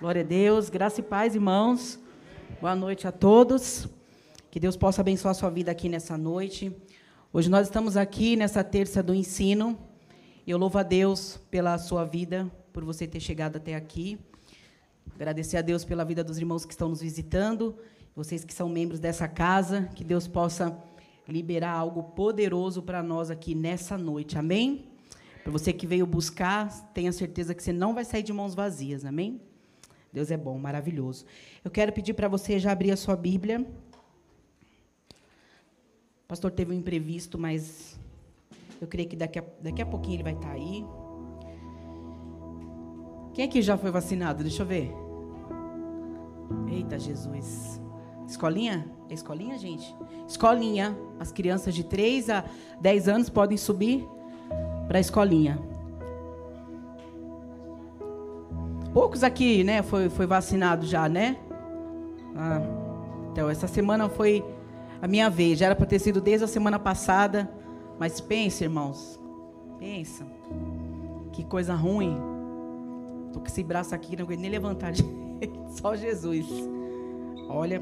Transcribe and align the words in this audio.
Glória 0.00 0.22
a 0.22 0.24
Deus, 0.24 0.70
graça 0.70 1.00
e 1.00 1.02
paz, 1.02 1.34
irmãos. 1.34 1.98
Boa 2.60 2.76
noite 2.76 3.08
a 3.08 3.10
todos. 3.10 3.88
Que 4.48 4.60
Deus 4.60 4.76
possa 4.76 5.00
abençoar 5.00 5.32
a 5.32 5.34
sua 5.34 5.50
vida 5.50 5.72
aqui 5.72 5.88
nessa 5.88 6.16
noite. 6.16 6.72
Hoje 7.32 7.50
nós 7.50 7.66
estamos 7.66 7.96
aqui 7.96 8.36
nessa 8.36 8.62
terça 8.62 9.02
do 9.02 9.12
ensino. 9.12 9.76
Eu 10.46 10.56
louvo 10.56 10.78
a 10.78 10.84
Deus 10.84 11.40
pela 11.50 11.76
sua 11.78 12.04
vida, 12.04 12.48
por 12.72 12.84
você 12.84 13.08
ter 13.08 13.18
chegado 13.18 13.56
até 13.56 13.74
aqui. 13.74 14.20
Agradecer 15.16 15.56
a 15.56 15.62
Deus 15.62 15.84
pela 15.84 16.04
vida 16.04 16.22
dos 16.22 16.38
irmãos 16.38 16.64
que 16.64 16.72
estão 16.72 16.90
nos 16.90 17.00
visitando, 17.00 17.76
vocês 18.14 18.44
que 18.44 18.54
são 18.54 18.68
membros 18.68 19.00
dessa 19.00 19.26
casa. 19.26 19.90
Que 19.96 20.04
Deus 20.04 20.28
possa 20.28 20.78
liberar 21.26 21.72
algo 21.72 22.04
poderoso 22.04 22.82
para 22.84 23.02
nós 23.02 23.32
aqui 23.32 23.52
nessa 23.52 23.98
noite. 23.98 24.38
Amém? 24.38 24.92
Para 25.42 25.50
você 25.50 25.72
que 25.72 25.88
veio 25.88 26.06
buscar, 26.06 26.70
tenha 26.94 27.10
certeza 27.10 27.52
que 27.52 27.64
você 27.64 27.72
não 27.72 27.94
vai 27.94 28.04
sair 28.04 28.22
de 28.22 28.32
mãos 28.32 28.54
vazias. 28.54 29.04
Amém? 29.04 29.47
Deus 30.12 30.30
é 30.30 30.36
bom, 30.36 30.58
maravilhoso. 30.58 31.24
Eu 31.64 31.70
quero 31.70 31.92
pedir 31.92 32.14
para 32.14 32.28
você 32.28 32.58
já 32.58 32.72
abrir 32.72 32.90
a 32.90 32.96
sua 32.96 33.16
Bíblia. 33.16 33.60
O 36.24 36.28
pastor 36.28 36.50
teve 36.50 36.72
um 36.72 36.74
imprevisto, 36.74 37.38
mas 37.38 37.98
eu 38.80 38.86
creio 38.86 39.08
que 39.08 39.16
daqui 39.16 39.38
a, 39.38 39.44
daqui 39.60 39.82
a 39.82 39.86
pouquinho 39.86 40.16
ele 40.16 40.22
vai 40.22 40.34
estar 40.34 40.52
aí. 40.52 40.84
Quem 43.34 43.44
aqui 43.44 43.62
já 43.62 43.76
foi 43.76 43.90
vacinado? 43.90 44.42
Deixa 44.42 44.62
eu 44.62 44.66
ver. 44.66 44.92
Eita, 46.70 46.98
Jesus. 46.98 47.80
Escolinha? 48.26 48.90
É 49.08 49.14
escolinha, 49.14 49.56
gente? 49.58 49.94
Escolinha. 50.26 50.96
As 51.18 51.32
crianças 51.32 51.74
de 51.74 51.84
3 51.84 52.30
a 52.30 52.44
10 52.80 53.08
anos 53.08 53.30
podem 53.30 53.56
subir 53.56 54.06
para 54.86 54.98
a 54.98 55.00
escolinha. 55.00 55.58
Poucos 58.98 59.22
aqui, 59.22 59.62
né, 59.62 59.80
foi, 59.80 60.08
foi 60.08 60.26
vacinado 60.26 60.84
já, 60.84 61.08
né? 61.08 61.36
Ah, 62.34 62.60
então, 63.30 63.48
essa 63.48 63.68
semana 63.68 64.08
foi 64.08 64.44
a 65.00 65.06
minha 65.06 65.30
vez. 65.30 65.60
Já 65.60 65.66
era 65.66 65.76
para 65.76 65.86
ter 65.86 66.00
sido 66.00 66.20
desde 66.20 66.44
a 66.44 66.48
semana 66.48 66.80
passada. 66.80 67.48
Mas 67.96 68.20
pensa, 68.20 68.64
irmãos. 68.64 69.16
Pensa. 69.78 70.26
Que 71.32 71.44
coisa 71.44 71.76
ruim. 71.76 72.18
Tô 73.32 73.38
com 73.38 73.46
esse 73.46 73.62
braço 73.62 73.94
aqui, 73.94 74.16
não 74.16 74.24
aguento 74.24 74.40
nem 74.40 74.50
levantar. 74.50 74.92
Só 75.80 75.94
Jesus. 75.94 76.48
Olha. 77.48 77.80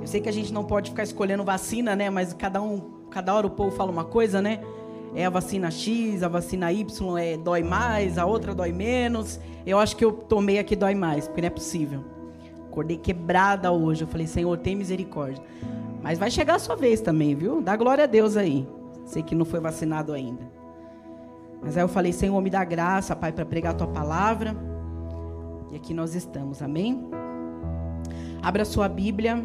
Eu 0.00 0.08
sei 0.08 0.20
que 0.20 0.28
a 0.28 0.32
gente 0.32 0.52
não 0.52 0.64
pode 0.64 0.90
ficar 0.90 1.04
escolhendo 1.04 1.44
vacina, 1.44 1.94
né? 1.94 2.10
Mas 2.10 2.32
cada 2.32 2.60
um, 2.60 2.80
cada 3.12 3.32
hora 3.32 3.46
o 3.46 3.50
povo 3.50 3.70
fala 3.76 3.92
uma 3.92 4.04
coisa, 4.04 4.42
né? 4.42 4.58
É 5.14 5.26
a 5.26 5.30
vacina 5.30 5.70
X, 5.70 6.22
a 6.22 6.28
vacina 6.28 6.72
Y 6.72 7.18
é, 7.18 7.36
dói 7.36 7.62
mais, 7.62 8.16
a 8.16 8.24
outra 8.24 8.54
dói 8.54 8.72
menos. 8.72 9.40
Eu 9.66 9.78
acho 9.78 9.96
que 9.96 10.04
eu 10.04 10.12
tomei 10.12 10.58
aqui 10.58 10.76
dói 10.76 10.94
mais, 10.94 11.26
porque 11.26 11.40
não 11.40 11.48
é 11.48 11.50
possível. 11.50 12.04
Acordei 12.68 12.96
quebrada 12.96 13.72
hoje. 13.72 14.02
Eu 14.02 14.08
falei, 14.08 14.26
Senhor, 14.26 14.56
tem 14.58 14.76
misericórdia. 14.76 15.42
Mas 16.00 16.18
vai 16.18 16.30
chegar 16.30 16.54
a 16.54 16.58
sua 16.58 16.76
vez 16.76 17.00
também, 17.00 17.34
viu? 17.34 17.60
Dá 17.60 17.76
glória 17.76 18.04
a 18.04 18.06
Deus 18.06 18.36
aí. 18.36 18.66
Sei 19.04 19.22
que 19.22 19.34
não 19.34 19.44
foi 19.44 19.58
vacinado 19.58 20.12
ainda. 20.12 20.48
Mas 21.60 21.76
aí 21.76 21.82
eu 21.82 21.88
falei, 21.88 22.12
Senhor, 22.12 22.40
me 22.40 22.48
dá 22.48 22.64
graça, 22.64 23.14
Pai, 23.14 23.32
para 23.32 23.44
pregar 23.44 23.72
a 23.72 23.76
tua 23.76 23.88
palavra. 23.88 24.56
E 25.70 25.76
aqui 25.76 25.92
nós 25.92 26.14
estamos, 26.14 26.62
amém? 26.62 27.08
Abra 28.42 28.64
sua 28.64 28.88
Bíblia 28.88 29.44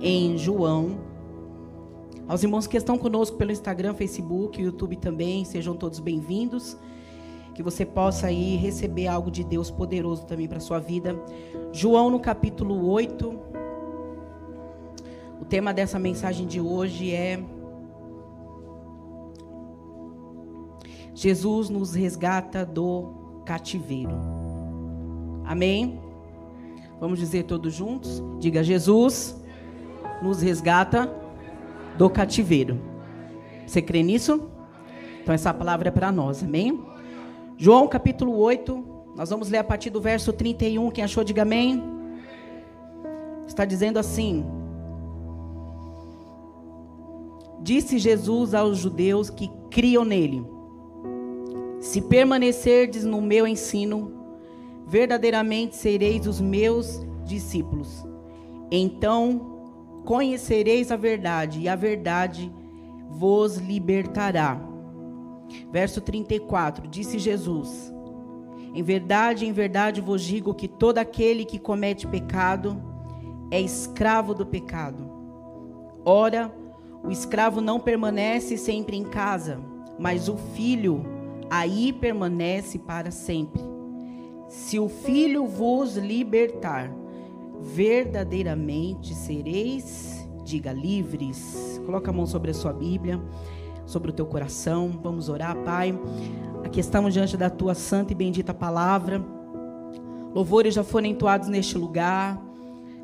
em 0.00 0.36
João. 0.36 1.11
Aos 2.28 2.42
irmãos 2.42 2.66
que 2.66 2.76
estão 2.76 2.96
conosco 2.96 3.36
pelo 3.36 3.50
Instagram, 3.50 3.94
Facebook, 3.94 4.60
YouTube 4.62 4.96
também, 4.96 5.44
sejam 5.44 5.74
todos 5.74 5.98
bem-vindos. 5.98 6.76
Que 7.54 7.62
você 7.62 7.84
possa 7.84 8.28
aí 8.28 8.56
receber 8.56 9.08
algo 9.08 9.30
de 9.30 9.44
Deus 9.44 9.70
poderoso 9.70 10.24
também 10.24 10.48
para 10.48 10.60
sua 10.60 10.78
vida. 10.78 11.14
João 11.72 12.08
no 12.08 12.20
capítulo 12.20 12.88
8. 12.88 13.28
O 15.40 15.44
tema 15.44 15.74
dessa 15.74 15.98
mensagem 15.98 16.46
de 16.46 16.60
hoje 16.60 17.12
é 17.12 17.42
Jesus 21.12 21.68
nos 21.68 21.92
resgata 21.94 22.64
do 22.64 23.42
cativeiro. 23.44 24.16
Amém? 25.44 26.00
Vamos 26.98 27.18
dizer 27.18 27.42
todos 27.42 27.74
juntos? 27.74 28.22
Diga: 28.38 28.62
Jesus 28.62 29.38
nos 30.22 30.40
resgata 30.40 31.21
do 31.96 32.08
cativeiro. 32.10 32.80
Você 33.66 33.80
crê 33.80 34.02
nisso? 34.02 34.48
Então 35.22 35.34
essa 35.34 35.52
palavra 35.54 35.88
é 35.88 35.90
para 35.90 36.10
nós, 36.10 36.42
amém? 36.42 36.82
João 37.56 37.86
capítulo 37.86 38.36
8, 38.36 38.84
nós 39.16 39.30
vamos 39.30 39.48
ler 39.48 39.58
a 39.58 39.64
partir 39.64 39.90
do 39.90 40.00
verso 40.00 40.32
31. 40.32 40.90
Quem 40.90 41.04
achou, 41.04 41.22
diga 41.22 41.42
amém. 41.42 41.82
Está 43.46 43.64
dizendo 43.64 43.98
assim: 43.98 44.44
Disse 47.60 47.98
Jesus 47.98 48.54
aos 48.54 48.78
judeus 48.78 49.30
que 49.30 49.50
criam 49.70 50.04
nele: 50.04 50.44
Se 51.80 52.00
permanecerdes 52.00 53.04
no 53.04 53.20
meu 53.20 53.46
ensino, 53.46 54.12
verdadeiramente 54.86 55.76
sereis 55.76 56.26
os 56.26 56.40
meus 56.40 57.06
discípulos. 57.24 58.04
Então 58.70 59.51
conhecereis 60.04 60.90
a 60.90 60.96
verdade, 60.96 61.60
e 61.60 61.68
a 61.68 61.76
verdade 61.76 62.52
vos 63.08 63.56
libertará. 63.56 64.60
Verso 65.70 66.00
34: 66.00 66.86
Disse 66.88 67.18
Jesus: 67.18 67.92
Em 68.74 68.82
verdade, 68.82 69.46
em 69.46 69.52
verdade 69.52 70.00
vos 70.00 70.22
digo 70.22 70.54
que 70.54 70.68
todo 70.68 70.98
aquele 70.98 71.44
que 71.44 71.58
comete 71.58 72.06
pecado 72.06 72.82
é 73.50 73.60
escravo 73.60 74.34
do 74.34 74.46
pecado. 74.46 75.10
Ora, 76.04 76.52
o 77.04 77.10
escravo 77.10 77.60
não 77.60 77.78
permanece 77.78 78.56
sempre 78.56 78.96
em 78.96 79.04
casa, 79.04 79.60
mas 79.98 80.28
o 80.28 80.36
filho 80.36 81.04
aí 81.50 81.92
permanece 81.92 82.78
para 82.78 83.10
sempre. 83.10 83.62
Se 84.48 84.78
o 84.78 84.88
Filho 84.88 85.46
vos 85.46 85.96
libertar, 85.96 86.90
verdadeiramente 87.62 89.14
sereis, 89.14 90.28
diga 90.44 90.72
livres. 90.72 91.80
Coloca 91.86 92.10
a 92.10 92.12
mão 92.12 92.26
sobre 92.26 92.50
a 92.50 92.54
sua 92.54 92.72
Bíblia, 92.72 93.20
sobre 93.86 94.10
o 94.10 94.12
teu 94.12 94.26
coração. 94.26 94.98
Vamos 95.02 95.28
orar, 95.28 95.56
Pai. 95.58 95.98
Aqui 96.64 96.80
estamos 96.80 97.14
diante 97.14 97.36
da 97.36 97.48
tua 97.48 97.74
santa 97.74 98.12
e 98.12 98.16
bendita 98.16 98.52
palavra. 98.52 99.24
Louvores 100.34 100.74
já 100.74 100.82
foram 100.82 101.06
entoados 101.06 101.48
neste 101.48 101.78
lugar. 101.78 102.42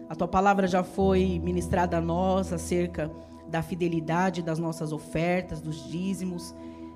A 0.09 0.15
tua 0.15 0.29
palavra 0.29 0.67
já 0.67 0.83
foi 0.83 1.41
ministrada 1.43 1.99
a 1.99 2.01
nós 2.01 2.53
acerca 2.53 3.11
da 3.49 3.63
fidelidade 3.63 4.43
das 4.43 4.59
nossas 4.59 4.93
ofertas, 4.93 5.61
dos 5.61 5.89
dízimos 5.89 6.55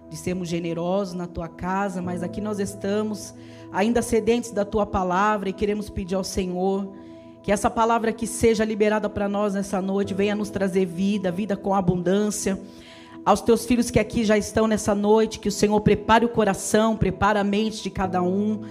de 0.09 0.17
sermos 0.17 0.49
generosos 0.49 1.15
na 1.15 1.27
tua 1.27 1.49
casa, 1.49 2.03
mas 2.03 2.23
aqui 2.23 2.39
nós 2.41 2.59
estamos 2.59 3.35
ainda 3.73 4.03
sedentes 4.03 4.51
da 4.51 4.63
tua 4.63 4.85
palavra 4.85 5.49
e 5.49 5.53
queremos 5.55 5.89
pedir 5.89 6.15
ao 6.15 6.25
Senhor 6.25 6.93
que 7.43 7.51
essa 7.51 7.69
palavra 7.69 8.13
que 8.13 8.27
seja 8.27 8.65
liberada 8.65 9.11
para 9.11 9.29
nós 9.29 9.55
nessa 9.55 9.83
noite 9.83 10.15
venha 10.15 10.35
nos 10.35 10.49
trazer 10.49 10.87
vida, 10.87 11.31
vida 11.33 11.57
com 11.57 11.75
abundância. 11.75 12.61
Aos 13.25 13.41
teus 13.41 13.67
filhos 13.67 13.91
que 13.91 13.99
aqui 13.99 14.25
já 14.25 14.39
estão 14.39 14.67
nessa 14.69 14.95
noite, 14.95 15.41
que 15.41 15.49
o 15.49 15.53
Senhor 15.53 15.81
prepare 15.81 16.25
o 16.25 16.29
coração, 16.29 16.97
prepare 16.97 17.39
a 17.39 17.45
mente 17.45 17.83
de 17.83 17.91
cada 17.91 18.23
um. 18.23 18.63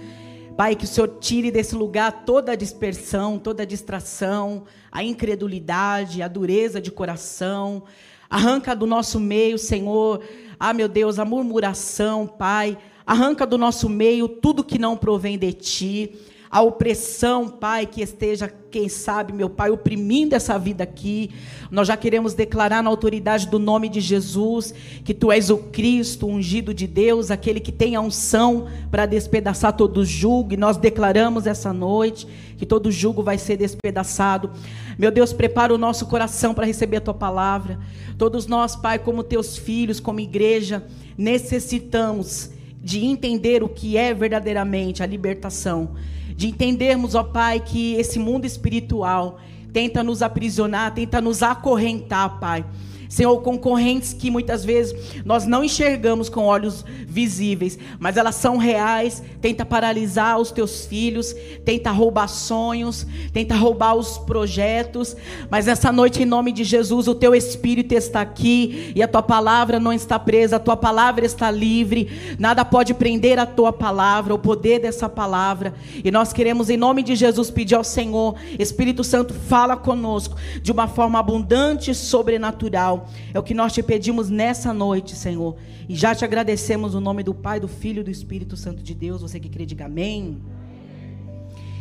Pai, 0.56 0.74
que 0.74 0.84
o 0.84 0.88
Senhor 0.88 1.18
tire 1.20 1.50
desse 1.50 1.74
lugar 1.74 2.24
toda 2.24 2.52
a 2.52 2.56
dispersão, 2.56 3.38
toda 3.38 3.62
a 3.62 3.66
distração, 3.66 4.64
a 4.90 5.02
incredulidade, 5.04 6.22
a 6.22 6.28
dureza 6.28 6.80
de 6.80 6.90
coração. 6.90 7.84
Arranca 8.28 8.74
do 8.74 8.86
nosso 8.86 9.20
meio, 9.20 9.58
Senhor, 9.58 10.22
ah, 10.58 10.72
meu 10.72 10.88
Deus, 10.88 11.18
a 11.18 11.24
murmuração, 11.24 12.26
Pai. 12.26 12.78
Arranca 13.06 13.46
do 13.46 13.58
nosso 13.58 13.88
meio 13.88 14.28
tudo 14.28 14.64
que 14.64 14.78
não 14.78 14.96
provém 14.96 15.36
de 15.36 15.52
Ti. 15.52 16.14
A 16.52 16.60
opressão, 16.60 17.48
Pai, 17.48 17.86
que 17.86 18.02
esteja, 18.02 18.46
quem 18.70 18.86
sabe, 18.86 19.32
meu 19.32 19.48
Pai, 19.48 19.70
oprimindo 19.70 20.34
essa 20.34 20.58
vida 20.58 20.84
aqui. 20.84 21.30
Nós 21.70 21.88
já 21.88 21.96
queremos 21.96 22.34
declarar 22.34 22.82
na 22.82 22.90
autoridade 22.90 23.48
do 23.48 23.58
nome 23.58 23.88
de 23.88 24.02
Jesus 24.02 24.74
que 25.02 25.14
Tu 25.14 25.32
és 25.32 25.48
o 25.48 25.56
Cristo, 25.56 26.26
ungido 26.26 26.74
de 26.74 26.86
Deus, 26.86 27.30
aquele 27.30 27.58
que 27.58 27.72
tem 27.72 27.96
a 27.96 28.02
unção 28.02 28.66
para 28.90 29.06
despedaçar 29.06 29.74
todo 29.74 30.04
jugo. 30.04 30.52
E 30.52 30.58
nós 30.58 30.76
declaramos 30.76 31.46
essa 31.46 31.72
noite 31.72 32.28
que 32.58 32.66
todo 32.66 32.92
jugo 32.92 33.22
vai 33.22 33.38
ser 33.38 33.56
despedaçado. 33.56 34.50
Meu 34.98 35.10
Deus, 35.10 35.32
prepara 35.32 35.74
o 35.74 35.78
nosso 35.78 36.04
coração 36.04 36.52
para 36.52 36.66
receber 36.66 36.98
a 36.98 37.00
Tua 37.00 37.14
palavra. 37.14 37.80
Todos 38.18 38.46
nós, 38.46 38.76
Pai, 38.76 38.98
como 38.98 39.24
Teus 39.24 39.56
filhos, 39.56 39.98
como 39.98 40.20
igreja, 40.20 40.84
necessitamos 41.16 42.50
de 42.82 43.06
entender 43.06 43.62
o 43.62 43.70
que 43.70 43.96
é 43.96 44.12
verdadeiramente 44.12 45.02
a 45.02 45.06
libertação, 45.06 45.94
de 46.42 46.48
entendermos, 46.48 47.14
ó 47.14 47.22
Pai, 47.22 47.60
que 47.60 47.94
esse 47.94 48.18
mundo 48.18 48.44
espiritual 48.44 49.38
tenta 49.72 50.02
nos 50.02 50.22
aprisionar, 50.22 50.92
tenta 50.92 51.20
nos 51.20 51.40
acorrentar, 51.40 52.40
Pai. 52.40 52.64
Senhor, 53.12 53.36
concorrentes 53.42 54.14
que 54.14 54.30
muitas 54.30 54.64
vezes 54.64 55.22
nós 55.22 55.44
não 55.44 55.62
enxergamos 55.62 56.30
com 56.30 56.46
olhos 56.46 56.82
visíveis, 57.06 57.78
mas 57.98 58.16
elas 58.16 58.36
são 58.36 58.56
reais, 58.56 59.22
tenta 59.38 59.66
paralisar 59.66 60.40
os 60.40 60.50
teus 60.50 60.86
filhos, 60.86 61.36
tenta 61.62 61.90
roubar 61.90 62.26
sonhos, 62.26 63.06
tenta 63.30 63.54
roubar 63.54 63.96
os 63.96 64.16
projetos, 64.16 65.14
mas 65.50 65.68
essa 65.68 65.92
noite 65.92 66.22
em 66.22 66.24
nome 66.24 66.52
de 66.52 66.64
Jesus, 66.64 67.06
o 67.06 67.14
teu 67.14 67.34
espírito 67.34 67.92
está 67.92 68.22
aqui 68.22 68.94
e 68.96 69.02
a 69.02 69.08
tua 69.08 69.22
palavra 69.22 69.78
não 69.78 69.92
está 69.92 70.18
presa, 70.18 70.56
a 70.56 70.58
tua 70.58 70.74
palavra 70.74 71.26
está 71.26 71.50
livre. 71.50 72.36
Nada 72.38 72.64
pode 72.64 72.94
prender 72.94 73.38
a 73.38 73.44
tua 73.44 73.74
palavra, 73.74 74.34
o 74.34 74.38
poder 74.38 74.78
dessa 74.80 75.06
palavra. 75.06 75.74
E 76.02 76.10
nós 76.10 76.32
queremos 76.32 76.70
em 76.70 76.78
nome 76.78 77.02
de 77.02 77.14
Jesus 77.14 77.50
pedir 77.50 77.74
ao 77.74 77.84
Senhor, 77.84 78.36
Espírito 78.58 79.04
Santo, 79.04 79.34
fala 79.34 79.76
conosco 79.76 80.34
de 80.62 80.72
uma 80.72 80.88
forma 80.88 81.18
abundante 81.18 81.90
e 81.90 81.94
sobrenatural. 81.94 83.01
É 83.32 83.38
o 83.38 83.42
que 83.42 83.54
nós 83.54 83.72
te 83.72 83.82
pedimos 83.82 84.30
nessa 84.30 84.72
noite, 84.72 85.14
Senhor. 85.14 85.56
E 85.88 85.94
já 85.94 86.14
te 86.14 86.24
agradecemos 86.24 86.94
no 86.94 87.00
nome 87.00 87.22
do 87.22 87.34
Pai, 87.34 87.60
do 87.60 87.68
Filho 87.68 88.00
e 88.00 88.04
do 88.04 88.10
Espírito 88.10 88.56
Santo 88.56 88.82
de 88.82 88.94
Deus. 88.94 89.22
Você 89.22 89.38
que 89.38 89.48
crê, 89.48 89.66
diga 89.66 89.86
amém. 89.86 90.42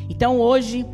Então 0.10 0.40
hoje 0.40 0.86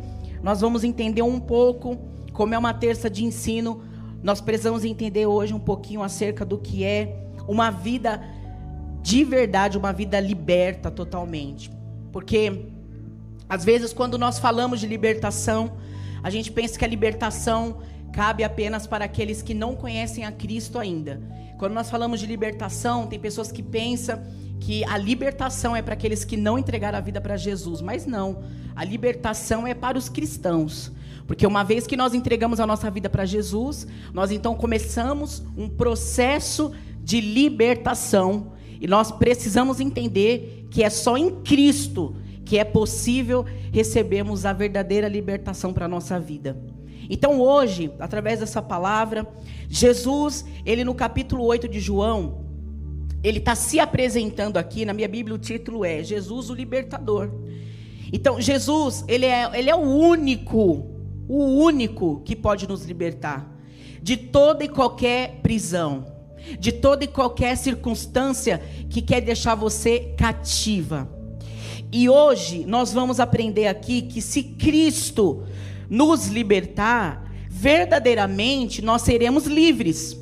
nós 0.42 0.60
vamos 0.60 0.84
entender 0.84 1.22
um 1.22 1.40
pouco, 1.40 1.98
como 2.32 2.54
é 2.54 2.58
uma 2.58 2.72
terça 2.72 3.10
de 3.10 3.24
ensino, 3.24 3.82
nós 4.22 4.40
precisamos 4.40 4.84
entender 4.84 5.26
hoje 5.26 5.54
um 5.54 5.58
pouquinho 5.58 6.02
acerca 6.02 6.44
do 6.44 6.58
que 6.58 6.84
é 6.84 7.28
uma 7.46 7.70
vida 7.70 8.22
de 9.02 9.24
verdade, 9.24 9.78
uma 9.78 9.92
vida 9.92 10.20
liberta 10.20 10.90
totalmente. 10.90 11.70
Porque 12.12 12.66
às 13.48 13.64
vezes 13.64 13.92
quando 13.92 14.18
nós 14.18 14.38
falamos 14.38 14.80
de 14.80 14.86
libertação, 14.86 15.72
a 16.22 16.30
gente 16.30 16.52
pensa 16.52 16.78
que 16.78 16.84
a 16.84 16.88
libertação 16.88 17.78
cabe 18.18 18.42
apenas 18.42 18.84
para 18.84 19.04
aqueles 19.04 19.42
que 19.42 19.54
não 19.54 19.76
conhecem 19.76 20.24
a 20.24 20.32
Cristo 20.32 20.76
ainda. 20.76 21.20
Quando 21.56 21.72
nós 21.72 21.88
falamos 21.88 22.18
de 22.18 22.26
libertação, 22.26 23.06
tem 23.06 23.16
pessoas 23.16 23.52
que 23.52 23.62
pensam 23.62 24.20
que 24.58 24.84
a 24.86 24.98
libertação 24.98 25.76
é 25.76 25.80
para 25.80 25.94
aqueles 25.94 26.24
que 26.24 26.36
não 26.36 26.58
entregaram 26.58 26.98
a 26.98 27.00
vida 27.00 27.20
para 27.20 27.36
Jesus, 27.36 27.80
mas 27.80 28.06
não. 28.06 28.42
A 28.74 28.84
libertação 28.84 29.68
é 29.68 29.72
para 29.72 29.96
os 29.96 30.08
cristãos. 30.08 30.90
Porque 31.28 31.46
uma 31.46 31.62
vez 31.62 31.86
que 31.86 31.96
nós 31.96 32.12
entregamos 32.12 32.58
a 32.58 32.66
nossa 32.66 32.90
vida 32.90 33.08
para 33.08 33.24
Jesus, 33.24 33.86
nós 34.12 34.32
então 34.32 34.52
começamos 34.56 35.40
um 35.56 35.68
processo 35.68 36.72
de 37.00 37.20
libertação. 37.20 38.54
E 38.80 38.88
nós 38.88 39.12
precisamos 39.12 39.78
entender 39.78 40.66
que 40.72 40.82
é 40.82 40.90
só 40.90 41.16
em 41.16 41.36
Cristo 41.42 42.16
que 42.44 42.58
é 42.58 42.64
possível 42.64 43.44
recebermos 43.70 44.44
a 44.44 44.52
verdadeira 44.52 45.06
libertação 45.06 45.72
para 45.72 45.84
a 45.84 45.88
nossa 45.88 46.18
vida. 46.18 46.56
Então 47.08 47.40
hoje, 47.40 47.90
através 47.98 48.40
dessa 48.40 48.60
palavra, 48.60 49.26
Jesus, 49.68 50.44
ele 50.64 50.84
no 50.84 50.94
capítulo 50.94 51.44
8 51.44 51.68
de 51.68 51.80
João, 51.80 52.46
ele 53.22 53.38
está 53.38 53.54
se 53.54 53.80
apresentando 53.80 54.58
aqui, 54.58 54.84
na 54.84 54.92
minha 54.92 55.08
Bíblia 55.08 55.34
o 55.34 55.38
título 55.38 55.84
é 55.84 56.02
Jesus 56.02 56.50
o 56.50 56.54
Libertador. 56.54 57.30
Então 58.12 58.40
Jesus, 58.40 59.04
ele 59.08 59.26
é, 59.26 59.50
ele 59.58 59.70
é 59.70 59.74
o 59.74 59.80
único, 59.80 60.86
o 61.28 61.44
único 61.62 62.20
que 62.24 62.36
pode 62.36 62.68
nos 62.68 62.84
libertar 62.84 63.58
de 64.02 64.16
toda 64.16 64.64
e 64.64 64.68
qualquer 64.68 65.40
prisão, 65.42 66.06
de 66.58 66.72
toda 66.72 67.04
e 67.04 67.08
qualquer 67.08 67.56
circunstância 67.56 68.62
que 68.88 69.02
quer 69.02 69.20
deixar 69.20 69.54
você 69.54 70.14
cativa. 70.16 71.08
E 71.90 72.08
hoje 72.08 72.64
nós 72.66 72.92
vamos 72.92 73.18
aprender 73.18 73.66
aqui 73.66 74.02
que 74.02 74.20
se 74.20 74.42
Cristo 74.42 75.44
nos 75.88 76.28
libertar, 76.28 77.30
verdadeiramente 77.48 78.82
nós 78.82 79.02
seremos 79.02 79.46
livres. 79.46 80.16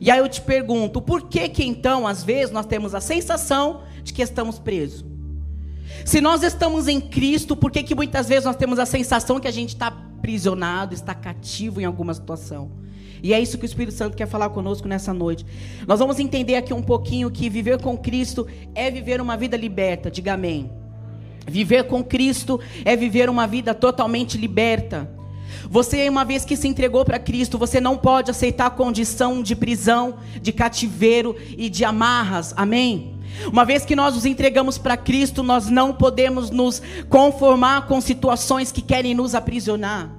E 0.00 0.10
aí 0.10 0.18
eu 0.18 0.28
te 0.28 0.40
pergunto, 0.40 1.00
por 1.00 1.28
que 1.28 1.48
que 1.48 1.64
então, 1.64 2.06
às 2.06 2.24
vezes, 2.24 2.52
nós 2.52 2.66
temos 2.66 2.94
a 2.94 3.00
sensação 3.00 3.82
de 4.02 4.12
que 4.12 4.22
estamos 4.22 4.58
presos? 4.58 5.04
Se 6.04 6.20
nós 6.20 6.42
estamos 6.42 6.88
em 6.88 7.00
Cristo, 7.00 7.54
por 7.54 7.70
que 7.70 7.82
que 7.82 7.94
muitas 7.94 8.28
vezes 8.28 8.44
nós 8.44 8.56
temos 8.56 8.78
a 8.78 8.86
sensação 8.86 9.38
que 9.38 9.46
a 9.46 9.52
gente 9.52 9.68
está 9.68 9.86
aprisionado, 9.88 10.94
está 10.94 11.14
cativo 11.14 11.80
em 11.80 11.84
alguma 11.84 12.12
situação? 12.12 12.82
E 13.22 13.32
é 13.32 13.40
isso 13.40 13.56
que 13.56 13.64
o 13.64 13.66
Espírito 13.66 13.96
Santo 13.96 14.16
quer 14.16 14.26
falar 14.26 14.48
conosco 14.48 14.88
nessa 14.88 15.14
noite. 15.14 15.46
Nós 15.86 16.00
vamos 16.00 16.18
entender 16.18 16.56
aqui 16.56 16.74
um 16.74 16.82
pouquinho 16.82 17.30
que 17.30 17.48
viver 17.48 17.80
com 17.80 17.96
Cristo 17.96 18.48
é 18.74 18.90
viver 18.90 19.20
uma 19.20 19.36
vida 19.36 19.56
liberta. 19.56 20.10
Diga 20.10 20.32
amém. 20.32 20.81
Viver 21.46 21.84
com 21.84 22.02
Cristo 22.02 22.60
é 22.84 22.96
viver 22.96 23.28
uma 23.28 23.46
vida 23.46 23.74
totalmente 23.74 24.38
liberta. 24.38 25.10
Você, 25.68 26.08
uma 26.08 26.24
vez 26.24 26.44
que 26.44 26.56
se 26.56 26.68
entregou 26.68 27.04
para 27.04 27.18
Cristo, 27.18 27.58
você 27.58 27.80
não 27.80 27.96
pode 27.96 28.30
aceitar 28.30 28.66
a 28.66 28.70
condição 28.70 29.42
de 29.42 29.54
prisão, 29.54 30.16
de 30.40 30.52
cativeiro 30.52 31.36
e 31.56 31.68
de 31.68 31.84
amarras. 31.84 32.52
Amém? 32.56 33.18
Uma 33.50 33.64
vez 33.64 33.84
que 33.84 33.96
nós 33.96 34.14
nos 34.14 34.26
entregamos 34.26 34.76
para 34.78 34.96
Cristo, 34.96 35.42
nós 35.42 35.68
não 35.68 35.92
podemos 35.92 36.50
nos 36.50 36.82
conformar 37.08 37.86
com 37.86 38.00
situações 38.00 38.70
que 38.70 38.82
querem 38.82 39.14
nos 39.14 39.34
aprisionar. 39.34 40.10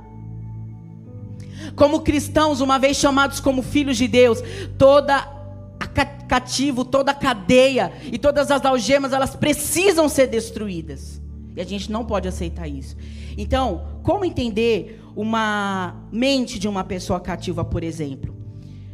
Como 1.75 2.01
cristãos, 2.01 2.61
uma 2.61 2.77
vez 2.77 2.97
chamados 2.97 3.39
como 3.39 3.61
filhos 3.61 3.97
de 3.97 4.07
Deus, 4.07 4.43
toda 4.77 5.42
cativo, 5.87 6.83
toda 6.85 7.11
a 7.11 7.15
cadeia 7.15 7.91
e 8.11 8.17
todas 8.17 8.51
as 8.51 8.65
algemas, 8.65 9.13
elas 9.13 9.35
precisam 9.35 10.07
ser 10.09 10.27
destruídas. 10.27 11.21
E 11.55 11.61
a 11.61 11.65
gente 11.65 11.91
não 11.91 12.03
pode 12.03 12.27
aceitar 12.27 12.67
isso. 12.67 12.95
Então, 13.37 13.99
como 14.03 14.25
entender 14.25 15.01
uma 15.15 15.95
mente 16.11 16.57
de 16.57 16.67
uma 16.67 16.83
pessoa 16.83 17.19
cativa, 17.19 17.63
por 17.63 17.83
exemplo? 17.83 18.35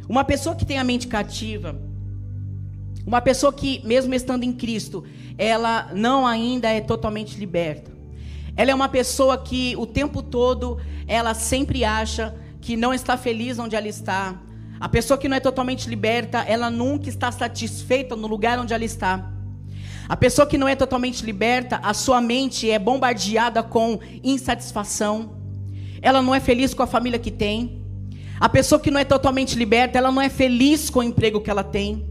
Uma 0.08 0.24
pessoa 0.24 0.54
que 0.54 0.66
tem 0.66 0.78
a 0.78 0.84
mente 0.84 1.06
cativa, 1.06 1.80
uma 3.06 3.20
pessoa 3.20 3.52
que, 3.52 3.80
mesmo 3.86 4.14
estando 4.14 4.44
em 4.44 4.52
Cristo, 4.52 5.04
ela 5.38 5.90
não 5.94 6.26
ainda 6.26 6.68
é 6.68 6.80
totalmente 6.80 7.38
liberta. 7.38 7.90
Ela 8.56 8.72
é 8.72 8.74
uma 8.74 8.88
pessoa 8.88 9.38
que 9.38 9.74
o 9.76 9.86
tempo 9.86 10.22
todo 10.22 10.78
ela 11.06 11.32
sempre 11.32 11.84
acha 11.84 12.34
que 12.60 12.76
não 12.76 12.92
está 12.92 13.16
feliz 13.16 13.58
onde 13.58 13.74
ela 13.74 13.88
está, 13.88 14.40
a 14.80 14.88
pessoa 14.88 15.18
que 15.18 15.28
não 15.28 15.36
é 15.36 15.40
totalmente 15.40 15.90
liberta, 15.90 16.38
ela 16.38 16.70
nunca 16.70 17.10
está 17.10 17.30
satisfeita 17.30 18.16
no 18.16 18.26
lugar 18.26 18.58
onde 18.58 18.72
ela 18.72 18.84
está. 18.84 19.30
A 20.08 20.16
pessoa 20.16 20.46
que 20.46 20.56
não 20.56 20.66
é 20.66 20.74
totalmente 20.74 21.22
liberta, 21.22 21.78
a 21.82 21.92
sua 21.92 22.18
mente 22.18 22.68
é 22.70 22.78
bombardeada 22.78 23.62
com 23.62 24.00
insatisfação. 24.24 25.36
Ela 26.00 26.22
não 26.22 26.34
é 26.34 26.40
feliz 26.40 26.72
com 26.72 26.82
a 26.82 26.86
família 26.86 27.18
que 27.18 27.30
tem. 27.30 27.82
A 28.40 28.48
pessoa 28.48 28.80
que 28.80 28.90
não 28.90 28.98
é 28.98 29.04
totalmente 29.04 29.54
liberta, 29.54 29.98
ela 29.98 30.10
não 30.10 30.22
é 30.22 30.30
feliz 30.30 30.88
com 30.88 31.00
o 31.00 31.02
emprego 31.02 31.42
que 31.42 31.50
ela 31.50 31.62
tem. 31.62 32.08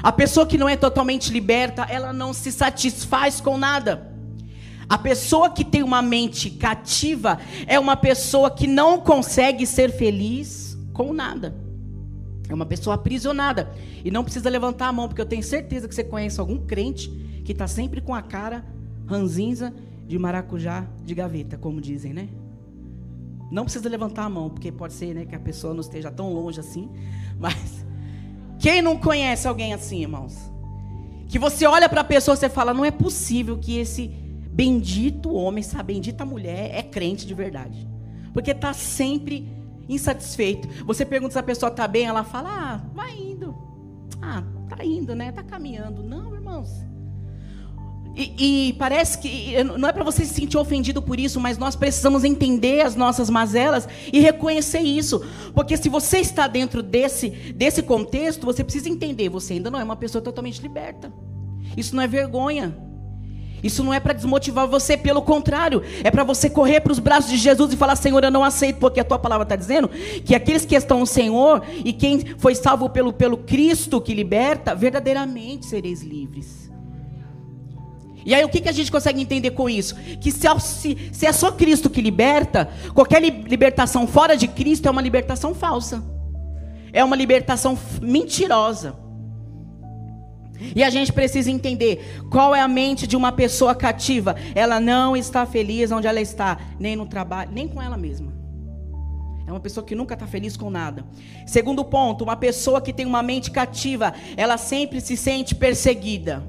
A 0.00 0.12
pessoa 0.12 0.46
que 0.46 0.56
não 0.56 0.68
é 0.68 0.76
totalmente 0.76 1.32
liberta, 1.32 1.84
ela 1.90 2.12
não 2.12 2.32
se 2.32 2.52
satisfaz 2.52 3.40
com 3.40 3.58
nada. 3.58 4.14
A 4.88 4.96
pessoa 4.96 5.50
que 5.50 5.64
tem 5.64 5.82
uma 5.82 6.00
mente 6.00 6.48
cativa 6.48 7.40
é 7.66 7.76
uma 7.76 7.96
pessoa 7.96 8.52
que 8.52 8.68
não 8.68 9.00
consegue 9.00 9.66
ser 9.66 9.90
feliz 9.90 10.78
com 10.92 11.12
nada. 11.12 11.63
É 12.48 12.54
uma 12.54 12.66
pessoa 12.66 12.94
aprisionada. 12.94 13.72
E 14.04 14.10
não 14.10 14.22
precisa 14.22 14.48
levantar 14.50 14.88
a 14.88 14.92
mão, 14.92 15.08
porque 15.08 15.20
eu 15.20 15.26
tenho 15.26 15.42
certeza 15.42 15.88
que 15.88 15.94
você 15.94 16.04
conhece 16.04 16.38
algum 16.38 16.58
crente 16.58 17.08
que 17.44 17.52
está 17.52 17.66
sempre 17.66 18.00
com 18.00 18.14
a 18.14 18.22
cara 18.22 18.64
ranzinza 19.06 19.72
de 20.06 20.18
maracujá 20.18 20.86
de 21.04 21.14
gaveta, 21.14 21.56
como 21.56 21.80
dizem, 21.80 22.12
né? 22.12 22.28
Não 23.50 23.64
precisa 23.64 23.88
levantar 23.88 24.24
a 24.24 24.28
mão, 24.28 24.50
porque 24.50 24.72
pode 24.72 24.92
ser 24.92 25.14
né, 25.14 25.24
que 25.24 25.34
a 25.34 25.40
pessoa 25.40 25.72
não 25.74 25.80
esteja 25.80 26.10
tão 26.10 26.32
longe 26.32 26.60
assim. 26.60 26.88
Mas 27.38 27.84
quem 28.58 28.82
não 28.82 28.96
conhece 28.98 29.46
alguém 29.46 29.72
assim, 29.72 30.02
irmãos? 30.02 30.36
Que 31.28 31.38
você 31.38 31.66
olha 31.66 31.88
para 31.88 32.02
a 32.02 32.04
pessoa 32.04 32.36
e 32.40 32.48
fala, 32.48 32.74
não 32.74 32.84
é 32.84 32.90
possível 32.90 33.58
que 33.58 33.78
esse 33.78 34.08
bendito 34.50 35.32
homem, 35.32 35.60
essa 35.60 35.82
bendita 35.82 36.24
mulher 36.24 36.70
é 36.74 36.82
crente 36.82 37.26
de 37.26 37.34
verdade. 37.34 37.88
Porque 38.32 38.50
está 38.50 38.72
sempre 38.72 39.48
insatisfeito. 39.88 40.68
Você 40.84 41.04
pergunta 41.04 41.32
se 41.32 41.38
a 41.38 41.42
pessoa 41.42 41.70
está 41.70 41.86
bem, 41.86 42.06
ela 42.06 42.24
fala: 42.24 42.48
Ah, 42.50 42.80
vai 42.94 43.16
indo. 43.16 43.54
Ah, 44.20 44.42
tá 44.68 44.84
indo, 44.84 45.14
né? 45.14 45.32
Tá 45.32 45.42
caminhando. 45.42 46.02
Não, 46.02 46.34
irmãos. 46.34 46.70
E, 48.16 48.68
e 48.68 48.72
parece 48.74 49.18
que 49.18 49.62
não 49.64 49.88
é 49.88 49.92
para 49.92 50.04
você 50.04 50.24
se 50.24 50.34
sentir 50.34 50.56
ofendido 50.56 51.02
por 51.02 51.18
isso, 51.18 51.40
mas 51.40 51.58
nós 51.58 51.74
precisamos 51.74 52.22
entender 52.22 52.82
as 52.82 52.94
nossas 52.94 53.28
mazelas 53.28 53.88
e 54.12 54.20
reconhecer 54.20 54.80
isso, 54.80 55.20
porque 55.52 55.76
se 55.76 55.88
você 55.88 56.18
está 56.18 56.46
dentro 56.46 56.80
desse 56.80 57.28
desse 57.28 57.82
contexto, 57.82 58.46
você 58.46 58.62
precisa 58.62 58.88
entender, 58.88 59.28
você 59.28 59.54
ainda 59.54 59.68
não 59.68 59.80
é 59.80 59.84
uma 59.84 59.96
pessoa 59.96 60.22
totalmente 60.22 60.62
liberta. 60.62 61.12
Isso 61.76 61.96
não 61.96 62.02
é 62.02 62.06
vergonha. 62.06 62.76
Isso 63.64 63.82
não 63.82 63.94
é 63.94 63.98
para 63.98 64.12
desmotivar 64.12 64.68
você, 64.68 64.94
pelo 64.94 65.22
contrário, 65.22 65.82
é 66.04 66.10
para 66.10 66.22
você 66.22 66.50
correr 66.50 66.82
para 66.82 66.92
os 66.92 66.98
braços 66.98 67.30
de 67.30 67.38
Jesus 67.38 67.72
e 67.72 67.76
falar: 67.78 67.96
Senhor, 67.96 68.22
eu 68.22 68.30
não 68.30 68.44
aceito, 68.44 68.78
porque 68.78 69.00
a 69.00 69.04
tua 69.04 69.18
palavra 69.18 69.44
está 69.44 69.56
dizendo 69.56 69.88
que 70.22 70.34
aqueles 70.34 70.66
que 70.66 70.76
estão 70.76 71.00
no 71.00 71.06
Senhor 71.06 71.62
e 71.82 71.90
quem 71.90 72.20
foi 72.36 72.54
salvo 72.54 72.90
pelo, 72.90 73.10
pelo 73.10 73.38
Cristo 73.38 74.02
que 74.02 74.12
liberta, 74.12 74.74
verdadeiramente 74.74 75.64
sereis 75.64 76.02
livres. 76.02 76.70
E 78.26 78.34
aí 78.34 78.44
o 78.44 78.50
que, 78.50 78.60
que 78.60 78.68
a 78.68 78.72
gente 78.72 78.92
consegue 78.92 79.20
entender 79.20 79.52
com 79.52 79.68
isso? 79.68 79.94
Que 80.20 80.30
se, 80.30 80.46
se, 80.60 81.10
se 81.10 81.26
é 81.26 81.32
só 81.32 81.50
Cristo 81.50 81.88
que 81.88 82.02
liberta, 82.02 82.68
qualquer 82.92 83.22
libertação 83.22 84.06
fora 84.06 84.36
de 84.36 84.46
Cristo 84.46 84.88
é 84.88 84.90
uma 84.90 85.02
libertação 85.02 85.54
falsa. 85.54 86.04
é 86.92 87.02
uma 87.02 87.16
libertação 87.16 87.78
mentirosa. 88.00 89.03
E 90.74 90.82
a 90.82 90.90
gente 90.90 91.12
precisa 91.12 91.50
entender 91.50 92.22
qual 92.30 92.54
é 92.54 92.60
a 92.60 92.68
mente 92.68 93.06
de 93.06 93.16
uma 93.16 93.32
pessoa 93.32 93.74
cativa. 93.74 94.36
Ela 94.54 94.78
não 94.78 95.16
está 95.16 95.44
feliz 95.44 95.90
onde 95.90 96.06
ela 96.06 96.20
está, 96.20 96.58
nem 96.78 96.94
no 96.94 97.06
trabalho, 97.06 97.50
nem 97.52 97.66
com 97.66 97.82
ela 97.82 97.96
mesma. 97.96 98.32
É 99.46 99.50
uma 99.50 99.60
pessoa 99.60 99.84
que 99.84 99.94
nunca 99.94 100.14
está 100.14 100.26
feliz 100.26 100.56
com 100.56 100.70
nada. 100.70 101.04
Segundo 101.46 101.84
ponto, 101.84 102.24
uma 102.24 102.36
pessoa 102.36 102.80
que 102.80 102.92
tem 102.92 103.04
uma 103.04 103.22
mente 103.22 103.50
cativa, 103.50 104.14
ela 104.36 104.56
sempre 104.56 105.00
se 105.00 105.16
sente 105.16 105.54
perseguida. 105.54 106.42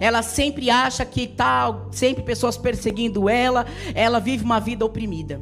Ela 0.00 0.22
sempre 0.22 0.70
acha 0.70 1.04
que 1.04 1.22
está 1.22 1.86
sempre 1.90 2.22
pessoas 2.22 2.56
perseguindo 2.56 3.28
ela, 3.28 3.66
ela 3.94 4.18
vive 4.20 4.44
uma 4.44 4.60
vida 4.60 4.84
oprimida. 4.84 5.40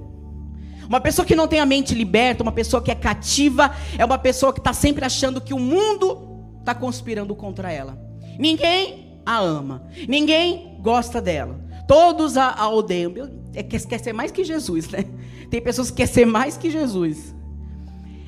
Uma 0.87 1.01
pessoa 1.01 1.25
que 1.25 1.35
não 1.35 1.49
tem 1.49 1.61
a 1.61 1.67
mente 1.67 1.95
liberta, 1.95 2.43
uma 2.43 2.53
pessoa 2.53 2.83
que 2.83 2.91
é 2.91 2.95
cativa, 2.95 3.71
é 3.99 4.05
uma 4.05 4.19
pessoa 4.19 4.53
que 4.53 4.61
está 4.61 4.73
sempre 4.73 5.05
achando 5.05 5.41
que 5.41 5.55
o 5.55 5.59
mundo 5.59 6.55
está 6.61 6.75
conspirando 6.75 7.35
contra 7.35 7.73
ela. 7.73 8.04
Ninguém 8.39 9.21
a 9.25 9.39
ama, 9.39 9.83
ninguém 10.09 10.79
gosta 10.81 11.21
dela, 11.21 11.59
todos 11.89 12.37
a, 12.37 12.53
a 12.53 12.69
odeiam. 12.69 13.13
É, 13.55 13.63
quer, 13.63 14.01
ser 14.01 14.13
mais 14.13 14.33
que 14.33 14.43
Jesus, 14.43 14.89
né? 14.89 15.05
Tem 15.49 15.63
pessoas 15.63 15.91
que 15.91 15.99
querem 15.99 16.13
ser 16.13 16.27
mais 16.27 16.57
que 16.57 16.71
Jesus. 16.71 17.35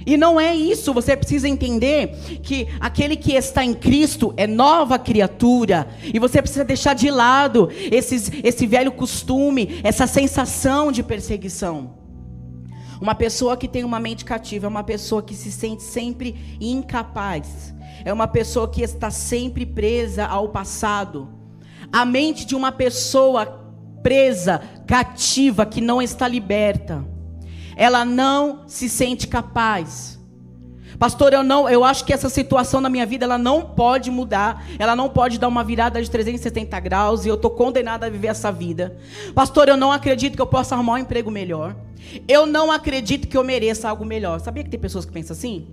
E 0.06 0.16
não 0.16 0.38
é 0.38 0.54
isso, 0.54 0.94
você 0.94 1.16
precisa 1.16 1.48
entender 1.48 2.38
que 2.40 2.68
aquele 2.78 3.16
que 3.16 3.32
está 3.32 3.64
em 3.64 3.75
Cristo 3.75 4.32
é 4.36 4.46
nova 4.46 5.00
criatura, 5.00 5.88
e 6.00 6.20
você 6.20 6.40
precisa 6.40 6.64
deixar 6.64 6.94
de 6.94 7.10
lado 7.10 7.68
esses, 7.90 8.30
esse 8.44 8.68
velho 8.68 8.92
costume, 8.92 9.80
essa 9.82 10.06
sensação 10.06 10.92
de 10.92 11.02
perseguição. 11.02 11.95
Uma 13.00 13.14
pessoa 13.14 13.56
que 13.56 13.68
tem 13.68 13.84
uma 13.84 14.00
mente 14.00 14.24
cativa 14.24 14.66
é 14.66 14.68
uma 14.68 14.84
pessoa 14.84 15.22
que 15.22 15.34
se 15.34 15.52
sente 15.52 15.82
sempre 15.82 16.56
incapaz. 16.60 17.74
É 18.04 18.12
uma 18.12 18.26
pessoa 18.26 18.68
que 18.68 18.82
está 18.82 19.10
sempre 19.10 19.66
presa 19.66 20.26
ao 20.26 20.48
passado. 20.48 21.28
A 21.92 22.04
mente 22.04 22.46
de 22.46 22.54
uma 22.54 22.72
pessoa 22.72 23.64
presa, 24.02 24.60
cativa, 24.86 25.66
que 25.66 25.80
não 25.80 26.00
está 26.00 26.26
liberta. 26.28 27.04
Ela 27.76 28.04
não 28.04 28.66
se 28.66 28.88
sente 28.88 29.26
capaz. 29.26 30.15
Pastor, 30.98 31.32
eu 31.32 31.42
não, 31.42 31.68
eu 31.68 31.84
acho 31.84 32.04
que 32.04 32.12
essa 32.12 32.28
situação 32.28 32.80
na 32.80 32.88
minha 32.88 33.04
vida 33.04 33.24
ela 33.24 33.36
não 33.36 33.62
pode 33.62 34.10
mudar, 34.10 34.66
ela 34.78 34.96
não 34.96 35.08
pode 35.08 35.38
dar 35.38 35.48
uma 35.48 35.62
virada 35.62 36.02
de 36.02 36.10
370 36.10 36.80
graus 36.80 37.24
e 37.24 37.28
eu 37.28 37.34
estou 37.34 37.50
condenada 37.50 38.06
a 38.06 38.10
viver 38.10 38.28
essa 38.28 38.50
vida. 38.50 38.96
Pastor, 39.34 39.68
eu 39.68 39.76
não 39.76 39.92
acredito 39.92 40.36
que 40.36 40.42
eu 40.42 40.46
possa 40.46 40.74
arrumar 40.74 40.94
um 40.94 40.98
emprego 40.98 41.30
melhor. 41.30 41.76
Eu 42.26 42.46
não 42.46 42.70
acredito 42.70 43.28
que 43.28 43.36
eu 43.36 43.44
mereça 43.44 43.88
algo 43.88 44.04
melhor. 44.04 44.40
Sabia 44.40 44.64
que 44.64 44.70
tem 44.70 44.80
pessoas 44.80 45.04
que 45.04 45.12
pensam 45.12 45.36
assim? 45.36 45.66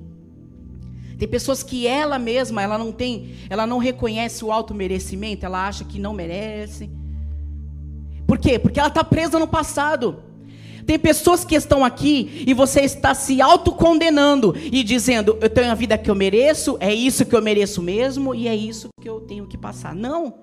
Tem 1.17 1.27
pessoas 1.27 1.63
que 1.63 1.87
ela 1.87 2.19
mesma, 2.19 2.61
ela 2.61 2.77
não 2.77 2.91
tem, 2.91 3.35
ela 3.49 3.65
não 3.65 3.77
reconhece 3.77 4.43
o 4.43 4.51
auto 4.51 4.73
merecimento, 4.73 5.45
ela 5.45 5.67
acha 5.67 5.85
que 5.85 5.99
não 5.99 6.11
merece. 6.11 6.89
Por 8.27 8.37
quê? 8.37 8.57
Porque 8.57 8.79
ela 8.79 8.89
está 8.89 9.03
presa 9.03 9.39
no 9.39 9.47
passado. 9.47 10.23
Tem 10.85 10.99
pessoas 10.99 11.43
que 11.45 11.55
estão 11.55 11.83
aqui 11.83 12.43
e 12.45 12.53
você 12.53 12.81
está 12.81 13.13
se 13.13 13.41
autocondenando 13.41 14.55
e 14.55 14.83
dizendo: 14.83 15.37
Eu 15.41 15.49
tenho 15.49 15.71
a 15.71 15.75
vida 15.75 15.97
que 15.97 16.09
eu 16.09 16.15
mereço, 16.15 16.77
é 16.79 16.93
isso 16.93 17.25
que 17.25 17.35
eu 17.35 17.41
mereço 17.41 17.81
mesmo 17.81 18.33
e 18.35 18.47
é 18.47 18.55
isso 18.55 18.89
que 19.01 19.09
eu 19.09 19.21
tenho 19.21 19.47
que 19.47 19.57
passar. 19.57 19.95
Não. 19.95 20.35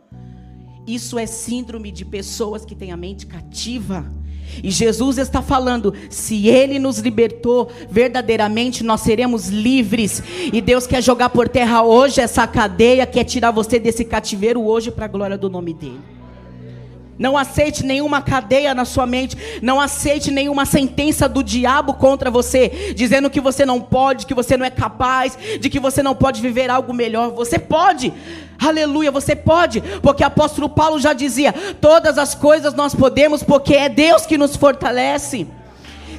Isso 0.86 1.18
é 1.18 1.26
síndrome 1.26 1.92
de 1.92 2.04
pessoas 2.04 2.64
que 2.64 2.74
têm 2.74 2.90
a 2.90 2.96
mente 2.96 3.26
cativa. 3.26 4.04
E 4.62 4.70
Jesus 4.70 5.18
está 5.18 5.40
falando: 5.40 5.94
se 6.08 6.48
Ele 6.48 6.78
nos 6.78 6.98
libertou, 6.98 7.70
verdadeiramente 7.90 8.82
nós 8.82 9.00
seremos 9.00 9.48
livres. 9.48 10.22
E 10.52 10.60
Deus 10.60 10.86
quer 10.86 11.02
jogar 11.02 11.30
por 11.30 11.48
terra 11.48 11.82
hoje 11.82 12.20
essa 12.20 12.46
cadeia, 12.46 13.06
quer 13.06 13.24
tirar 13.24 13.50
você 13.50 13.78
desse 13.78 14.04
cativeiro 14.04 14.62
hoje 14.62 14.90
para 14.90 15.04
a 15.04 15.08
glória 15.08 15.38
do 15.38 15.48
nome 15.48 15.74
dEle. 15.74 16.19
Não 17.20 17.36
aceite 17.36 17.84
nenhuma 17.84 18.22
cadeia 18.22 18.74
na 18.74 18.86
sua 18.86 19.04
mente. 19.04 19.36
Não 19.60 19.78
aceite 19.78 20.30
nenhuma 20.30 20.64
sentença 20.64 21.28
do 21.28 21.44
diabo 21.44 21.92
contra 21.92 22.30
você, 22.30 22.94
dizendo 22.96 23.28
que 23.28 23.42
você 23.42 23.66
não 23.66 23.78
pode, 23.78 24.24
que 24.24 24.32
você 24.32 24.56
não 24.56 24.64
é 24.64 24.70
capaz, 24.70 25.36
de 25.60 25.68
que 25.68 25.78
você 25.78 26.02
não 26.02 26.14
pode 26.14 26.40
viver 26.40 26.70
algo 26.70 26.94
melhor. 26.94 27.30
Você 27.32 27.58
pode. 27.58 28.10
Aleluia, 28.58 29.10
você 29.10 29.36
pode, 29.36 29.82
porque 30.00 30.22
o 30.22 30.26
apóstolo 30.26 30.70
Paulo 30.70 30.98
já 30.98 31.12
dizia: 31.12 31.52
todas 31.78 32.16
as 32.16 32.34
coisas 32.34 32.72
nós 32.72 32.94
podemos, 32.94 33.42
porque 33.42 33.74
é 33.74 33.90
Deus 33.90 34.24
que 34.24 34.38
nos 34.38 34.56
fortalece. 34.56 35.46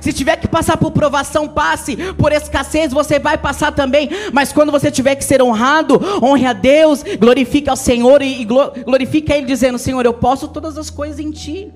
Se 0.02 0.12
tiver 0.12 0.36
que 0.38 0.48
passar 0.48 0.78
por 0.78 0.92
provação, 0.92 1.48
passe. 1.48 1.96
Por 2.14 2.32
escassez, 2.32 2.92
você 2.92 3.20
vai 3.20 3.38
passar 3.38 3.72
também. 3.72 4.10
Mas 4.34 4.52
quando 4.52 4.72
você 4.72 4.90
tiver 4.90 5.16
que 5.16 5.24
ser 5.24 5.42
honrado, 5.42 6.02
honre 6.22 6.48
a 6.48 6.54
Deus, 6.54 7.04
glorifique 7.20 7.70
ao 7.70 7.78
Senhor 7.78 8.22
e 8.22 8.44
glorifique 8.44 9.32
a 9.32 9.38
Ele, 9.38 9.46
dizendo: 9.46 9.78
Senhor, 9.78 10.04
eu 10.04 10.14
posso 10.14 10.48
todas 10.48 10.78
as 10.78 10.90
coisas 10.90 11.20
em 11.20 11.30
Ti. 11.32 11.72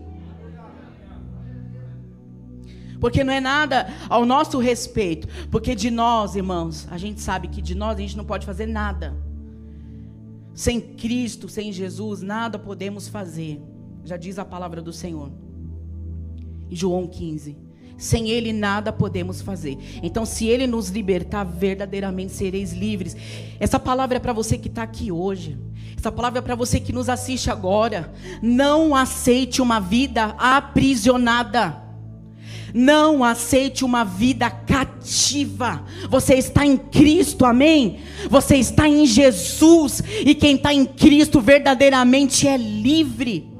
Porque 3.00 3.24
não 3.24 3.32
é 3.32 3.40
nada 3.40 3.88
ao 4.10 4.26
nosso 4.26 4.58
respeito. 4.58 5.28
Porque 5.52 5.76
de 5.76 5.92
nós, 5.92 6.36
irmãos, 6.36 6.88
a 6.90 6.98
gente 6.98 7.22
sabe 7.22 7.48
que 7.48 7.62
de 7.62 7.76
nós 7.76 7.98
a 7.98 8.02
gente 8.02 8.18
não 8.18 8.26
pode 8.26 8.46
fazer 8.46 8.66
nada. 8.66 9.16
Sem 10.56 10.82
Cristo, 10.82 11.48
sem 11.48 11.72
Jesus, 11.72 12.24
nada 12.24 12.58
podemos 12.58 13.08
fazer. 13.08 13.62
Já 14.04 14.18
diz 14.18 14.40
a 14.40 14.46
palavra 14.46 14.82
do 14.82 14.92
Senhor. 14.92 15.32
Em 16.72 16.76
João 16.76 17.06
15. 17.06 17.65
Sem 17.98 18.30
Ele 18.30 18.52
nada 18.52 18.92
podemos 18.92 19.42
fazer. 19.42 19.78
Então, 20.04 20.26
se 20.26 20.48
Ele 20.48 20.68
nos 20.68 20.90
libertar, 20.90 21.44
verdadeiramente 21.44 22.34
sereis 22.34 22.74
livres. 22.74 23.16
Essa 23.60 23.80
palavra 23.80 24.18
é 24.18 24.20
para 24.20 24.34
você 24.34 24.58
que 24.58 24.68
está 24.68 24.84
aqui 24.84 25.12
hoje. 25.12 25.58
Essa 25.98 26.12
palavra 26.12 26.40
é 26.40 26.42
para 26.42 26.56
você 26.56 26.80
que 26.80 26.94
nos 26.94 27.10
assiste 27.10 27.50
agora. 27.50 28.14
Não 28.42 28.96
aceite 28.96 29.62
uma 29.62 29.80
vida 29.80 30.36
aprisionada. 30.38 31.82
Não 32.74 33.24
aceite 33.24 33.86
uma 33.86 34.04
vida 34.04 34.50
cativa. 34.50 35.86
Você 36.10 36.36
está 36.36 36.66
em 36.66 36.76
Cristo, 36.76 37.46
amém? 37.46 38.00
Você 38.30 38.58
está 38.58 38.88
em 38.90 39.06
Jesus. 39.06 40.04
E 40.26 40.36
quem 40.36 40.58
está 40.58 40.74
em 40.74 40.86
Cristo 40.86 41.40
verdadeiramente 41.40 42.46
é 42.46 42.58
livre 42.58 43.55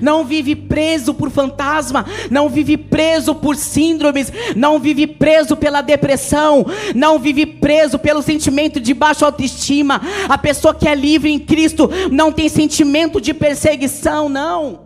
não 0.00 0.24
vive 0.24 0.54
preso 0.54 1.12
por 1.12 1.30
fantasma, 1.30 2.06
não 2.30 2.48
vive 2.48 2.76
preso 2.76 3.34
por 3.34 3.56
síndromes, 3.56 4.32
não 4.56 4.78
vive 4.78 5.06
preso 5.06 5.56
pela 5.56 5.80
depressão, 5.80 6.64
não 6.94 7.18
vive 7.18 7.44
preso 7.44 7.98
pelo 7.98 8.22
sentimento 8.22 8.80
de 8.80 8.94
baixa 8.94 9.26
autoestima. 9.26 10.00
A 10.28 10.38
pessoa 10.38 10.74
que 10.74 10.88
é 10.88 10.94
livre 10.94 11.30
em 11.30 11.38
Cristo 11.38 11.90
não 12.10 12.32
tem 12.32 12.48
sentimento 12.48 13.20
de 13.20 13.34
perseguição, 13.34 14.28
não. 14.28 14.80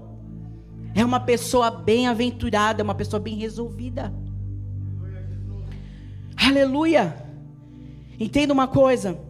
É 0.95 1.05
uma 1.05 1.21
pessoa 1.21 1.71
bem-aventurada, 1.71 2.81
é 2.81 2.85
uma 2.85 2.95
pessoa 2.95 3.21
bem 3.21 3.37
resolvida. 3.37 4.13
Aleluia. 6.37 7.17
Entenda 8.19 8.53
uma 8.53 8.67
coisa. 8.67 9.26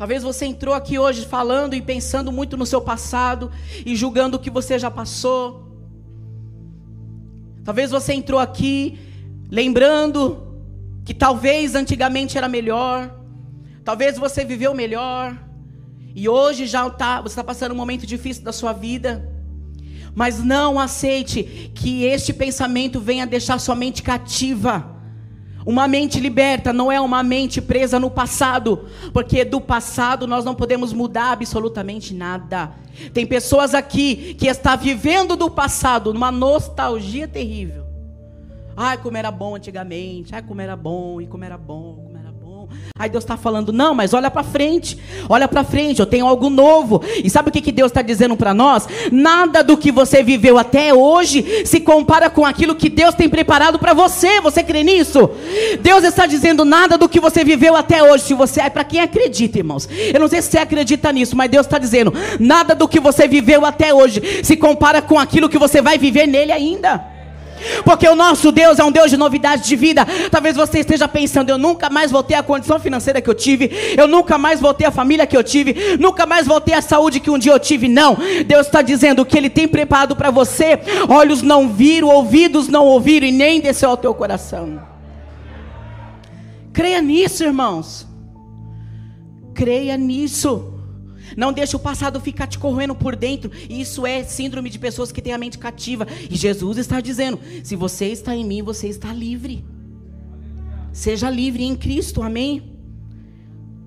Talvez 0.00 0.22
você 0.22 0.46
entrou 0.46 0.74
aqui 0.74 0.98
hoje 0.98 1.26
falando 1.26 1.74
e 1.74 1.82
pensando 1.82 2.32
muito 2.32 2.56
no 2.56 2.64
seu 2.64 2.80
passado 2.80 3.52
e 3.84 3.94
julgando 3.94 4.38
o 4.38 4.40
que 4.40 4.48
você 4.48 4.78
já 4.78 4.90
passou. 4.90 5.76
Talvez 7.62 7.90
você 7.90 8.14
entrou 8.14 8.40
aqui 8.40 8.98
lembrando 9.50 10.56
que 11.04 11.12
talvez 11.12 11.74
antigamente 11.74 12.38
era 12.38 12.48
melhor. 12.48 13.14
Talvez 13.84 14.16
você 14.16 14.42
viveu 14.42 14.72
melhor. 14.72 15.38
E 16.16 16.26
hoje 16.30 16.66
já 16.66 16.88
tá, 16.88 17.20
você 17.20 17.34
está 17.34 17.44
passando 17.44 17.72
um 17.72 17.76
momento 17.76 18.06
difícil 18.06 18.42
da 18.42 18.54
sua 18.54 18.72
vida. 18.72 19.30
Mas 20.14 20.42
não 20.42 20.80
aceite 20.80 21.70
que 21.74 22.04
este 22.04 22.32
pensamento 22.32 22.98
venha 23.00 23.26
deixar 23.26 23.58
sua 23.58 23.74
mente 23.74 24.02
cativa. 24.02 24.98
Uma 25.64 25.86
mente 25.86 26.18
liberta 26.18 26.72
não 26.72 26.90
é 26.90 27.00
uma 27.00 27.22
mente 27.22 27.60
presa 27.60 28.00
no 28.00 28.10
passado, 28.10 28.86
porque 29.12 29.44
do 29.44 29.60
passado 29.60 30.26
nós 30.26 30.44
não 30.44 30.54
podemos 30.54 30.92
mudar 30.92 31.32
absolutamente 31.32 32.14
nada. 32.14 32.72
Tem 33.12 33.26
pessoas 33.26 33.74
aqui 33.74 34.34
que 34.34 34.46
estão 34.46 34.76
vivendo 34.76 35.36
do 35.36 35.50
passado 35.50 36.14
numa 36.14 36.30
nostalgia 36.32 37.28
terrível. 37.28 37.86
Ai, 38.76 38.96
como 38.96 39.16
era 39.16 39.30
bom 39.30 39.56
antigamente, 39.56 40.34
ai, 40.34 40.42
como 40.42 40.60
era 40.60 40.76
bom, 40.76 41.20
e 41.20 41.26
como 41.26 41.44
era 41.44 41.58
bom, 41.58 42.09
Aí 42.98 43.08
Deus 43.08 43.24
está 43.24 43.36
falando, 43.36 43.72
não, 43.72 43.94
mas 43.94 44.12
olha 44.12 44.30
para 44.30 44.42
frente, 44.42 44.98
olha 45.26 45.48
para 45.48 45.64
frente, 45.64 46.00
eu 46.00 46.06
tenho 46.06 46.26
algo 46.26 46.50
novo. 46.50 47.02
E 47.24 47.30
sabe 47.30 47.48
o 47.48 47.52
que, 47.52 47.62
que 47.62 47.72
Deus 47.72 47.90
está 47.90 48.02
dizendo 48.02 48.36
para 48.36 48.52
nós? 48.52 48.86
Nada 49.10 49.64
do 49.64 49.76
que 49.76 49.90
você 49.90 50.22
viveu 50.22 50.58
até 50.58 50.92
hoje 50.92 51.64
se 51.64 51.80
compara 51.80 52.28
com 52.28 52.44
aquilo 52.44 52.74
que 52.74 52.90
Deus 52.90 53.14
tem 53.14 53.28
preparado 53.28 53.78
para 53.78 53.94
você. 53.94 54.40
Você 54.42 54.62
crê 54.62 54.84
nisso? 54.84 55.30
Deus 55.80 56.04
está 56.04 56.26
dizendo 56.26 56.64
nada 56.64 56.98
do 56.98 57.08
que 57.08 57.18
você 57.18 57.42
viveu 57.42 57.74
até 57.74 58.02
hoje. 58.02 58.24
Se 58.24 58.34
você 58.34 58.60
é 58.60 58.68
para 58.68 58.84
quem 58.84 59.00
acredita, 59.00 59.58
irmãos. 59.58 59.88
Eu 60.12 60.20
não 60.20 60.28
sei 60.28 60.42
se 60.42 60.50
você 60.50 60.58
acredita 60.58 61.10
nisso, 61.10 61.34
mas 61.36 61.50
Deus 61.50 61.66
está 61.66 61.78
dizendo 61.78 62.12
nada 62.38 62.74
do 62.74 62.86
que 62.86 63.00
você 63.00 63.26
viveu 63.26 63.64
até 63.64 63.94
hoje 63.94 64.20
se 64.42 64.56
compara 64.56 65.00
com 65.00 65.18
aquilo 65.18 65.48
que 65.48 65.58
você 65.58 65.80
vai 65.80 65.98
viver 65.98 66.26
nele 66.26 66.52
ainda. 66.52 67.09
Porque 67.84 68.08
o 68.08 68.14
nosso 68.14 68.50
Deus 68.52 68.78
é 68.78 68.84
um 68.84 68.92
Deus 68.92 69.10
de 69.10 69.16
novidade 69.16 69.64
de 69.66 69.76
vida. 69.76 70.06
Talvez 70.30 70.56
você 70.56 70.80
esteja 70.80 71.06
pensando: 71.08 71.50
eu 71.50 71.58
nunca 71.58 71.90
mais 71.90 72.10
vou 72.10 72.22
ter 72.22 72.34
a 72.34 72.42
condição 72.42 72.78
financeira 72.78 73.20
que 73.20 73.28
eu 73.28 73.34
tive, 73.34 73.70
eu 73.96 74.06
nunca 74.06 74.38
mais 74.38 74.60
vou 74.60 74.74
ter 74.74 74.86
a 74.86 74.90
família 74.90 75.26
que 75.26 75.36
eu 75.36 75.44
tive, 75.44 75.96
nunca 75.98 76.26
mais 76.26 76.46
vou 76.46 76.60
ter 76.60 76.74
a 76.74 76.82
saúde 76.82 77.20
que 77.20 77.30
um 77.30 77.38
dia 77.38 77.52
eu 77.52 77.58
tive. 77.58 77.88
Não, 77.88 78.16
Deus 78.46 78.66
está 78.66 78.82
dizendo 78.82 79.24
que 79.24 79.36
Ele 79.36 79.50
tem 79.50 79.66
preparado 79.66 80.16
para 80.16 80.30
você. 80.30 80.78
Olhos 81.08 81.42
não 81.42 81.68
viram, 81.68 82.08
ouvidos 82.08 82.68
não 82.68 82.84
ouviram 82.84 83.26
e 83.26 83.32
nem 83.32 83.60
desceu 83.60 83.90
ao 83.90 83.96
teu 83.96 84.14
coração. 84.14 84.80
Creia 86.72 87.00
nisso, 87.00 87.44
irmãos. 87.44 88.06
Creia 89.54 89.96
nisso. 89.96 90.69
Não 91.36 91.52
deixe 91.52 91.76
o 91.76 91.78
passado 91.78 92.20
ficar 92.20 92.46
te 92.46 92.58
corroendo 92.58 92.94
por 92.94 93.16
dentro. 93.16 93.50
Isso 93.68 94.06
é 94.06 94.22
síndrome 94.24 94.70
de 94.70 94.78
pessoas 94.78 95.12
que 95.12 95.22
têm 95.22 95.32
a 95.32 95.38
mente 95.38 95.58
cativa. 95.58 96.06
E 96.28 96.36
Jesus 96.36 96.78
está 96.78 97.00
dizendo: 97.00 97.38
se 97.62 97.76
você 97.76 98.06
está 98.06 98.34
em 98.34 98.44
mim, 98.44 98.62
você 98.62 98.88
está 98.88 99.12
livre. 99.12 99.64
Seja 100.92 101.30
livre 101.30 101.64
em 101.64 101.76
Cristo, 101.76 102.22
amém? 102.22 102.76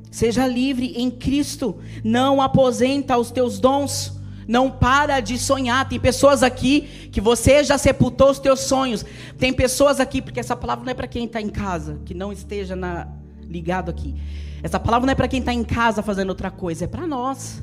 Seja 0.10 0.48
livre 0.48 0.94
em 0.96 1.10
Cristo. 1.10 1.78
Não 2.04 2.42
aposenta 2.42 3.18
os 3.18 3.32
teus 3.32 3.60
dons. 3.60 4.20
Não 4.48 4.70
para 4.70 5.20
de 5.20 5.38
sonhar. 5.38 5.88
Tem 5.88 6.00
pessoas 6.00 6.44
aqui 6.44 7.10
que 7.12 7.22
você 7.22 7.64
já 7.64 7.78
sepultou 7.78 8.30
os 8.30 8.40
teus 8.40 8.62
sonhos. 8.62 9.06
Tem 9.38 9.54
pessoas 9.54 10.00
aqui, 10.00 10.22
porque 10.22 10.40
essa 10.40 10.56
palavra 10.56 10.86
não 10.86 10.92
é 10.92 10.94
para 10.94 11.08
quem 11.08 11.26
está 11.26 11.42
em 11.42 11.50
casa, 11.50 12.00
que 12.06 12.14
não 12.14 12.32
esteja 12.32 12.76
na, 12.76 13.08
ligado 13.42 13.90
aqui. 13.90 14.16
Essa 14.64 14.80
palavra 14.80 15.06
não 15.06 15.12
é 15.12 15.16
para 15.16 15.28
quem 15.28 15.42
está 15.42 15.54
em 15.54 15.64
casa 15.64 16.02
fazendo 16.02 16.30
outra 16.30 16.50
coisa, 16.50 16.86
é 16.86 16.88
para 16.88 17.06
nós. 17.06 17.62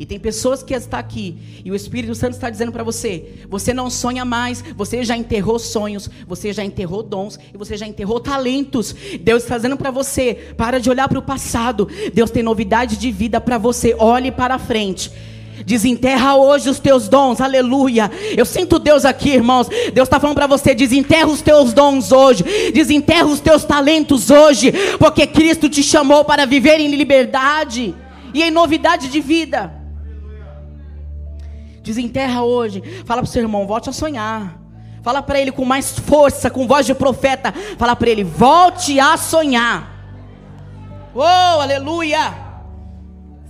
E 0.00 0.06
tem 0.06 0.18
pessoas 0.18 0.62
que 0.62 0.74
estão 0.74 0.98
aqui 0.98 1.62
e 1.64 1.70
o 1.70 1.74
Espírito 1.74 2.14
Santo 2.14 2.32
está 2.32 2.48
dizendo 2.48 2.72
para 2.72 2.82
você: 2.82 3.44
você 3.48 3.74
não 3.74 3.90
sonha 3.90 4.24
mais, 4.24 4.64
você 4.76 5.04
já 5.04 5.16
enterrou 5.16 5.58
sonhos, 5.58 6.08
você 6.26 6.52
já 6.52 6.64
enterrou 6.64 7.02
dons 7.02 7.38
e 7.52 7.56
você 7.56 7.76
já 7.76 7.86
enterrou 7.86 8.18
talentos. 8.18 8.94
Deus 9.20 9.42
está 9.42 9.56
dizendo 9.56 9.76
para 9.76 9.90
você: 9.90 10.54
para 10.56 10.80
de 10.80 10.88
olhar 10.88 11.08
para 11.08 11.18
o 11.18 11.22
passado. 11.22 11.86
Deus 12.12 12.30
tem 12.30 12.42
novidade 12.42 12.96
de 12.96 13.12
vida 13.12 13.40
para 13.40 13.58
você. 13.58 13.94
Olhe 13.98 14.32
para 14.32 14.58
frente. 14.58 15.12
Desenterra 15.64 16.34
hoje 16.34 16.68
os 16.68 16.78
teus 16.78 17.08
dons, 17.08 17.40
aleluia. 17.40 18.10
Eu 18.36 18.44
sinto 18.44 18.78
Deus 18.78 19.04
aqui, 19.04 19.30
irmãos. 19.30 19.68
Deus 19.92 20.06
está 20.06 20.18
falando 20.18 20.36
para 20.36 20.46
você: 20.46 20.74
desenterra 20.74 21.26
os 21.26 21.42
teus 21.42 21.72
dons 21.72 22.10
hoje, 22.10 22.42
desenterra 22.72 23.26
os 23.26 23.40
teus 23.40 23.64
talentos 23.64 24.30
hoje, 24.30 24.72
porque 24.98 25.26
Cristo 25.26 25.68
te 25.68 25.82
chamou 25.82 26.24
para 26.24 26.46
viver 26.46 26.80
em 26.80 26.88
liberdade 26.88 27.94
e 28.34 28.42
em 28.42 28.50
novidade 28.50 29.08
de 29.08 29.20
vida. 29.20 29.72
Desenterra 31.82 32.42
hoje. 32.42 32.82
Fala 33.04 33.20
para 33.20 33.28
o 33.28 33.32
seu 33.32 33.42
irmão: 33.42 33.66
volte 33.66 33.90
a 33.90 33.92
sonhar. 33.92 34.58
Fala 35.02 35.20
para 35.20 35.40
ele 35.40 35.52
com 35.52 35.64
mais 35.64 35.98
força, 35.98 36.48
com 36.48 36.66
voz 36.66 36.86
de 36.86 36.94
profeta. 36.94 37.52
Fala 37.76 37.94
para 37.94 38.08
ele: 38.08 38.24
volte 38.24 38.98
a 38.98 39.16
sonhar. 39.16 39.90
Oh, 41.14 41.60
aleluia. 41.60 42.51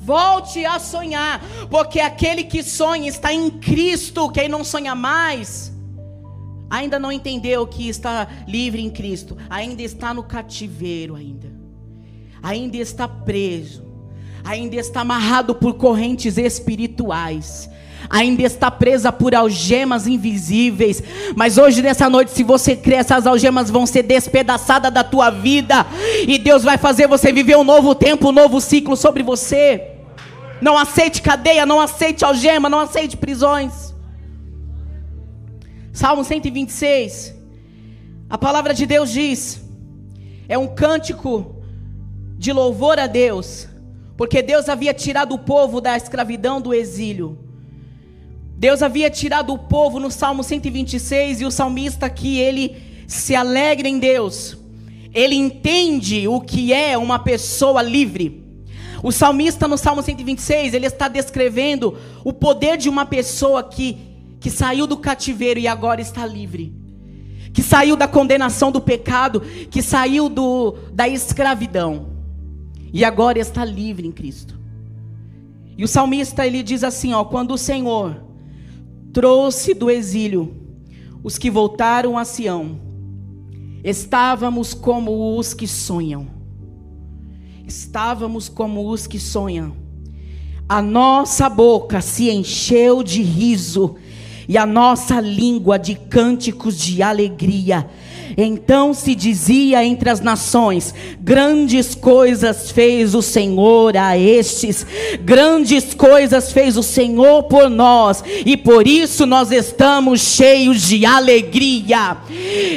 Volte 0.04 0.66
a 0.66 0.80
sonhar, 0.80 1.40
porque 1.71 2.00
aquele 2.00 2.42
que 2.42 2.61
sonha 2.61 3.09
está 3.09 3.32
em 3.32 3.49
Cristo. 3.49 4.28
Quem 4.30 4.49
não 4.49 4.64
sonha 4.64 4.97
mais, 4.97 5.73
ainda 6.68 6.99
não 6.99 7.12
entendeu 7.12 7.64
que 7.68 7.88
está 7.88 8.26
livre 8.49 8.82
em 8.82 8.90
Cristo, 8.90 9.37
ainda 9.49 9.80
está 9.80 10.12
no 10.12 10.25
cativeiro 10.25 11.14
ainda. 11.14 11.52
Ainda 12.42 12.78
está 12.78 13.06
preso, 13.06 13.87
ainda 14.44 14.75
está 14.75 15.02
amarrado 15.02 15.54
por 15.54 15.75
correntes 15.75 16.37
espirituais 16.37 17.71
ainda 18.11 18.42
está 18.42 18.71
presa 18.71 19.11
por 19.11 19.35
algemas 19.35 20.06
invisíveis. 20.06 21.02
Mas 21.35 21.56
hoje, 21.56 21.80
nessa 21.80 22.09
noite, 22.11 22.32
se 22.32 22.42
você 22.42 22.76
crê, 22.76 22.97
essas 22.97 23.26
algemas 23.26 23.71
vão 23.71 23.87
ser 23.87 24.02
despedaçadas 24.02 24.92
da 24.92 25.02
tua 25.02 25.30
vida. 25.30 25.87
E 26.26 26.38
Deus 26.38 26.62
vai 26.62 26.76
fazer 26.76 27.06
você 27.06 27.32
viver 27.32 27.56
um 27.56 27.64
novo 27.64 27.94
tempo, 27.94 28.28
um 28.28 28.32
novo 28.32 28.61
ciclo 28.61 28.97
sobre 28.97 29.23
você. 29.23 29.91
Não 30.62 30.78
aceite 30.78 31.21
cadeia, 31.21 31.66
não 31.66 31.81
aceite 31.81 32.25
algema, 32.25 32.69
não 32.69 32.78
aceite 32.78 33.16
prisões. 33.16 33.92
Salmo 35.92 36.23
126. 36.23 37.35
A 38.31 38.38
palavra 38.38 38.72
de 38.72 38.87
Deus 38.87 39.11
diz: 39.11 39.61
é 40.48 40.57
um 40.57 40.68
cântico 40.68 41.57
de 42.38 42.53
louvor 42.53 43.01
a 43.01 43.09
Deus, 43.09 43.66
porque 44.16 44.40
Deus 44.40 44.68
havia 44.68 44.94
tirado 44.94 45.35
o 45.35 45.38
povo 45.40 45.81
da 45.81 45.96
escravidão 45.96 46.61
do 46.61 46.72
exílio. 46.72 47.37
Deus 48.57 48.83
havia 48.83 49.11
tirado 49.11 49.53
o 49.53 49.59
povo 49.59 49.98
no 49.98 50.12
Salmo 50.12 50.44
126 50.44 51.40
e 51.40 51.44
o 51.44 51.51
salmista 51.51 52.07
aqui, 52.07 52.38
ele 52.38 52.81
se 53.09 53.35
alegra 53.35 53.88
em 53.88 53.98
Deus. 53.98 54.57
Ele 55.12 55.35
entende 55.35 56.29
o 56.29 56.40
que 56.40 56.72
é 56.72 56.96
uma 56.96 57.18
pessoa 57.18 57.83
livre. 57.83 58.41
O 59.02 59.10
salmista 59.10 59.66
no 59.66 59.76
Salmo 59.76 60.02
126, 60.02 60.74
ele 60.74 60.86
está 60.86 61.08
descrevendo 61.08 61.96
o 62.24 62.32
poder 62.32 62.76
de 62.76 62.88
uma 62.88 63.04
pessoa 63.04 63.62
que, 63.62 63.98
que 64.38 64.50
saiu 64.50 64.86
do 64.86 64.96
cativeiro 64.96 65.58
e 65.58 65.66
agora 65.66 66.00
está 66.00 66.24
livre. 66.24 66.72
Que 67.52 67.62
saiu 67.62 67.96
da 67.96 68.06
condenação 68.06 68.70
do 68.70 68.80
pecado, 68.80 69.40
que 69.70 69.82
saiu 69.82 70.28
do, 70.28 70.76
da 70.92 71.08
escravidão. 71.08 72.10
E 72.92 73.04
agora 73.04 73.38
está 73.38 73.64
livre 73.64 74.06
em 74.06 74.12
Cristo. 74.12 74.58
E 75.76 75.84
o 75.84 75.88
salmista 75.88 76.46
ele 76.46 76.62
diz 76.62 76.84
assim, 76.84 77.12
ó, 77.12 77.24
quando 77.24 77.52
o 77.52 77.58
Senhor 77.58 78.22
trouxe 79.12 79.74
do 79.74 79.90
exílio 79.90 80.56
os 81.22 81.38
que 81.38 81.50
voltaram 81.50 82.18
a 82.18 82.24
Sião. 82.24 82.80
Estávamos 83.84 84.74
como 84.74 85.36
os 85.38 85.54
que 85.54 85.66
sonham. 85.66 86.26
Estávamos 87.72 88.50
como 88.50 88.87
os 88.87 89.06
que 89.06 89.18
sonham. 89.18 89.72
A 90.68 90.82
nossa 90.82 91.48
boca 91.48 92.02
se 92.02 92.28
encheu 92.28 93.02
de 93.02 93.22
riso 93.22 93.96
e 94.46 94.58
a 94.58 94.66
nossa 94.66 95.18
língua 95.22 95.78
de 95.78 95.94
cânticos 95.94 96.76
de 96.76 97.02
alegria. 97.02 97.88
Então 98.37 98.95
se 98.95 99.14
dizia 99.14 99.85
entre 99.85 100.11
as 100.11 100.21
nações: 100.21 100.95
Grandes 101.21 101.95
coisas 101.95 102.71
fez 102.71 103.14
o 103.14 103.23
Senhor 103.23 103.97
a 103.97 104.16
estes, 104.16 104.87
grandes 105.21 105.95
coisas 105.95 106.53
fez 106.53 106.77
o 106.77 106.83
Senhor 106.83 107.45
por 107.45 107.68
nós, 107.68 108.23
e 108.45 108.57
por 108.57 108.87
isso 108.87 109.27
nós 109.27 109.51
estamos 109.51 110.21
cheios 110.21 110.83
de 110.83 111.05
alegria. 111.05 112.16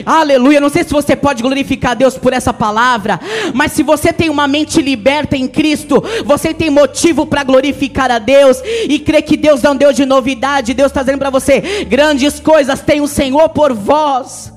Aleluia. 0.06 0.62
Não 0.62 0.70
sei 0.70 0.84
se 0.84 0.92
você 0.92 1.16
pode 1.16 1.42
glorificar 1.42 1.96
Deus 1.96 2.18
por 2.18 2.34
essa 2.34 2.54
palavra, 2.54 3.20
mas 3.54 3.72
se 3.72 3.84
você 3.84 4.12
tem 4.12 4.30
uma 4.30 4.48
mente 4.48 4.82
liberta 4.82 5.36
em 5.36 5.48
Cristo, 5.48 6.04
você 6.26 6.54
tem 6.54 6.70
motivo 6.70 7.26
para 7.26 7.44
glorificar 7.44 8.12
a 8.12 8.20
Deus 8.20 8.62
e 8.88 9.00
crer 9.00 9.22
que 9.22 9.38
Deus 9.38 9.64
é 9.64 9.70
um 9.70 9.76
Deus 9.76 9.96
de 9.96 10.06
novidade. 10.06 10.74
Deus 10.74 10.92
está 10.92 11.02
dizendo 11.02 11.20
para 11.20 11.30
você: 11.30 11.86
grandes 11.88 12.40
coisas 12.40 12.82
tem 12.82 13.02
o 13.02 13.08
Senhor 13.08 13.50
por 13.50 13.74
vós. 13.74 14.55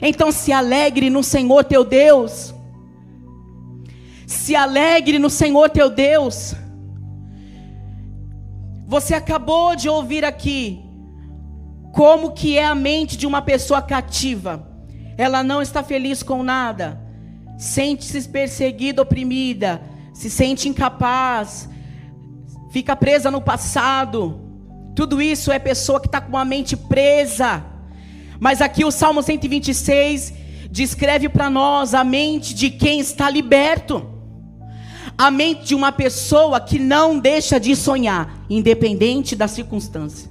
Então 0.00 0.30
se 0.30 0.52
alegre 0.52 1.08
no 1.10 1.22
Senhor 1.22 1.64
teu 1.64 1.84
Deus. 1.84 2.54
Se 4.26 4.54
alegre 4.54 5.18
no 5.18 5.30
Senhor 5.30 5.70
teu 5.70 5.88
Deus. 5.88 6.54
Você 8.86 9.14
acabou 9.14 9.74
de 9.74 9.88
ouvir 9.88 10.24
aqui 10.24 10.82
como 11.92 12.32
que 12.32 12.58
é 12.58 12.64
a 12.64 12.74
mente 12.74 13.16
de 13.16 13.26
uma 13.26 13.42
pessoa 13.42 13.80
cativa. 13.80 14.68
Ela 15.16 15.42
não 15.42 15.62
está 15.62 15.82
feliz 15.82 16.22
com 16.22 16.42
nada. 16.42 17.00
Sente-se 17.56 18.28
perseguida, 18.28 19.00
oprimida, 19.00 19.80
se 20.12 20.28
sente 20.28 20.68
incapaz, 20.68 21.70
fica 22.70 22.94
presa 22.94 23.30
no 23.30 23.40
passado. 23.40 24.40
Tudo 24.94 25.22
isso 25.22 25.50
é 25.50 25.58
pessoa 25.58 25.98
que 25.98 26.06
está 26.06 26.20
com 26.20 26.36
a 26.36 26.44
mente 26.44 26.76
presa 26.76 27.75
mas 28.38 28.60
aqui 28.60 28.84
o 28.84 28.90
Salmo 28.90 29.22
126 29.22 30.32
descreve 30.70 31.28
para 31.28 31.48
nós 31.48 31.94
a 31.94 32.04
mente 32.04 32.54
de 32.54 32.70
quem 32.70 33.00
está 33.00 33.30
liberto. 33.30 34.14
A 35.16 35.30
mente 35.30 35.64
de 35.64 35.74
uma 35.74 35.90
pessoa 35.90 36.60
que 36.60 36.78
não 36.78 37.18
deixa 37.18 37.58
de 37.58 37.74
sonhar, 37.74 38.44
independente 38.50 39.34
da 39.34 39.48
circunstância, 39.48 40.30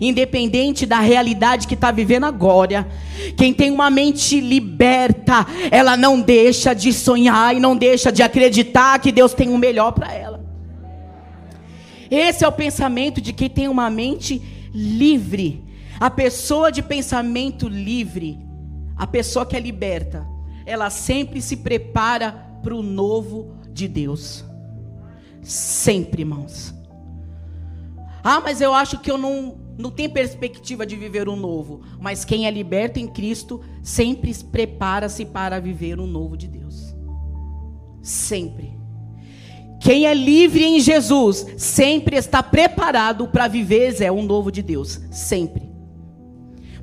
independente 0.00 0.86
da 0.86 0.98
realidade 1.00 1.66
que 1.66 1.74
está 1.74 1.90
vivendo 1.90 2.24
agora. 2.24 2.88
Quem 3.36 3.52
tem 3.52 3.70
uma 3.70 3.90
mente 3.90 4.40
liberta, 4.40 5.46
ela 5.70 5.94
não 5.94 6.22
deixa 6.22 6.72
de 6.72 6.90
sonhar 6.92 7.54
e 7.54 7.60
não 7.60 7.76
deixa 7.76 8.10
de 8.10 8.22
acreditar 8.22 8.98
que 8.98 9.12
Deus 9.12 9.34
tem 9.34 9.50
o 9.50 9.58
melhor 9.58 9.92
para 9.92 10.14
ela. 10.14 10.42
Esse 12.10 12.44
é 12.44 12.48
o 12.48 12.52
pensamento 12.52 13.20
de 13.20 13.32
quem 13.32 13.50
tem 13.50 13.68
uma 13.68 13.90
mente 13.90 14.40
livre 14.72 15.62
a 15.98 16.10
pessoa 16.10 16.70
de 16.70 16.82
pensamento 16.82 17.68
livre, 17.68 18.38
a 18.96 19.06
pessoa 19.06 19.46
que 19.46 19.56
é 19.56 19.60
liberta, 19.60 20.26
ela 20.66 20.90
sempre 20.90 21.40
se 21.40 21.58
prepara 21.58 22.32
para 22.62 22.74
o 22.74 22.82
novo 22.82 23.56
de 23.72 23.86
Deus. 23.86 24.44
Sempre, 25.42 26.22
irmãos. 26.22 26.74
Ah, 28.22 28.40
mas 28.40 28.60
eu 28.60 28.72
acho 28.72 28.98
que 29.00 29.10
eu 29.10 29.18
não 29.18 29.62
não 29.76 29.90
tem 29.90 30.08
perspectiva 30.08 30.86
de 30.86 30.94
viver 30.94 31.28
um 31.28 31.34
novo, 31.34 31.82
mas 32.00 32.24
quem 32.24 32.46
é 32.46 32.50
liberto 32.50 33.00
em 33.00 33.08
Cristo 33.08 33.60
sempre 33.82 34.32
prepara-se 34.44 35.24
para 35.24 35.58
viver 35.58 35.98
um 35.98 36.06
novo 36.06 36.36
de 36.36 36.46
Deus. 36.46 36.94
Sempre. 38.00 38.78
Quem 39.80 40.06
é 40.06 40.14
livre 40.14 40.64
em 40.64 40.80
Jesus 40.80 41.46
sempre 41.58 42.16
está 42.16 42.42
preparado 42.42 43.28
para 43.28 43.48
viver 43.48 43.92
Zé, 43.92 44.10
um 44.10 44.22
novo 44.22 44.50
de 44.50 44.62
Deus, 44.62 45.00
sempre. 45.10 45.73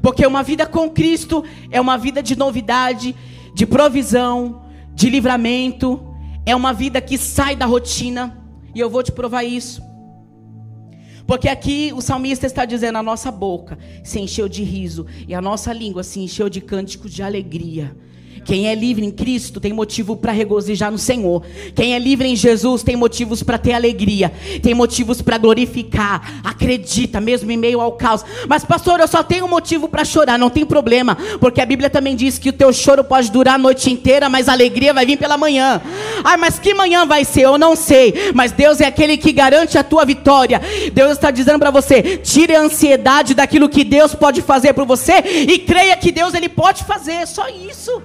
Porque 0.01 0.25
uma 0.25 0.43
vida 0.43 0.65
com 0.65 0.89
Cristo 0.89 1.43
é 1.69 1.79
uma 1.79 1.97
vida 1.97 2.23
de 2.23 2.35
novidade, 2.35 3.15
de 3.53 3.65
provisão, 3.65 4.63
de 4.93 5.09
livramento, 5.09 6.01
é 6.45 6.55
uma 6.55 6.73
vida 6.73 6.99
que 6.99 7.17
sai 7.17 7.55
da 7.55 7.65
rotina, 7.65 8.37
e 8.73 8.79
eu 8.79 8.89
vou 8.89 9.03
te 9.03 9.11
provar 9.11 9.43
isso. 9.43 9.81
Porque 11.27 11.47
aqui 11.47 11.91
o 11.95 12.01
salmista 12.01 12.45
está 12.45 12.65
dizendo: 12.65 12.97
a 12.97 13.03
nossa 13.03 13.31
boca 13.31 13.77
se 14.03 14.19
encheu 14.19 14.49
de 14.49 14.63
riso 14.63 15.05
e 15.27 15.33
a 15.33 15.41
nossa 15.41 15.71
língua 15.71 16.03
se 16.03 16.19
encheu 16.19 16.49
de 16.49 16.59
cânticos 16.59 17.13
de 17.13 17.21
alegria. 17.23 17.95
Quem 18.43 18.67
é 18.67 18.75
livre 18.75 19.05
em 19.05 19.11
Cristo 19.11 19.59
tem 19.59 19.71
motivo 19.71 20.15
para 20.15 20.31
regozijar 20.31 20.91
no 20.91 20.97
Senhor. 20.97 21.43
Quem 21.75 21.93
é 21.93 21.99
livre 21.99 22.27
em 22.27 22.35
Jesus 22.35 22.83
tem 22.83 22.95
motivos 22.95 23.43
para 23.43 23.57
ter 23.57 23.73
alegria, 23.73 24.31
tem 24.61 24.73
motivos 24.73 25.21
para 25.21 25.37
glorificar. 25.37 26.41
Acredita, 26.43 27.21
mesmo 27.21 27.51
em 27.51 27.57
meio 27.57 27.79
ao 27.79 27.93
caos. 27.93 28.25
Mas, 28.47 28.65
pastor, 28.65 28.99
eu 28.99 29.07
só 29.07 29.23
tenho 29.23 29.47
motivo 29.47 29.87
para 29.87 30.03
chorar. 30.03 30.37
Não 30.37 30.49
tem 30.49 30.65
problema, 30.65 31.17
porque 31.39 31.61
a 31.61 31.65
Bíblia 31.65 31.89
também 31.89 32.15
diz 32.15 32.37
que 32.37 32.49
o 32.49 32.53
teu 32.53 32.73
choro 32.73 33.03
pode 33.03 33.31
durar 33.31 33.55
a 33.55 33.57
noite 33.57 33.91
inteira, 33.91 34.29
mas 34.29 34.49
a 34.49 34.53
alegria 34.53 34.93
vai 34.93 35.05
vir 35.05 35.17
pela 35.17 35.37
manhã. 35.37 35.81
Ai, 36.23 36.37
mas 36.37 36.59
que 36.59 36.73
manhã 36.73 37.05
vai 37.05 37.23
ser? 37.23 37.41
Eu 37.41 37.57
não 37.57 37.75
sei. 37.75 38.31
Mas 38.33 38.51
Deus 38.51 38.81
é 38.81 38.85
aquele 38.85 39.17
que 39.17 39.31
garante 39.31 39.77
a 39.77 39.83
tua 39.83 40.05
vitória. 40.05 40.61
Deus 40.93 41.11
está 41.11 41.31
dizendo 41.31 41.59
para 41.59 41.71
você: 41.71 42.17
tire 42.17 42.55
a 42.55 42.61
ansiedade 42.61 43.33
daquilo 43.33 43.69
que 43.69 43.83
Deus 43.83 44.15
pode 44.15 44.41
fazer 44.41 44.73
por 44.73 44.85
você 44.85 45.19
e 45.47 45.59
creia 45.59 45.95
que 45.95 46.11
Deus 46.11 46.33
ele 46.33 46.49
pode 46.49 46.83
fazer. 46.83 47.27
Só 47.27 47.47
isso. 47.47 48.01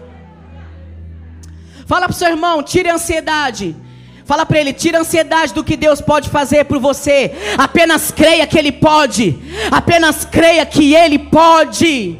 Fala 1.87 2.07
para 2.07 2.11
o 2.11 2.14
seu 2.14 2.29
irmão, 2.29 2.62
tire 2.62 2.90
a 2.90 2.94
ansiedade. 2.94 3.77
Fala 4.25 4.44
para 4.44 4.59
ele, 4.59 4.72
tira 4.72 4.99
a 4.99 5.03
ansiedade 5.03 5.55
do 5.55 5.62
que 5.62 5.77
Deus 5.77 6.01
pode 6.01 6.29
fazer 6.29 6.64
por 6.64 6.81
você. 6.81 7.31
Apenas 7.57 8.11
creia 8.11 8.44
que 8.44 8.59
Ele 8.59 8.72
pode. 8.72 9.38
Apenas 9.70 10.25
creia 10.25 10.66
que 10.66 10.94
Ele 10.96 11.16
pode. 11.16 12.18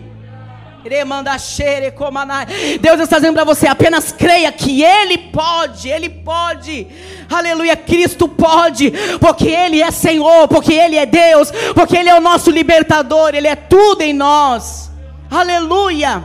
Deus 2.81 3.01
está 3.01 3.17
dizendo 3.17 3.35
para 3.35 3.43
você, 3.43 3.67
apenas 3.67 4.13
creia 4.13 4.53
que 4.53 4.85
Ele 4.85 5.19
pode, 5.19 5.89
Ele 5.89 6.09
pode, 6.09 6.87
aleluia, 7.29 7.77
Cristo 7.77 8.29
pode, 8.29 8.93
porque 9.19 9.49
Ele 9.49 9.83
é 9.83 9.91
Senhor, 9.91 10.47
porque 10.47 10.73
Ele 10.73 10.95
é 10.95 11.05
Deus, 11.05 11.51
porque 11.75 11.97
Ele 11.97 12.09
é 12.09 12.15
o 12.15 12.21
nosso 12.21 12.53
libertador, 12.53 13.35
Ele 13.35 13.49
é 13.49 13.57
tudo 13.57 14.03
em 14.03 14.13
nós, 14.13 14.93
aleluia, 15.29 16.23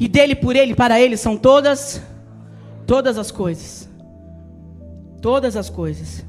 e 0.00 0.08
dele, 0.08 0.34
por 0.34 0.56
Ele, 0.56 0.74
para 0.74 0.98
Ele 0.98 1.18
são 1.18 1.36
todas 1.36 2.00
Todas 2.86 3.18
as 3.18 3.30
coisas. 3.30 3.88
Todas 5.20 5.56
as 5.56 5.70
coisas. 5.70 6.24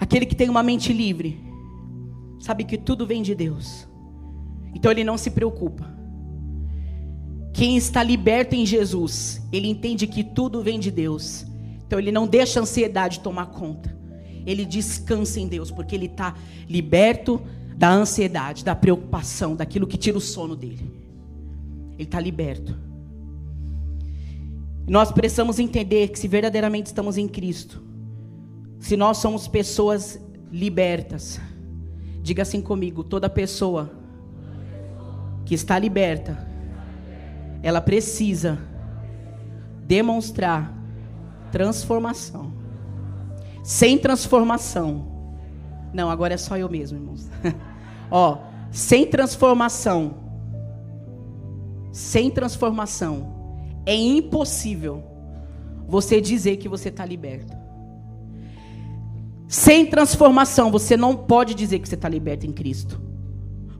Aquele 0.00 0.26
que 0.26 0.34
tem 0.34 0.48
uma 0.48 0.62
mente 0.62 0.92
livre, 0.92 1.40
sabe 2.40 2.64
que 2.64 2.78
tudo 2.78 3.06
vem 3.06 3.22
de 3.22 3.34
Deus. 3.34 3.86
Então 4.74 4.90
ele 4.90 5.04
não 5.04 5.18
se 5.18 5.30
preocupa. 5.30 5.88
Quem 7.52 7.76
está 7.76 8.02
liberto 8.02 8.54
em 8.54 8.64
Jesus, 8.64 9.42
ele 9.52 9.68
entende 9.68 10.06
que 10.06 10.22
tudo 10.22 10.62
vem 10.62 10.78
de 10.78 10.90
Deus. 10.90 11.44
Então 11.86 11.98
ele 11.98 12.12
não 12.12 12.26
deixa 12.26 12.60
a 12.60 12.62
ansiedade 12.62 13.20
tomar 13.20 13.46
conta. 13.46 13.96
Ele 14.46 14.64
descansa 14.64 15.40
em 15.40 15.48
Deus, 15.48 15.70
porque 15.70 15.94
ele 15.94 16.06
está 16.06 16.34
liberto 16.68 17.42
da 17.76 17.90
ansiedade, 17.90 18.64
da 18.64 18.74
preocupação, 18.74 19.56
daquilo 19.56 19.86
que 19.86 19.96
tira 19.96 20.16
o 20.16 20.20
sono 20.20 20.54
dele. 20.54 20.92
Ele 21.94 22.04
está 22.04 22.20
liberto. 22.20 22.87
Nós 24.88 25.12
precisamos 25.12 25.58
entender 25.58 26.08
que 26.08 26.18
se 26.18 26.26
verdadeiramente 26.26 26.86
estamos 26.86 27.18
em 27.18 27.28
Cristo, 27.28 27.82
se 28.80 28.96
nós 28.96 29.18
somos 29.18 29.46
pessoas 29.46 30.18
libertas, 30.50 31.38
diga 32.22 32.42
assim 32.42 32.60
comigo: 32.62 33.04
toda 33.04 33.28
pessoa 33.28 33.90
que 35.44 35.54
está 35.54 35.78
liberta, 35.78 36.48
ela 37.62 37.82
precisa 37.82 38.58
demonstrar 39.84 40.74
transformação. 41.52 42.56
Sem 43.62 43.98
transformação, 43.98 45.06
não, 45.92 46.10
agora 46.10 46.32
é 46.32 46.38
só 46.38 46.56
eu 46.56 46.68
mesmo, 46.68 46.96
irmãos. 46.96 47.28
Ó, 48.10 48.38
sem 48.70 49.06
transformação, 49.06 50.14
sem 51.92 52.30
transformação, 52.30 53.37
é 53.88 53.94
impossível 53.94 55.02
você 55.88 56.20
dizer 56.20 56.58
que 56.58 56.68
você 56.68 56.90
está 56.90 57.06
liberto. 57.06 57.56
Sem 59.48 59.86
transformação, 59.86 60.70
você 60.70 60.94
não 60.94 61.16
pode 61.16 61.54
dizer 61.54 61.78
que 61.78 61.88
você 61.88 61.94
está 61.94 62.06
liberto 62.06 62.44
em 62.44 62.52
Cristo. 62.52 63.00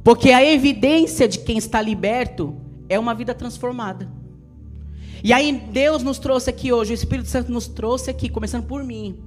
Porque 0.03 0.31
a 0.31 0.43
evidência 0.43 1.29
de 1.29 1.41
quem 1.41 1.59
está 1.59 1.83
liberto 1.83 2.57
é 2.89 2.99
uma 2.99 3.15
vida 3.15 3.35
transformada. 3.35 4.11
E 5.23 5.31
aí 5.31 5.53
Deus 5.71 6.03
nos 6.03 6.19
trouxe 6.19 6.49
aqui 6.49 6.73
hoje, 6.73 6.93
o 6.93 6.95
Espírito 6.95 7.29
Santo 7.29 7.53
nos 7.53 7.69
trouxe 7.69 8.11
aqui, 8.11 8.31
começando 8.31 8.65
por 8.65 8.83
mim. 8.83 9.19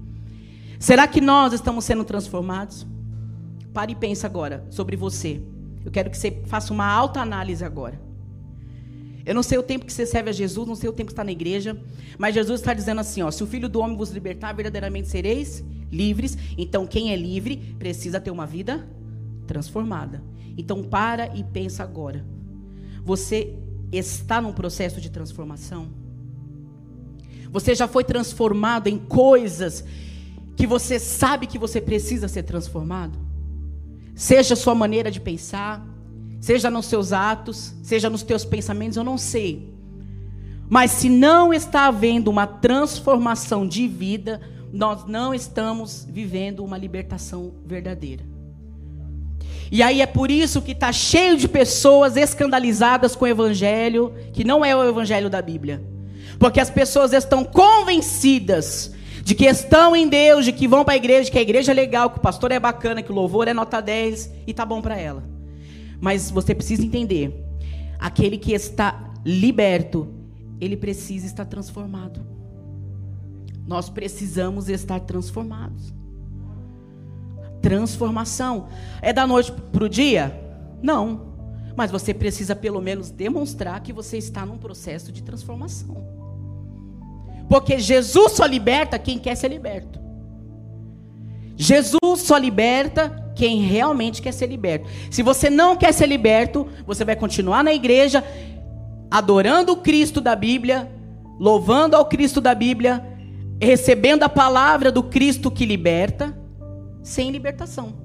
Será 0.79 1.07
que 1.07 1.21
nós 1.21 1.53
estamos 1.53 1.85
sendo 1.85 2.03
transformados? 2.03 2.87
Pare 3.71 3.91
e 3.91 3.95
pense 3.95 4.25
agora 4.25 4.65
sobre 4.71 4.95
você. 4.95 5.43
Eu 5.85 5.91
quero 5.91 6.09
que 6.09 6.17
você 6.17 6.41
faça 6.47 6.73
uma 6.73 6.87
alta 6.87 7.19
análise 7.21 7.63
agora. 7.63 8.10
Eu 9.25 9.35
não 9.35 9.43
sei 9.43 9.57
o 9.57 9.63
tempo 9.63 9.85
que 9.85 9.93
você 9.93 10.05
serve 10.05 10.29
a 10.29 10.33
Jesus, 10.33 10.67
não 10.67 10.75
sei 10.75 10.89
o 10.89 10.93
tempo 10.93 11.07
que 11.07 11.13
está 11.13 11.23
na 11.23 11.31
igreja, 11.31 11.79
mas 12.17 12.33
Jesus 12.33 12.59
está 12.59 12.73
dizendo 12.73 13.01
assim: 13.01 13.21
ó, 13.21 13.29
se 13.29 13.43
o 13.43 13.47
Filho 13.47 13.69
do 13.69 13.79
Homem 13.79 13.95
vos 13.95 14.09
libertar, 14.09 14.53
verdadeiramente 14.53 15.07
sereis 15.07 15.63
livres. 15.91 16.37
Então, 16.57 16.87
quem 16.87 17.11
é 17.11 17.15
livre 17.15 17.57
precisa 17.77 18.19
ter 18.19 18.31
uma 18.31 18.47
vida 18.47 18.87
transformada. 19.45 20.23
Então, 20.57 20.83
para 20.83 21.35
e 21.35 21.43
pensa 21.43 21.83
agora. 21.83 22.25
Você 23.03 23.55
está 23.91 24.41
num 24.41 24.53
processo 24.53 25.01
de 25.01 25.09
transformação? 25.09 25.89
Você 27.51 27.75
já 27.75 27.87
foi 27.87 28.03
transformado 28.03 28.87
em 28.87 28.97
coisas 28.97 29.83
que 30.55 30.65
você 30.65 30.99
sabe 30.99 31.47
que 31.47 31.59
você 31.59 31.81
precisa 31.81 32.27
ser 32.27 32.43
transformado? 32.43 33.19
Seja 34.15 34.55
sua 34.55 34.75
maneira 34.75 35.11
de 35.11 35.19
pensar, 35.19 35.85
seja 36.41 36.71
nos 36.71 36.87
seus 36.87 37.13
atos, 37.13 37.73
seja 37.83 38.09
nos 38.09 38.23
teus 38.23 38.43
pensamentos, 38.43 38.97
eu 38.97 39.03
não 39.03 39.17
sei. 39.17 39.71
Mas 40.67 40.91
se 40.91 41.07
não 41.07 41.53
está 41.53 41.85
havendo 41.85 42.29
uma 42.29 42.47
transformação 42.47 43.67
de 43.67 43.87
vida, 43.87 44.41
nós 44.73 45.05
não 45.05 45.33
estamos 45.33 46.05
vivendo 46.09 46.65
uma 46.65 46.77
libertação 46.77 47.53
verdadeira. 47.63 48.23
E 49.71 49.83
aí 49.83 50.01
é 50.01 50.05
por 50.05 50.31
isso 50.31 50.61
que 50.61 50.71
está 50.71 50.91
cheio 50.91 51.37
de 51.37 51.47
pessoas 51.47 52.17
escandalizadas 52.17 53.15
com 53.15 53.25
o 53.25 53.27
evangelho, 53.27 54.13
que 54.33 54.43
não 54.43 54.65
é 54.65 54.75
o 54.75 54.83
evangelho 54.83 55.29
da 55.29 55.41
Bíblia. 55.41 55.81
Porque 56.39 56.59
as 56.59 56.69
pessoas 56.69 57.13
estão 57.13 57.43
convencidas 57.43 58.93
de 59.23 59.35
que 59.35 59.45
estão 59.45 59.95
em 59.95 60.07
Deus, 60.07 60.43
de 60.43 60.51
que 60.51 60.67
vão 60.67 60.83
para 60.83 60.95
a 60.95 60.97
igreja, 60.97 61.29
que 61.29 61.37
a 61.37 61.41
igreja 61.41 61.71
é 61.71 61.75
legal, 61.75 62.09
que 62.09 62.17
o 62.17 62.21
pastor 62.21 62.51
é 62.51 62.59
bacana, 62.59 63.03
que 63.03 63.11
o 63.11 63.15
louvor 63.15 63.47
é 63.47 63.53
nota 63.53 63.79
10 63.79 64.31
e 64.47 64.53
tá 64.53 64.65
bom 64.65 64.81
para 64.81 64.97
ela. 64.97 65.23
Mas 66.01 66.31
você 66.31 66.55
precisa 66.55 66.83
entender: 66.83 67.45
aquele 67.99 68.37
que 68.37 68.51
está 68.51 69.13
liberto, 69.23 70.07
ele 70.59 70.75
precisa 70.75 71.27
estar 71.27 71.45
transformado. 71.45 72.19
Nós 73.65 73.89
precisamos 73.89 74.67
estar 74.67 74.99
transformados. 75.01 75.93
Transformação. 77.61 78.67
É 79.01 79.13
da 79.13 79.27
noite 79.27 79.51
para 79.51 79.83
o 79.83 79.89
dia? 79.89 80.35
Não. 80.81 81.29
Mas 81.75 81.91
você 81.91 82.13
precisa 82.13 82.55
pelo 82.55 82.81
menos 82.81 83.11
demonstrar 83.11 83.79
que 83.81 83.93
você 83.93 84.17
está 84.17 84.45
num 84.45 84.57
processo 84.57 85.11
de 85.11 85.21
transformação. 85.21 86.03
Porque 87.47 87.79
Jesus 87.79 88.33
só 88.33 88.45
liberta 88.45 88.97
quem 88.97 89.19
quer 89.19 89.35
ser 89.35 89.49
liberto. 89.49 89.99
Jesus 91.55 92.21
só 92.21 92.37
liberta 92.37 93.20
quem 93.41 93.59
realmente 93.59 94.21
quer 94.21 94.33
ser 94.33 94.45
liberto. 94.45 94.87
Se 95.09 95.23
você 95.23 95.49
não 95.49 95.75
quer 95.75 95.91
ser 95.95 96.05
liberto, 96.05 96.67
você 96.85 97.03
vai 97.03 97.15
continuar 97.15 97.63
na 97.63 97.73
igreja 97.73 98.23
adorando 99.09 99.71
o 99.71 99.77
Cristo 99.77 100.21
da 100.21 100.35
Bíblia, 100.35 100.87
louvando 101.39 101.95
ao 101.95 102.05
Cristo 102.05 102.39
da 102.39 102.53
Bíblia, 102.53 103.03
recebendo 103.59 104.21
a 104.21 104.29
palavra 104.29 104.91
do 104.91 105.01
Cristo 105.01 105.49
que 105.49 105.65
liberta, 105.65 106.37
sem 107.01 107.31
libertação. 107.31 107.95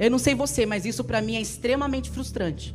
Eu 0.00 0.10
não 0.10 0.18
sei 0.18 0.34
você, 0.34 0.66
mas 0.66 0.84
isso 0.84 1.04
para 1.04 1.22
mim 1.22 1.36
é 1.36 1.40
extremamente 1.40 2.10
frustrante. 2.10 2.74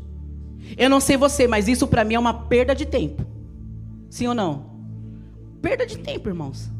Eu 0.77 0.89
não 0.89 1.01
sei 1.01 1.17
você, 1.17 1.45
mas 1.45 1.67
isso 1.67 1.85
para 1.87 2.05
mim 2.05 2.13
é 2.13 2.19
uma 2.19 2.45
perda 2.45 2.73
de 2.73 2.85
tempo. 2.85 3.25
Sim 4.09 4.27
ou 4.27 4.33
não? 4.33 4.71
Perda 5.61 5.85
de 5.85 5.97
tempo, 5.97 6.29
irmãos. 6.29 6.71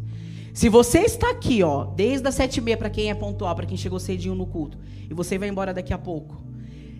Se 0.58 0.70
você 0.70 1.02
está 1.02 1.30
aqui, 1.30 1.62
ó, 1.62 1.84
desde 1.84 2.28
as 2.28 2.34
sete 2.34 2.58
e 2.58 2.62
meia 2.62 2.76
para 2.76 2.90
quem 2.90 3.12
é 3.12 3.14
pontual, 3.14 3.56
para 3.56 3.68
quem 3.68 3.78
chegou 3.78 4.00
cedinho 4.00 4.34
no 4.34 4.48
culto, 4.48 4.80
e 5.08 5.14
você 5.14 5.38
vai 5.38 5.50
embora 5.50 5.72
daqui 5.72 5.94
a 5.94 6.00
pouco. 6.00 6.42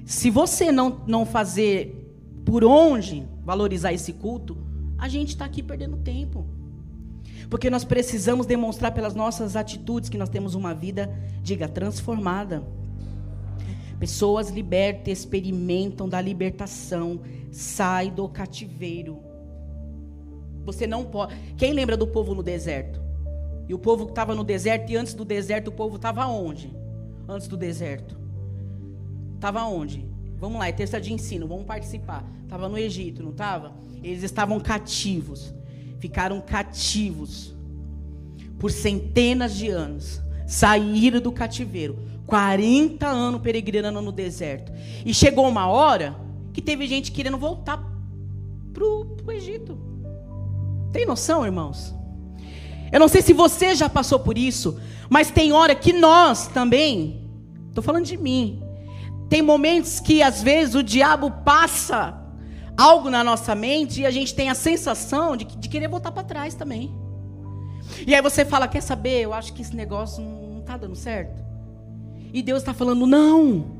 Se 0.06 0.30
você 0.30 0.72
não, 0.72 1.02
não 1.08 1.26
fazer 1.26 2.16
por 2.46 2.64
onde 2.64 3.28
valorizar 3.44 3.92
esse 3.92 4.14
culto, 4.14 4.56
a 4.96 5.08
gente 5.10 5.30
está 5.30 5.46
aqui 5.46 5.64
perdendo 5.64 5.98
tempo. 5.98 6.46
Porque 7.50 7.68
nós 7.68 7.84
precisamos 7.84 8.46
demonstrar 8.46 8.94
pelas 8.94 9.16
nossas 9.16 9.56
atitudes 9.56 10.08
que 10.08 10.20
nós 10.20 10.30
temos 10.30 10.54
uma 10.54 10.76
vida, 10.76 11.12
diga, 11.42 11.68
transformada. 11.68 12.62
Pessoas 14.00 14.52
libertas 14.52 15.18
experimentam 15.18 16.08
da 16.08 16.22
libertação, 16.22 17.22
sai 17.52 18.12
do 18.12 18.30
cativeiro. 18.30 19.18
Você 20.64 20.86
não 20.86 21.04
pode. 21.04 21.36
Quem 21.58 21.74
lembra 21.74 21.98
do 21.98 22.06
povo 22.06 22.36
no 22.36 22.44
deserto? 22.44 23.07
E 23.68 23.74
o 23.74 23.80
povo 23.80 24.08
estava 24.08 24.34
no 24.34 24.44
deserto, 24.44 24.92
e 24.92 24.96
antes 24.96 25.14
do 25.14 25.26
deserto, 25.26 25.68
o 25.68 25.72
povo 25.72 25.98
estava 25.98 26.26
onde? 26.28 26.74
Antes 27.28 27.48
do 27.48 27.58
deserto. 27.58 28.18
Estava 29.36 29.64
onde? 29.66 30.08
Vamos 30.38 30.60
lá, 30.60 30.68
é 30.68 30.72
terça 30.72 31.02
de 31.02 31.14
ensino, 31.14 31.48
vamos 31.48 31.66
participar. 31.66 32.26
Estava 32.44 32.70
no 32.70 32.78
Egito, 32.78 33.24
não 33.24 33.32
estava? 33.32 33.74
Eles 34.02 34.24
estavam 34.24 34.60
cativos 34.60 35.54
ficaram 36.00 36.40
cativos 36.42 37.56
por 38.60 38.72
centenas 38.72 39.56
de 39.56 39.70
anos, 39.70 40.22
saíram 40.48 41.20
do 41.20 41.32
cativeiro, 41.32 41.98
40 42.26 43.08
anos 43.08 43.42
peregrinando 43.42 44.02
no 44.02 44.12
deserto. 44.12 44.72
E 45.06 45.14
chegou 45.14 45.48
uma 45.48 45.68
hora 45.68 46.16
que 46.54 46.62
teve 46.62 46.88
gente 46.88 47.12
querendo 47.12 47.38
voltar 47.38 47.84
para 48.74 48.84
o 48.84 49.32
Egito. 49.32 49.78
Tem 50.92 51.06
noção, 51.06 51.46
irmãos? 51.46 51.94
Eu 52.92 53.00
não 53.00 53.08
sei 53.08 53.22
se 53.22 53.34
você 53.34 53.76
já 53.76 53.90
passou 53.90 54.20
por 54.20 54.38
isso, 54.38 54.80
mas 55.10 55.32
tem 55.32 55.52
hora 55.52 55.76
que 55.76 55.94
nós 55.94 56.48
também, 56.48 57.30
estou 57.70 57.84
falando 57.84 58.06
de 58.06 58.18
mim, 58.18 58.64
tem 59.30 59.42
momentos 59.42 60.00
que 60.00 60.22
às 60.22 60.42
vezes 60.42 60.76
o 60.76 60.84
diabo 60.84 61.32
passa 61.44 62.18
algo 62.78 63.10
na 63.10 63.24
nossa 63.24 63.54
mente 63.56 64.02
e 64.02 64.06
a 64.06 64.12
gente 64.12 64.34
tem 64.34 64.50
a 64.50 64.56
sensação 64.56 65.36
de, 65.36 65.46
de 65.46 65.68
querer 65.68 65.88
voltar 65.88 66.12
para 66.12 66.24
trás 66.24 66.54
também. 66.54 66.96
E 68.06 68.14
aí 68.14 68.22
você 68.22 68.46
fala: 68.46 68.68
Quer 68.68 68.82
saber? 68.82 69.22
Eu 69.22 69.34
acho 69.34 69.54
que 69.54 69.62
esse 69.62 69.76
negócio 69.76 70.24
não 70.24 70.60
está 70.60 70.78
dando 70.78 70.96
certo. 70.96 71.44
E 72.34 72.42
Deus 72.42 72.62
está 72.62 72.74
falando: 72.74 73.06
Não. 73.06 73.77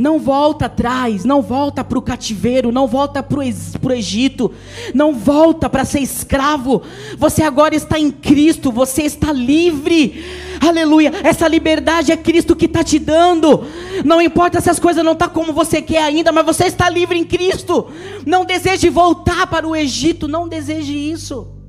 Não 0.00 0.18
volta 0.18 0.64
atrás, 0.64 1.26
não 1.26 1.42
volta 1.42 1.84
para 1.84 1.98
o 1.98 2.00
cativeiro, 2.00 2.72
não 2.72 2.86
volta 2.86 3.22
para 3.22 3.38
o 3.38 3.92
Egito, 3.92 4.50
não 4.94 5.14
volta 5.14 5.68
para 5.68 5.84
ser 5.84 6.00
escravo. 6.00 6.80
Você 7.18 7.42
agora 7.42 7.74
está 7.74 8.00
em 8.00 8.10
Cristo, 8.10 8.72
você 8.72 9.02
está 9.02 9.30
livre. 9.30 10.24
Aleluia. 10.58 11.12
Essa 11.22 11.46
liberdade 11.46 12.12
é 12.12 12.16
Cristo 12.16 12.56
que 12.56 12.64
está 12.64 12.82
te 12.82 12.98
dando. 12.98 13.62
Não 14.02 14.22
importa 14.22 14.58
se 14.62 14.70
as 14.70 14.78
coisas 14.78 15.04
não 15.04 15.12
estão 15.12 15.28
tá 15.28 15.34
como 15.34 15.52
você 15.52 15.82
quer 15.82 16.02
ainda, 16.02 16.32
mas 16.32 16.46
você 16.46 16.64
está 16.64 16.88
livre 16.88 17.18
em 17.18 17.24
Cristo. 17.24 17.88
Não 18.24 18.46
deseje 18.46 18.88
voltar 18.88 19.48
para 19.48 19.68
o 19.68 19.76
Egito, 19.76 20.26
não 20.26 20.48
deseje 20.48 20.94
isso. 20.94 21.59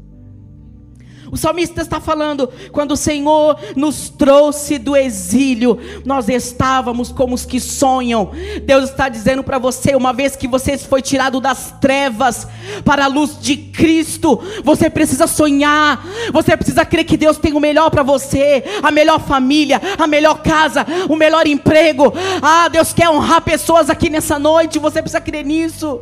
O 1.32 1.38
salmista 1.38 1.82
está 1.82 2.02
falando: 2.02 2.50
quando 2.74 2.92
o 2.92 2.98
Senhor 2.98 3.58
nos 3.76 4.10
trouxe 4.10 4.78
do 4.78 4.98
exílio, 4.98 5.80
nós 6.06 6.28
estávamos 6.28 7.10
como 7.10 7.34
os 7.34 7.46
que 7.46 7.60
sonham. 7.60 8.32
Deus 8.64 8.90
está 8.90 9.08
dizendo 9.08 9.42
para 9.42 9.58
você: 9.58 9.96
uma 9.96 10.12
vez 10.12 10.36
que 10.36 10.48
você 10.48 10.78
foi 10.78 11.02
tirado 11.02 11.40
das 11.40 11.74
trevas 11.80 12.46
para 12.84 13.06
a 13.06 13.08
luz 13.08 13.40
de 13.40 13.56
Cristo, 13.56 14.42
você 14.62 14.90
precisa 14.90 15.26
sonhar, 15.26 16.06
você 16.34 16.58
precisa 16.58 16.84
crer 16.84 17.06
que 17.06 17.16
Deus 17.16 17.38
tem 17.38 17.54
o 17.54 17.60
melhor 17.62 17.90
para 17.90 18.04
você, 18.04 18.66
a 18.84 18.92
melhor 18.92 19.22
família, 19.22 19.82
a 19.98 20.06
melhor 20.06 20.42
casa, 20.44 20.86
o 21.08 21.16
melhor 21.16 21.48
emprego. 21.48 22.12
Ah, 22.42 22.68
Deus 22.68 22.92
quer 22.92 23.10
honrar 23.10 23.42
pessoas 23.42 23.90
aqui 23.90 24.10
nessa 24.10 24.38
noite, 24.38 24.80
você 24.80 25.02
precisa 25.02 25.22
crer 25.22 25.46
nisso. 25.46 26.02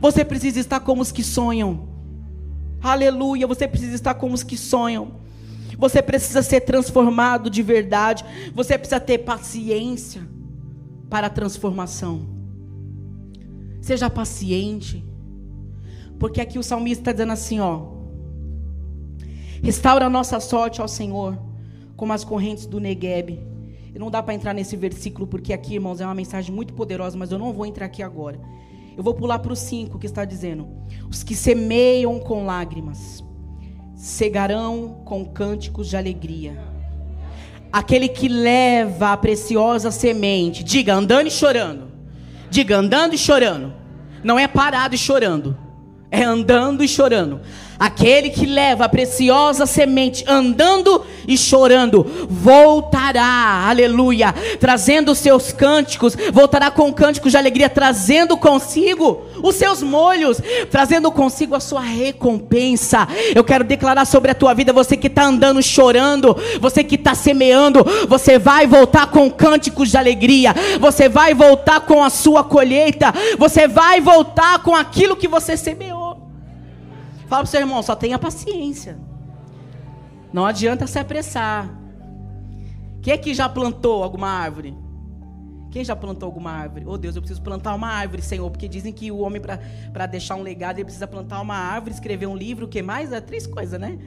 Você 0.00 0.24
precisa 0.24 0.58
estar 0.58 0.80
como 0.80 1.02
os 1.02 1.12
que 1.12 1.22
sonham. 1.22 1.87
Aleluia. 2.82 3.46
Você 3.46 3.66
precisa 3.66 3.94
estar 3.94 4.14
como 4.14 4.34
os 4.34 4.42
que 4.42 4.56
sonham. 4.56 5.12
Você 5.78 6.02
precisa 6.02 6.42
ser 6.42 6.62
transformado 6.62 7.48
de 7.48 7.62
verdade. 7.62 8.24
Você 8.54 8.76
precisa 8.76 9.00
ter 9.00 9.18
paciência 9.18 10.22
para 11.08 11.28
a 11.28 11.30
transformação. 11.30 12.28
Seja 13.80 14.10
paciente. 14.10 15.04
Porque 16.18 16.40
aqui 16.40 16.58
o 16.58 16.62
salmista 16.62 17.02
está 17.02 17.12
dizendo 17.12 17.32
assim: 17.32 17.60
ó. 17.60 17.98
Restaura 19.62 20.06
a 20.06 20.10
nossa 20.10 20.38
sorte 20.38 20.80
ao 20.80 20.88
Senhor, 20.88 21.38
como 21.96 22.12
as 22.12 22.24
correntes 22.24 22.66
do 22.66 22.78
Negueb. 22.78 23.40
Não 23.98 24.10
dá 24.10 24.22
para 24.22 24.34
entrar 24.34 24.54
nesse 24.54 24.76
versículo, 24.76 25.26
porque 25.26 25.52
aqui, 25.52 25.74
irmãos, 25.74 26.00
é 26.00 26.04
uma 26.04 26.14
mensagem 26.14 26.54
muito 26.54 26.72
poderosa, 26.72 27.18
mas 27.18 27.32
eu 27.32 27.38
não 27.38 27.52
vou 27.52 27.66
entrar 27.66 27.86
aqui 27.86 28.00
agora. 28.00 28.38
Eu 28.98 29.04
vou 29.04 29.14
pular 29.14 29.38
para 29.38 29.52
o 29.52 29.56
5 29.56 29.96
que 29.96 30.06
está 30.06 30.24
dizendo: 30.24 30.66
Os 31.08 31.22
que 31.22 31.36
semeiam 31.36 32.18
com 32.18 32.44
lágrimas 32.44 33.24
cegarão 33.94 35.02
com 35.04 35.24
cânticos 35.24 35.88
de 35.88 35.96
alegria. 35.96 36.58
Aquele 37.72 38.08
que 38.08 38.28
leva 38.28 39.12
a 39.12 39.16
preciosa 39.16 39.92
semente, 39.92 40.64
diga 40.64 40.94
andando 40.94 41.28
e 41.28 41.30
chorando. 41.30 41.92
Diga 42.50 42.76
andando 42.76 43.14
e 43.14 43.18
chorando. 43.18 43.72
Não 44.24 44.36
é 44.36 44.48
parado 44.48 44.96
e 44.96 44.98
chorando, 44.98 45.56
é 46.10 46.24
andando 46.24 46.82
e 46.82 46.88
chorando. 46.88 47.40
Aquele 47.78 48.30
que 48.30 48.44
leva 48.44 48.86
a 48.86 48.88
preciosa 48.88 49.64
semente 49.64 50.24
andando 50.26 51.04
e 51.28 51.38
chorando, 51.38 52.04
voltará, 52.28 53.66
aleluia, 53.68 54.34
trazendo 54.58 55.12
os 55.12 55.18
seus 55.18 55.52
cânticos, 55.52 56.16
voltará 56.32 56.70
com 56.70 56.92
cânticos 56.92 57.30
de 57.30 57.38
alegria, 57.38 57.68
trazendo 57.68 58.36
consigo 58.36 59.26
os 59.42 59.54
seus 59.54 59.80
molhos, 59.80 60.40
trazendo 60.70 61.12
consigo 61.12 61.54
a 61.54 61.60
sua 61.60 61.82
recompensa. 61.82 63.06
Eu 63.32 63.44
quero 63.44 63.62
declarar 63.62 64.06
sobre 64.06 64.32
a 64.32 64.34
tua 64.34 64.54
vida, 64.54 64.72
você 64.72 64.96
que 64.96 65.06
está 65.06 65.24
andando 65.24 65.62
chorando, 65.62 66.36
você 66.60 66.82
que 66.82 66.96
está 66.96 67.14
semeando, 67.14 67.86
você 68.08 68.38
vai 68.38 68.66
voltar 68.66 69.06
com 69.06 69.30
cânticos 69.30 69.90
de 69.90 69.96
alegria, 69.96 70.52
você 70.80 71.08
vai 71.08 71.32
voltar 71.32 71.80
com 71.80 72.02
a 72.02 72.10
sua 72.10 72.42
colheita, 72.42 73.14
você 73.38 73.68
vai 73.68 74.00
voltar 74.00 74.62
com 74.64 74.74
aquilo 74.74 75.14
que 75.14 75.28
você 75.28 75.56
semeou. 75.56 75.97
Fala 77.28 77.42
para 77.42 77.44
o 77.44 77.46
seu 77.46 77.60
irmão, 77.60 77.82
só 77.82 77.94
tenha 77.94 78.18
paciência. 78.18 78.98
Não 80.32 80.46
adianta 80.46 80.86
se 80.86 80.98
apressar. 80.98 81.68
Quem 83.02 83.12
é 83.12 83.18
que 83.18 83.34
já 83.34 83.48
plantou 83.48 84.02
alguma 84.02 84.28
árvore? 84.28 84.74
Quem 85.70 85.84
já 85.84 85.94
plantou 85.94 86.26
alguma 86.26 86.50
árvore? 86.50 86.84
Oh 86.86 86.96
Deus, 86.96 87.14
eu 87.16 87.20
preciso 87.20 87.42
plantar 87.42 87.74
uma 87.74 87.88
árvore, 87.88 88.22
Senhor, 88.22 88.50
porque 88.50 88.66
dizem 88.66 88.92
que 88.92 89.10
o 89.12 89.18
homem, 89.18 89.40
para 89.40 90.06
deixar 90.06 90.36
um 90.36 90.42
legado, 90.42 90.78
ele 90.78 90.84
precisa 90.84 91.06
plantar 91.06 91.40
uma 91.42 91.54
árvore, 91.54 91.92
escrever 91.92 92.26
um 92.26 92.36
livro, 92.36 92.64
o 92.64 92.68
que 92.68 92.80
mais? 92.80 93.12
É 93.12 93.20
três 93.20 93.46
coisas, 93.46 93.78
né? 93.78 93.98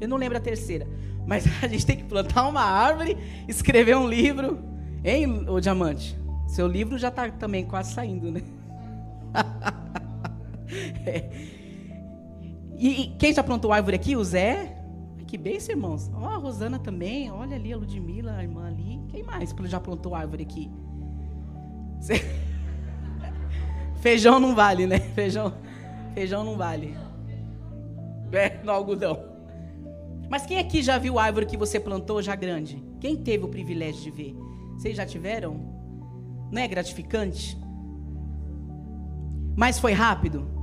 Eu 0.00 0.08
não 0.08 0.16
lembro 0.16 0.38
a 0.38 0.40
terceira. 0.40 0.86
Mas 1.26 1.44
a 1.62 1.66
gente 1.66 1.84
tem 1.84 1.96
que 1.96 2.04
plantar 2.04 2.46
uma 2.48 2.62
árvore, 2.62 3.18
escrever 3.48 3.96
um 3.96 4.08
livro. 4.08 4.60
Hein, 5.04 5.48
ô 5.48 5.58
diamante? 5.58 6.16
Seu 6.46 6.68
livro 6.68 6.96
já 6.98 7.08
está 7.08 7.28
também 7.30 7.64
quase 7.64 7.92
saindo, 7.92 8.30
né? 8.30 8.42
é. 11.04 11.53
E, 12.76 13.02
e 13.02 13.06
quem 13.16 13.32
já 13.32 13.42
plantou 13.42 13.72
árvore 13.72 13.96
aqui? 13.96 14.16
O 14.16 14.24
Zé? 14.24 14.76
Que 15.26 15.38
bênção, 15.38 15.74
irmãos. 15.74 16.10
Ó, 16.14 16.20
oh, 16.20 16.26
a 16.26 16.36
Rosana 16.36 16.78
também. 16.78 17.30
Olha 17.30 17.56
ali 17.56 17.72
a 17.72 17.76
Ludmilla, 17.76 18.36
a 18.36 18.42
irmã 18.42 18.66
ali. 18.66 19.00
Quem 19.08 19.22
mais 19.22 19.54
já 19.64 19.80
plantou 19.80 20.14
árvore 20.14 20.42
aqui? 20.42 20.70
Feijão 24.00 24.38
não 24.38 24.54
vale, 24.54 24.86
né? 24.86 25.00
Feijão, 25.00 25.54
feijão 26.14 26.44
não 26.44 26.56
vale. 26.56 26.94
É, 28.30 28.62
no 28.62 28.70
algodão. 28.70 29.18
Mas 30.28 30.44
quem 30.44 30.58
aqui 30.58 30.82
já 30.82 30.98
viu 30.98 31.18
a 31.18 31.24
árvore 31.24 31.46
que 31.46 31.56
você 31.56 31.80
plantou 31.80 32.20
já 32.20 32.34
grande? 32.34 32.82
Quem 33.00 33.16
teve 33.16 33.44
o 33.44 33.48
privilégio 33.48 34.02
de 34.02 34.10
ver? 34.10 34.36
Vocês 34.76 34.96
já 34.96 35.06
tiveram? 35.06 35.56
Não 36.52 36.60
é 36.60 36.68
gratificante? 36.68 37.58
Mas 39.56 39.78
foi 39.78 39.92
rápido? 39.92 40.53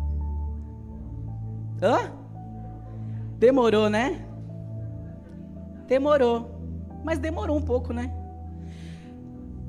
Hã? 1.82 2.12
Demorou, 3.38 3.90
né? 3.90 4.26
Demorou. 5.88 6.62
Mas 7.04 7.18
demorou 7.18 7.58
um 7.58 7.62
pouco, 7.62 7.92
né? 7.92 8.14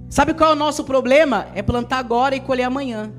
Sabe 0.09 0.35
qual 0.35 0.51
é 0.51 0.53
o 0.53 0.57
nosso 0.57 0.85
problema? 0.85 1.47
É 1.55 1.63
plantar 1.63 1.99
agora 1.99 2.37
e 2.37 2.41
colher 2.41 2.65
amanhã. 2.65 3.11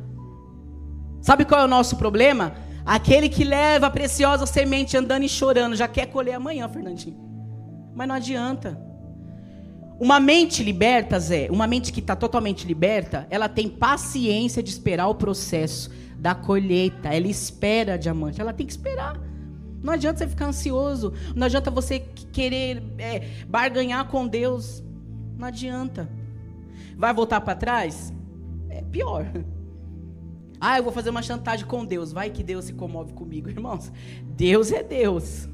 Sabe 1.21 1.43
qual 1.43 1.61
é 1.61 1.63
o 1.65 1.67
nosso 1.67 1.95
problema? 1.95 2.53
Aquele 2.85 3.29
que 3.29 3.43
leva 3.43 3.87
a 3.87 3.89
preciosa 3.89 4.45
semente 4.45 4.95
andando 4.95 5.23
e 5.23 5.29
chorando, 5.29 5.75
já 5.75 5.87
quer 5.87 6.05
colher 6.07 6.35
amanhã, 6.35 6.67
Fernandinho. 6.69 7.17
Mas 7.95 8.07
não 8.07 8.15
adianta. 8.15 8.79
Uma 9.99 10.19
mente 10.19 10.63
liberta, 10.63 11.19
Zé, 11.19 11.47
uma 11.51 11.67
mente 11.67 11.91
que 11.91 11.99
está 11.99 12.15
totalmente 12.15 12.65
liberta, 12.65 13.27
ela 13.29 13.47
tem 13.47 13.69
paciência 13.69 14.61
de 14.61 14.69
esperar 14.69 15.07
o 15.07 15.15
processo 15.15 15.91
da 16.17 16.33
colheita. 16.33 17.09
Ela 17.09 17.27
espera 17.27 17.97
diamante, 17.97 18.41
ela 18.41 18.53
tem 18.53 18.65
que 18.65 18.73
esperar. 18.73 19.19
Não 19.83 19.91
adianta 19.91 20.19
você 20.19 20.27
ficar 20.27 20.45
ansioso. 20.47 21.13
Não 21.35 21.45
adianta 21.45 21.69
você 21.69 21.99
querer 22.31 22.81
é, 22.97 23.27
barganhar 23.47 24.07
com 24.07 24.25
Deus. 24.25 24.81
Não 25.37 25.47
adianta. 25.47 26.09
Vai 26.95 27.13
voltar 27.13 27.41
para 27.41 27.55
trás? 27.55 28.13
É 28.69 28.81
pior. 28.81 29.25
Ah, 30.65 30.77
eu 30.77 30.83
vou 30.83 30.93
fazer 30.93 31.09
uma 31.09 31.21
chantagem 31.21 31.65
com 31.65 31.83
Deus. 31.83 32.13
Vai 32.13 32.29
que 32.29 32.41
Deus 32.41 32.63
se 32.63 32.73
comove 32.73 33.11
comigo, 33.11 33.49
irmãos. 33.51 33.91
Deus 34.23 34.71
é 34.71 34.81
Deus. 34.81 35.49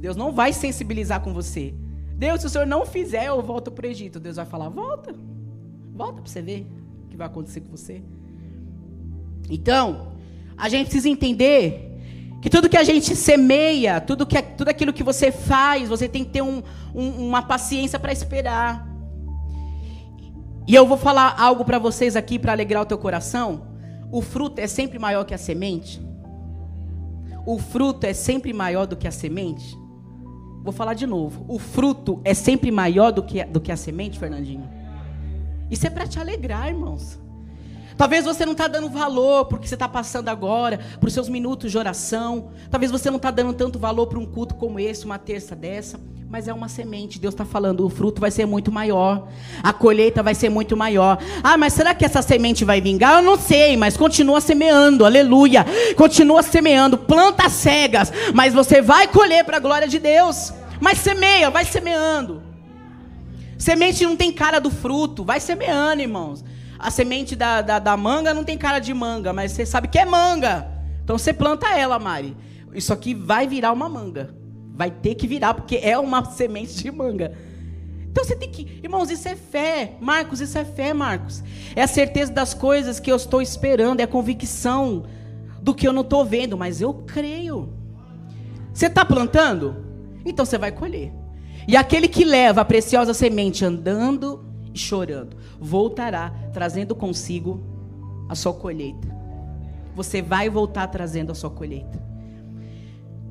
Deus 0.00 0.16
não 0.16 0.32
vai 0.32 0.52
sensibilizar 0.52 1.22
com 1.22 1.32
você. 1.32 1.74
Deus, 2.18 2.40
se 2.40 2.48
o 2.48 2.50
senhor 2.50 2.66
não 2.66 2.84
fizer, 2.84 3.26
eu 3.26 3.40
volto 3.40 3.70
para 3.70 3.86
o 3.86 3.88
Egito. 3.88 4.18
Deus 4.18 4.36
vai 4.36 4.44
falar: 4.44 4.68
volta. 4.68 5.14
Volta 5.94 6.20
para 6.20 6.30
você 6.30 6.42
ver 6.42 6.66
o 7.04 7.08
que 7.08 7.16
vai 7.16 7.28
acontecer 7.28 7.60
com 7.60 7.70
você. 7.70 8.02
Então, 9.48 10.12
a 10.56 10.68
gente 10.68 10.86
precisa 10.86 11.08
entender 11.08 11.96
que 12.42 12.50
tudo 12.50 12.68
que 12.68 12.76
a 12.76 12.82
gente 12.82 13.14
semeia, 13.14 14.00
tudo, 14.00 14.26
que, 14.26 14.42
tudo 14.42 14.68
aquilo 14.68 14.92
que 14.92 15.04
você 15.04 15.30
faz, 15.30 15.88
você 15.88 16.08
tem 16.08 16.24
que 16.24 16.30
ter 16.30 16.42
um, 16.42 16.62
um, 16.92 17.28
uma 17.28 17.42
paciência 17.42 17.98
para 18.00 18.12
esperar. 18.12 18.86
E 20.66 20.74
eu 20.74 20.86
vou 20.86 20.96
falar 20.98 21.36
algo 21.38 21.64
para 21.64 21.78
vocês 21.78 22.16
aqui 22.16 22.36
para 22.38 22.52
alegrar 22.52 22.82
o 22.82 22.86
teu 22.86 22.98
coração. 22.98 23.68
O 24.10 24.20
fruto 24.20 24.60
é 24.60 24.66
sempre 24.66 24.98
maior 24.98 25.24
que 25.24 25.34
a 25.34 25.38
semente. 25.38 26.00
O 27.46 27.58
fruto 27.58 28.04
é 28.04 28.12
sempre 28.12 28.52
maior 28.52 28.86
do 28.86 28.96
que 28.96 29.06
a 29.06 29.12
semente. 29.12 29.78
Vou 30.68 30.72
falar 30.74 30.92
de 30.92 31.06
novo. 31.06 31.46
O 31.48 31.58
fruto 31.58 32.20
é 32.22 32.34
sempre 32.34 32.70
maior 32.70 33.10
do 33.10 33.22
que, 33.22 33.42
do 33.42 33.58
que 33.58 33.72
a 33.72 33.76
semente, 33.76 34.18
Fernandinho. 34.18 34.68
Isso 35.70 35.86
é 35.86 35.88
para 35.88 36.06
te 36.06 36.20
alegrar, 36.20 36.68
irmãos. 36.68 37.18
Talvez 37.98 38.24
você 38.24 38.46
não 38.46 38.52
está 38.52 38.68
dando 38.68 38.88
valor 38.88 39.46
porque 39.46 39.66
você 39.66 39.74
está 39.74 39.88
passando 39.88 40.28
agora, 40.28 40.78
para 41.00 41.08
os 41.08 41.12
seus 41.12 41.28
minutos 41.28 41.72
de 41.72 41.76
oração. 41.76 42.52
Talvez 42.70 42.92
você 42.92 43.10
não 43.10 43.16
está 43.16 43.32
dando 43.32 43.52
tanto 43.52 43.76
valor 43.76 44.06
para 44.06 44.20
um 44.20 44.24
culto 44.24 44.54
como 44.54 44.78
esse, 44.78 45.04
uma 45.04 45.18
terça 45.18 45.56
dessa. 45.56 45.98
Mas 46.30 46.46
é 46.46 46.52
uma 46.52 46.68
semente. 46.68 47.18
Deus 47.18 47.34
está 47.34 47.44
falando, 47.44 47.84
o 47.84 47.88
fruto 47.88 48.20
vai 48.20 48.30
ser 48.30 48.46
muito 48.46 48.70
maior. 48.70 49.26
A 49.64 49.72
colheita 49.72 50.22
vai 50.22 50.32
ser 50.32 50.48
muito 50.48 50.76
maior. 50.76 51.18
Ah, 51.42 51.56
mas 51.56 51.72
será 51.72 51.92
que 51.92 52.04
essa 52.04 52.22
semente 52.22 52.64
vai 52.64 52.80
vingar? 52.80 53.16
Eu 53.16 53.22
não 53.22 53.36
sei, 53.36 53.76
mas 53.76 53.96
continua 53.96 54.40
semeando. 54.40 55.04
Aleluia. 55.04 55.66
Continua 55.96 56.44
semeando. 56.44 56.98
Planta 56.98 57.48
cegas. 57.48 58.12
Mas 58.32 58.54
você 58.54 58.80
vai 58.80 59.08
colher 59.08 59.44
para 59.44 59.56
a 59.56 59.60
glória 59.60 59.88
de 59.88 59.98
Deus. 59.98 60.52
Mas 60.80 60.98
semeia, 60.98 61.50
vai 61.50 61.64
semeando. 61.64 62.42
Semente 63.58 64.04
não 64.04 64.14
tem 64.14 64.30
cara 64.30 64.60
do 64.60 64.70
fruto. 64.70 65.24
Vai 65.24 65.40
semeando, 65.40 66.00
irmãos. 66.00 66.44
A 66.78 66.90
semente 66.90 67.34
da, 67.34 67.60
da, 67.60 67.78
da, 67.78 67.96
manga 67.96 68.32
não 68.32 68.44
tem 68.44 68.56
cara 68.56 68.78
de 68.78 68.94
manga, 68.94 69.32
mas 69.32 69.52
você 69.52 69.66
sabe 69.66 69.88
que 69.88 69.98
é 69.98 70.04
manga. 70.04 70.66
Então 71.02 71.18
você 71.18 71.32
planta 71.32 71.76
ela, 71.76 71.98
Mari. 71.98 72.36
Isso 72.72 72.92
aqui 72.92 73.14
vai 73.14 73.48
virar 73.48 73.72
uma 73.72 73.88
manga. 73.88 74.34
Vai 74.74 74.90
ter 74.90 75.14
que 75.16 75.26
virar, 75.26 75.54
porque 75.54 75.80
é 75.82 75.98
uma 75.98 76.24
semente 76.24 76.74
de 76.76 76.90
manga. 76.90 77.36
Então 78.10 78.24
você 78.24 78.36
tem 78.36 78.50
que. 78.50 78.80
Irmãos, 78.82 79.10
isso 79.10 79.28
é 79.28 79.34
fé. 79.34 79.96
Marcos, 80.00 80.40
isso 80.40 80.56
é 80.56 80.64
fé, 80.64 80.92
Marcos. 80.92 81.42
É 81.74 81.82
a 81.82 81.86
certeza 81.86 82.32
das 82.32 82.54
coisas 82.54 83.00
que 83.00 83.10
eu 83.10 83.16
estou 83.16 83.42
esperando, 83.42 84.00
é 84.00 84.04
a 84.04 84.08
convicção 84.08 85.04
do 85.60 85.74
que 85.74 85.86
eu 85.86 85.92
não 85.92 86.02
estou 86.02 86.24
vendo, 86.24 86.56
mas 86.56 86.80
eu 86.80 86.94
creio. 86.94 87.72
Você 88.72 88.86
está 88.86 89.04
plantando? 89.04 89.84
Então 90.24 90.44
você 90.44 90.56
vai 90.56 90.70
colher. 90.70 91.12
E 91.66 91.76
aquele 91.76 92.08
que 92.08 92.24
leva 92.24 92.60
a 92.60 92.64
preciosa 92.64 93.12
semente 93.12 93.64
andando 93.64 94.44
e 94.72 94.78
chorando, 94.78 95.36
voltará 95.60 96.32
trazendo 96.52 96.94
consigo 96.94 97.62
a 98.28 98.34
sua 98.34 98.52
colheita. 98.52 99.08
Você 99.94 100.22
vai 100.22 100.48
voltar 100.48 100.86
trazendo 100.88 101.32
a 101.32 101.34
sua 101.34 101.50
colheita. 101.50 102.00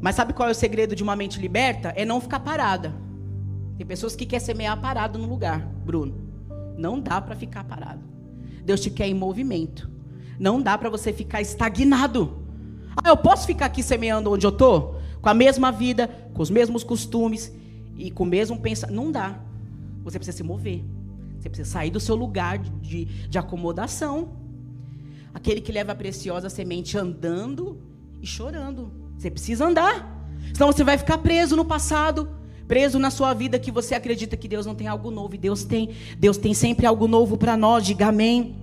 Mas 0.02 0.16
sabe 0.16 0.34
qual 0.34 0.50
é 0.50 0.52
o 0.52 0.56
segredo 0.56 0.96
de 0.96 1.04
uma 1.04 1.16
mente 1.16 1.40
liberta? 1.40 1.94
É 1.96 2.06
não 2.06 2.22
ficar 2.22 2.40
parada. 2.40 2.94
Tem 3.78 3.86
pessoas 3.86 4.16
que 4.16 4.26
querem 4.26 4.46
semear 4.46 4.80
parado 4.80 5.18
no 5.18 5.28
lugar, 5.28 5.60
Bruno. 5.60 6.16
Não 6.78 7.00
dá 7.00 7.22
para 7.22 7.36
ficar 7.36 7.64
parado. 7.64 8.02
Deus 8.64 8.82
te 8.82 8.90
quer 8.90 9.08
em 9.08 9.14
movimento. 9.14 9.90
Não 10.40 10.62
dá 10.62 10.78
para 10.78 10.90
você 10.90 11.14
ficar 11.14 11.42
estagnado. 11.42 12.46
Ah, 12.96 13.10
eu 13.10 13.18
posso 13.18 13.48
ficar 13.48 13.68
aqui 13.68 13.82
semeando 13.82 14.32
onde 14.32 14.46
eu 14.46 14.52
tô, 14.52 14.96
com 15.22 15.30
a 15.30 15.34
mesma 15.34 15.72
vida, 15.72 16.08
com 16.34 16.42
os 16.42 16.50
mesmos 16.50 16.84
costumes 16.84 17.52
e 17.96 18.12
com 18.12 18.24
o 18.24 18.28
mesmo 18.28 18.60
pensamento. 18.60 18.96
Não 18.96 19.12
dá. 19.12 19.40
Você 20.04 20.20
precisa 20.20 20.38
se 20.38 20.44
mover. 20.44 20.84
Você 21.40 21.50
precisa 21.50 21.70
sair 21.70 21.90
do 21.90 22.00
seu 22.00 22.16
lugar 22.16 22.58
de, 22.58 23.06
de 23.06 23.38
acomodação. 23.38 24.30
Aquele 25.34 25.62
que 25.62 25.72
leva 25.72 25.92
a 25.92 25.96
preciosa 25.96 26.50
semente 26.50 26.98
andando 26.98 27.80
e 28.22 28.26
chorando. 28.26 28.92
Você 29.18 29.30
precisa 29.30 29.66
andar. 29.66 30.16
Senão 30.54 30.72
você 30.72 30.84
vai 30.84 30.98
ficar 30.98 31.20
preso 31.20 31.56
no 31.56 31.66
passado, 31.66 32.30
preso 32.68 32.98
na 32.98 33.12
sua 33.12 33.34
vida 33.34 33.60
que 33.60 33.72
você 33.72 33.94
acredita 33.96 34.36
que 34.36 34.48
Deus 34.48 34.66
não 34.66 34.76
tem 34.76 34.88
algo 34.88 35.12
novo. 35.12 35.36
E 35.36 35.38
Deus 35.38 35.64
tem. 35.64 35.92
Deus 36.18 36.38
tem 36.38 36.54
sempre 36.54 36.86
algo 36.86 37.08
novo 37.08 37.38
para 37.38 37.56
nós. 37.56 37.86
Diga 37.86 38.08
amém. 38.08 38.56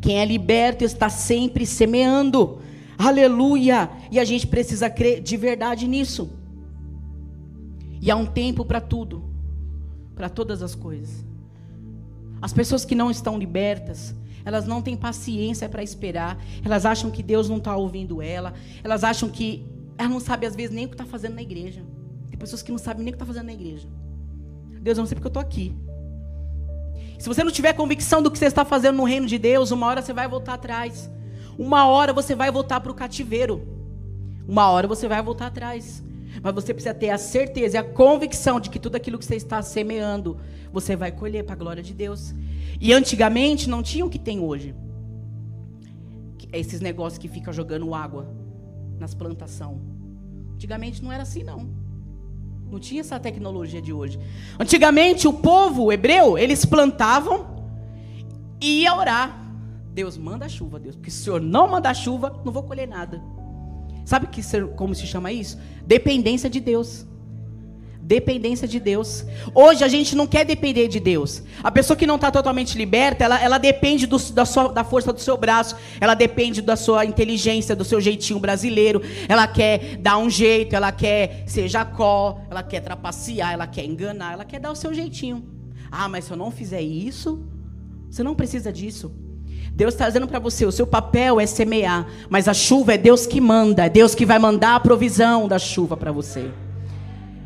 Quem 0.00 0.20
é 0.20 0.24
liberto 0.24 0.84
está 0.84 1.08
sempre 1.08 1.64
semeando. 1.64 2.60
Aleluia! 2.98 3.90
E 4.10 4.18
a 4.20 4.24
gente 4.24 4.46
precisa 4.46 4.88
crer 4.88 5.20
de 5.20 5.36
verdade 5.36 5.88
nisso. 5.88 6.30
E 8.00 8.10
há 8.10 8.16
um 8.16 8.26
tempo 8.26 8.64
para 8.64 8.80
tudo, 8.80 9.24
para 10.14 10.28
todas 10.28 10.62
as 10.62 10.74
coisas. 10.74 11.24
As 12.42 12.52
pessoas 12.52 12.84
que 12.84 12.96
não 12.96 13.08
estão 13.08 13.38
libertas, 13.38 14.14
elas 14.44 14.66
não 14.66 14.82
têm 14.82 14.96
paciência 14.96 15.68
para 15.68 15.82
esperar. 15.82 16.36
Elas 16.64 16.84
acham 16.84 17.08
que 17.08 17.22
Deus 17.22 17.48
não 17.48 17.58
está 17.58 17.76
ouvindo 17.76 18.20
ela. 18.20 18.52
Elas 18.82 19.04
acham 19.04 19.28
que 19.28 19.64
ela 19.96 20.08
não 20.08 20.18
sabe 20.18 20.44
às 20.44 20.56
vezes 20.56 20.74
nem 20.74 20.86
o 20.86 20.88
que 20.88 20.94
está 20.94 21.06
fazendo 21.06 21.36
na 21.36 21.42
igreja. 21.42 21.84
Tem 22.28 22.36
pessoas 22.36 22.60
que 22.60 22.72
não 22.72 22.78
sabem 22.78 23.04
nem 23.04 23.10
o 23.10 23.16
que 23.16 23.22
está 23.22 23.26
fazendo 23.26 23.46
na 23.46 23.52
igreja. 23.52 23.88
Deus 24.80 24.98
não 24.98 25.06
sei 25.06 25.14
porque 25.14 25.28
eu 25.28 25.30
estou 25.30 25.40
aqui. 25.40 25.72
Se 27.16 27.28
você 27.28 27.44
não 27.44 27.52
tiver 27.52 27.72
convicção 27.74 28.20
do 28.20 28.28
que 28.28 28.36
você 28.36 28.46
está 28.46 28.64
fazendo 28.64 28.96
no 28.96 29.04
reino 29.04 29.28
de 29.28 29.38
Deus, 29.38 29.70
uma 29.70 29.86
hora 29.86 30.02
você 30.02 30.12
vai 30.12 30.26
voltar 30.26 30.54
atrás. 30.54 31.08
Uma 31.56 31.86
hora 31.86 32.12
você 32.12 32.34
vai 32.34 32.50
voltar 32.50 32.80
para 32.80 32.90
o 32.90 32.94
cativeiro. 32.94 33.62
Uma 34.48 34.68
hora 34.70 34.88
você 34.88 35.06
vai 35.06 35.22
voltar 35.22 35.46
atrás. 35.46 36.02
Mas 36.40 36.54
você 36.54 36.72
precisa 36.72 36.94
ter 36.94 37.10
a 37.10 37.18
certeza 37.18 37.76
e 37.76 37.78
a 37.78 37.84
convicção 37.84 38.60
de 38.60 38.70
que 38.70 38.78
tudo 38.78 38.96
aquilo 38.96 39.18
que 39.18 39.24
você 39.24 39.36
está 39.36 39.60
semeando, 39.60 40.38
você 40.72 40.96
vai 40.96 41.12
colher 41.12 41.44
para 41.44 41.54
a 41.54 41.58
glória 41.58 41.82
de 41.82 41.92
Deus. 41.92 42.34
E 42.80 42.92
antigamente 42.92 43.68
não 43.68 43.82
tinha 43.82 44.04
o 44.04 44.10
que 44.10 44.18
tem 44.18 44.40
hoje. 44.40 44.74
Esses 46.52 46.80
negócios 46.80 47.18
que 47.18 47.28
ficam 47.28 47.52
jogando 47.52 47.94
água 47.94 48.28
nas 48.98 49.14
plantações. 49.14 49.78
Antigamente 50.54 51.02
não 51.02 51.12
era 51.12 51.22
assim, 51.22 51.42
não. 51.42 51.68
Não 52.70 52.78
tinha 52.78 53.00
essa 53.00 53.18
tecnologia 53.18 53.82
de 53.82 53.92
hoje. 53.92 54.18
Antigamente 54.58 55.28
o 55.28 55.32
povo 55.32 55.92
hebreu, 55.92 56.38
eles 56.38 56.64
plantavam 56.64 57.46
e 58.60 58.82
ia 58.82 58.94
orar. 58.94 59.42
Deus 59.92 60.16
manda 60.16 60.48
chuva, 60.48 60.80
Deus. 60.80 60.96
Porque 60.96 61.10
se 61.10 61.20
o 61.20 61.24
Senhor 61.24 61.40
não 61.40 61.68
mandar 61.68 61.94
chuva, 61.94 62.40
não 62.44 62.52
vou 62.52 62.62
colher 62.62 62.88
nada. 62.88 63.22
Sabe 64.04 64.26
que, 64.26 64.42
como 64.76 64.94
se 64.94 65.06
chama 65.06 65.32
isso? 65.32 65.58
Dependência 65.86 66.50
de 66.50 66.60
Deus. 66.60 67.06
Dependência 68.04 68.66
de 68.66 68.80
Deus. 68.80 69.24
Hoje 69.54 69.84
a 69.84 69.88
gente 69.88 70.16
não 70.16 70.26
quer 70.26 70.44
depender 70.44 70.88
de 70.88 70.98
Deus. 70.98 71.42
A 71.62 71.70
pessoa 71.70 71.96
que 71.96 72.06
não 72.06 72.16
está 72.16 72.32
totalmente 72.32 72.76
liberta, 72.76 73.24
ela, 73.24 73.40
ela 73.40 73.58
depende 73.58 74.06
do, 74.06 74.18
da, 74.32 74.44
sua, 74.44 74.72
da 74.72 74.82
força 74.82 75.12
do 75.12 75.20
seu 75.20 75.36
braço, 75.36 75.76
ela 76.00 76.14
depende 76.14 76.60
da 76.60 76.74
sua 76.74 77.04
inteligência, 77.04 77.76
do 77.76 77.84
seu 77.84 78.00
jeitinho 78.00 78.40
brasileiro. 78.40 79.00
Ela 79.28 79.46
quer 79.46 79.96
dar 79.98 80.18
um 80.18 80.28
jeito, 80.28 80.74
ela 80.74 80.90
quer 80.90 81.44
ser 81.46 81.68
Jacó, 81.68 82.40
ela 82.50 82.62
quer 82.62 82.80
trapacear, 82.80 83.52
ela 83.52 83.68
quer 83.68 83.84
enganar, 83.84 84.32
ela 84.32 84.44
quer 84.44 84.58
dar 84.58 84.72
o 84.72 84.76
seu 84.76 84.92
jeitinho. 84.92 85.44
Ah, 85.90 86.08
mas 86.08 86.24
se 86.24 86.32
eu 86.32 86.36
não 86.36 86.50
fizer 86.50 86.82
isso, 86.82 87.46
você 88.10 88.24
não 88.24 88.34
precisa 88.34 88.72
disso. 88.72 89.14
Deus 89.74 89.94
está 89.94 90.06
dizendo 90.06 90.28
para 90.28 90.38
você: 90.38 90.66
o 90.66 90.72
seu 90.72 90.86
papel 90.86 91.40
é 91.40 91.46
semear, 91.46 92.06
mas 92.28 92.46
a 92.46 92.54
chuva 92.54 92.94
é 92.94 92.98
Deus 92.98 93.26
que 93.26 93.40
manda, 93.40 93.86
é 93.86 93.88
Deus 93.88 94.14
que 94.14 94.26
vai 94.26 94.38
mandar 94.38 94.76
a 94.76 94.80
provisão 94.80 95.48
da 95.48 95.58
chuva 95.58 95.96
para 95.96 96.12
você. 96.12 96.50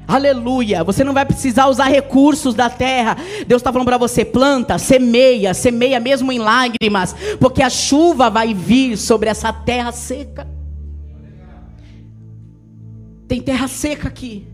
Aleluia. 0.09 0.85
Você 0.85 1.03
não 1.03 1.12
vai 1.12 1.27
precisar 1.27 1.67
usar 1.67 1.89
recursos 1.89 2.55
da 2.55 2.71
terra. 2.71 3.17
Deus 3.47 3.61
está 3.61 3.73
falando 3.73 3.87
para 3.87 3.99
você: 3.99 4.25
planta, 4.25 4.79
semeia, 4.79 5.55
semeia 5.55 5.99
mesmo 5.99 6.31
em 6.31 6.39
lágrimas, 6.39 7.15
porque 7.41 7.62
a 7.62 7.71
chuva 7.71 8.31
vai 8.31 8.55
vir 8.55 8.97
sobre 8.97 9.29
essa 9.29 9.53
terra 9.53 9.93
seca. 9.93 10.47
Tem 13.27 13.41
terra 13.41 13.66
seca 13.66 14.09
aqui. 14.09 14.47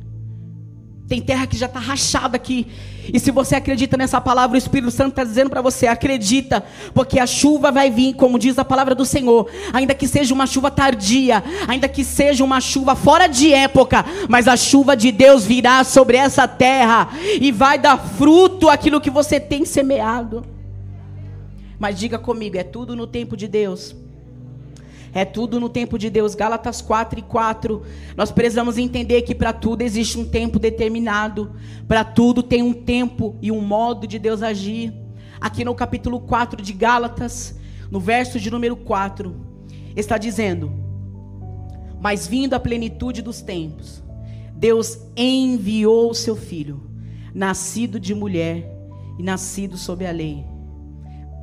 Tem 1.07 1.21
terra 1.21 1.47
que 1.47 1.59
já 1.59 1.67
está 1.67 1.79
rachada 1.79 2.37
aqui. 2.37 2.69
E 3.13 3.19
se 3.19 3.31
você 3.31 3.57
acredita 3.57 3.97
nessa 3.97 4.21
palavra, 4.21 4.55
o 4.55 4.59
Espírito 4.59 4.91
Santo 4.91 5.11
está 5.11 5.25
dizendo 5.25 5.51
para 5.51 5.63
você: 5.63 5.87
acredita, 5.87 6.63
porque 6.93 7.19
a 7.19 7.27
chuva 7.27 7.73
vai 7.73 7.91
vir, 7.91 8.15
como 8.15 8.39
diz 8.39 8.59
a 8.59 8.65
palavra 8.65 8.95
do 8.95 9.05
Senhor. 9.05 9.51
Ainda 9.73 9.95
que 9.95 10.07
seja 10.07 10.35
uma 10.35 10.47
chuva 10.47 10.71
tardia, 10.71 11.43
ainda 11.67 11.89
que 11.89 12.05
seja 12.05 12.45
uma 12.45 12.61
chuva 12.61 12.95
fora 12.95 13.27
de 13.27 13.53
época, 13.53 14.05
mas 14.29 14.47
a 14.47 14.57
chuva 14.57 14.97
de 14.97 15.11
Deus 15.11 15.45
virá 15.45 15.83
sobre 15.85 16.17
essa 16.17 16.47
terra 16.47 17.09
e 17.41 17.51
vai 17.51 17.79
dar 17.79 17.99
fruto 17.99 18.69
aquilo 18.69 19.01
que 19.01 19.11
você 19.11 19.41
tem 19.41 19.65
semeado. 19.65 20.45
Mas 21.79 21.99
diga 21.99 22.19
comigo: 22.19 22.57
é 22.57 22.63
tudo 22.63 22.95
no 22.95 23.07
tempo 23.07 23.37
de 23.37 23.49
Deus. 23.49 24.02
É 25.15 25.25
tudo 25.25 25.61
no 25.61 25.69
tempo 25.69 25.99
de 25.99 26.09
Deus. 26.09 26.35
Gálatas 26.35 26.81
4 26.81 27.19
e 27.19 27.23
4. 27.23 27.83
Nós 28.17 28.31
precisamos 28.31 28.79
entender 28.79 29.23
que 29.23 29.35
para 29.35 29.53
tudo 29.53 29.83
existe 29.83 30.19
um 30.19 30.25
tempo 30.25 30.59
determinado. 30.59 31.53
Para 31.87 32.03
tudo 32.03 32.43
tem 32.43 32.63
um 32.63 32.73
tempo 32.73 33.37
e 33.43 33.53
um 33.53 33.61
modo 33.61 34.07
de 34.07 34.19
Deus 34.19 34.43
agir. 34.43 34.93
Aqui 35.41 35.65
no 35.65 35.75
capítulo 35.75 36.21
4 36.21 36.63
de 36.63 36.73
Gálatas, 36.73 37.59
no 37.91 38.01
verso 38.01 38.41
de 38.41 38.51
número 38.51 38.77
4, 38.77 39.35
está 39.95 40.17
dizendo: 40.17 40.73
Mas 42.01 42.27
vindo 42.27 42.55
a 42.55 42.61
plenitude 42.61 43.21
dos 43.21 43.43
tempos, 43.43 44.03
Deus 44.55 44.99
enviou 45.17 46.11
o 46.11 46.15
seu 46.15 46.37
filho, 46.37 46.81
nascido 47.35 48.01
de 48.01 48.15
mulher 48.15 48.73
e 49.19 49.23
nascido 49.23 49.77
sob 49.77 50.07
a 50.07 50.13
lei. 50.13 50.47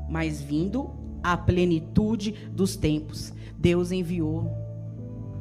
Mas 0.10 0.42
vindo 0.42 0.90
a 1.22 1.36
plenitude 1.38 2.32
dos 2.52 2.76
tempos, 2.76 3.34
Deus 3.60 3.92
enviou 3.92 4.50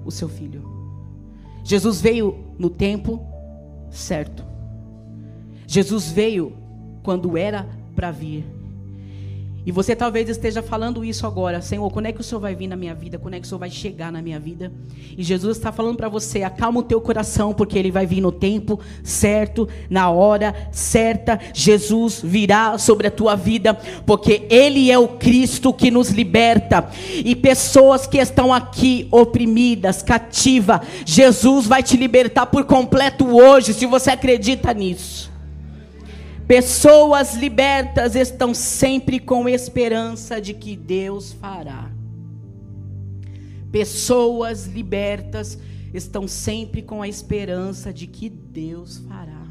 o 0.05 0.11
seu 0.11 0.29
filho. 0.29 0.63
Jesus 1.63 2.01
veio 2.01 2.37
no 2.59 2.69
tempo 2.69 3.25
certo. 3.91 4.45
Jesus 5.67 6.11
veio 6.11 6.53
quando 7.03 7.37
era 7.37 7.69
para 7.95 8.11
vir. 8.11 8.45
E 9.69 9.71
você 9.71 9.95
talvez 9.95 10.31
esteja 10.31 10.63
falando 10.63 11.05
isso 11.05 11.27
agora, 11.27 11.61
Senhor, 11.61 11.91
quando 11.91 12.07
é 12.07 12.13
que 12.13 12.23
o 12.23 12.25
Senhor 12.25 12.41
vai 12.41 12.55
vir 12.55 12.67
na 12.67 12.75
minha 12.75 12.95
vida? 12.95 13.19
Quando 13.19 13.35
é 13.35 13.39
que 13.39 13.45
o 13.45 13.47
Senhor 13.47 13.59
vai 13.59 13.69
chegar 13.69 14.11
na 14.11 14.23
minha 14.23 14.41
vida? 14.41 14.73
E 15.15 15.23
Jesus 15.23 15.59
está 15.59 15.71
falando 15.71 15.99
para 15.99 16.09
você, 16.09 16.43
acalma 16.43 16.81
o 16.81 16.83
teu 16.83 16.99
coração, 17.03 17.53
porque 17.53 17.79
ele 17.79 17.91
vai 17.91 18.07
vir 18.07 18.23
no 18.23 18.33
tempo 18.33 18.81
certo, 19.05 19.69
na 19.91 20.09
hora 20.09 20.55
certa. 20.73 21.39
Jesus 21.53 22.23
virá 22.25 22.79
sobre 22.79 23.09
a 23.09 23.11
tua 23.11 23.37
vida, 23.37 23.75
porque 24.07 24.47
ele 24.49 24.91
é 24.91 24.99
o 24.99 25.07
Cristo 25.07 25.71
que 25.71 25.91
nos 25.91 26.09
liberta. 26.09 26.89
E 27.23 27.37
pessoas 27.37 28.07
que 28.07 28.17
estão 28.17 28.55
aqui 28.55 29.07
oprimidas, 29.11 30.03
cativas, 30.03 30.81
Jesus 31.05 31.67
vai 31.67 31.83
te 31.83 31.95
libertar 31.95 32.47
por 32.47 32.65
completo 32.65 33.37
hoje, 33.37 33.75
se 33.75 33.85
você 33.85 34.13
acredita 34.13 34.73
nisso. 34.73 35.28
Pessoas 36.49 37.35
libertas 37.35 38.17
estão 38.17 38.55
sempre 38.55 39.21
com 39.21 39.47
esperança 39.47 40.41
de 40.41 40.55
que 40.55 40.75
Deus 40.75 41.31
fará. 41.35 41.91
Pessoas 43.71 44.67
libertas 44.67 45.59
estão 45.93 46.27
sempre 46.27 46.81
com 46.81 47.03
a 47.03 47.09
esperança 47.09 47.93
de 47.93 48.07
que 48.07 48.31
Deus 48.31 48.97
fará. 48.97 49.47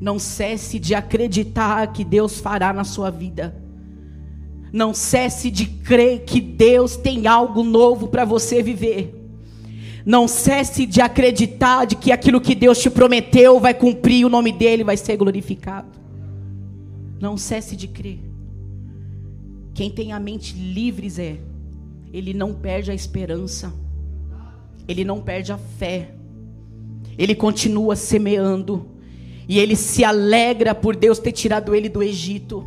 Não 0.00 0.18
cesse 0.18 0.78
de 0.78 0.94
acreditar 0.94 1.92
que 1.92 2.02
Deus 2.02 2.40
fará 2.40 2.72
na 2.72 2.84
sua 2.84 3.10
vida. 3.10 3.62
Não 4.72 4.94
cesse 4.94 5.50
de 5.50 5.66
crer 5.66 6.24
que 6.24 6.40
Deus 6.40 6.96
tem 6.96 7.26
algo 7.26 7.62
novo 7.62 8.08
para 8.08 8.24
você 8.24 8.62
viver. 8.62 9.17
Não 10.04 10.26
cesse 10.28 10.86
de 10.86 11.00
acreditar 11.00 11.84
de 11.84 11.96
que 11.96 12.12
aquilo 12.12 12.40
que 12.40 12.54
Deus 12.54 12.78
te 12.78 12.88
prometeu 12.88 13.60
vai 13.60 13.74
cumprir, 13.74 14.24
o 14.24 14.28
nome 14.28 14.52
dele 14.52 14.84
vai 14.84 14.96
ser 14.96 15.16
glorificado. 15.16 15.88
Não 17.20 17.36
cesse 17.36 17.74
de 17.76 17.88
crer. 17.88 18.20
Quem 19.74 19.90
tem 19.90 20.12
a 20.12 20.20
mente 20.20 20.54
livre, 20.54 21.08
Zé, 21.08 21.38
ele 22.12 22.32
não 22.32 22.54
perde 22.54 22.90
a 22.90 22.94
esperança. 22.94 23.72
Ele 24.86 25.04
não 25.04 25.20
perde 25.20 25.52
a 25.52 25.58
fé. 25.58 26.10
Ele 27.16 27.34
continua 27.34 27.94
semeando. 27.94 28.86
E 29.48 29.58
ele 29.58 29.76
se 29.76 30.04
alegra 30.04 30.74
por 30.74 30.96
Deus 30.96 31.18
ter 31.18 31.32
tirado 31.32 31.74
ele 31.74 31.88
do 31.88 32.02
Egito. 32.02 32.66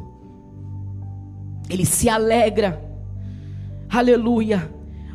Ele 1.69 1.85
se 1.85 2.09
alegra. 2.09 2.81
Aleluia. 3.89 4.69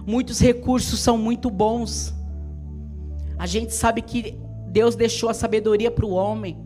Muitos 0.07 0.39
recursos 0.39 1.01
são 1.01 1.19
muito 1.19 1.51
bons. 1.51 2.15
A 3.37 3.45
gente 3.45 3.75
sabe 3.75 4.01
que 4.01 4.39
Deus 4.69 4.95
deixou 4.95 5.29
a 5.29 5.35
sabedoria 5.35 5.91
para 5.91 6.07
o 6.07 6.11
homem. 6.11 6.65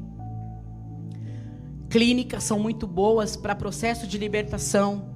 Clínicas 1.88 2.45
são 2.45 2.59
muito 2.59 2.86
boas 2.86 3.36
para 3.36 3.55
processo 3.55 4.07
de 4.07 4.18
libertação. 4.18 5.09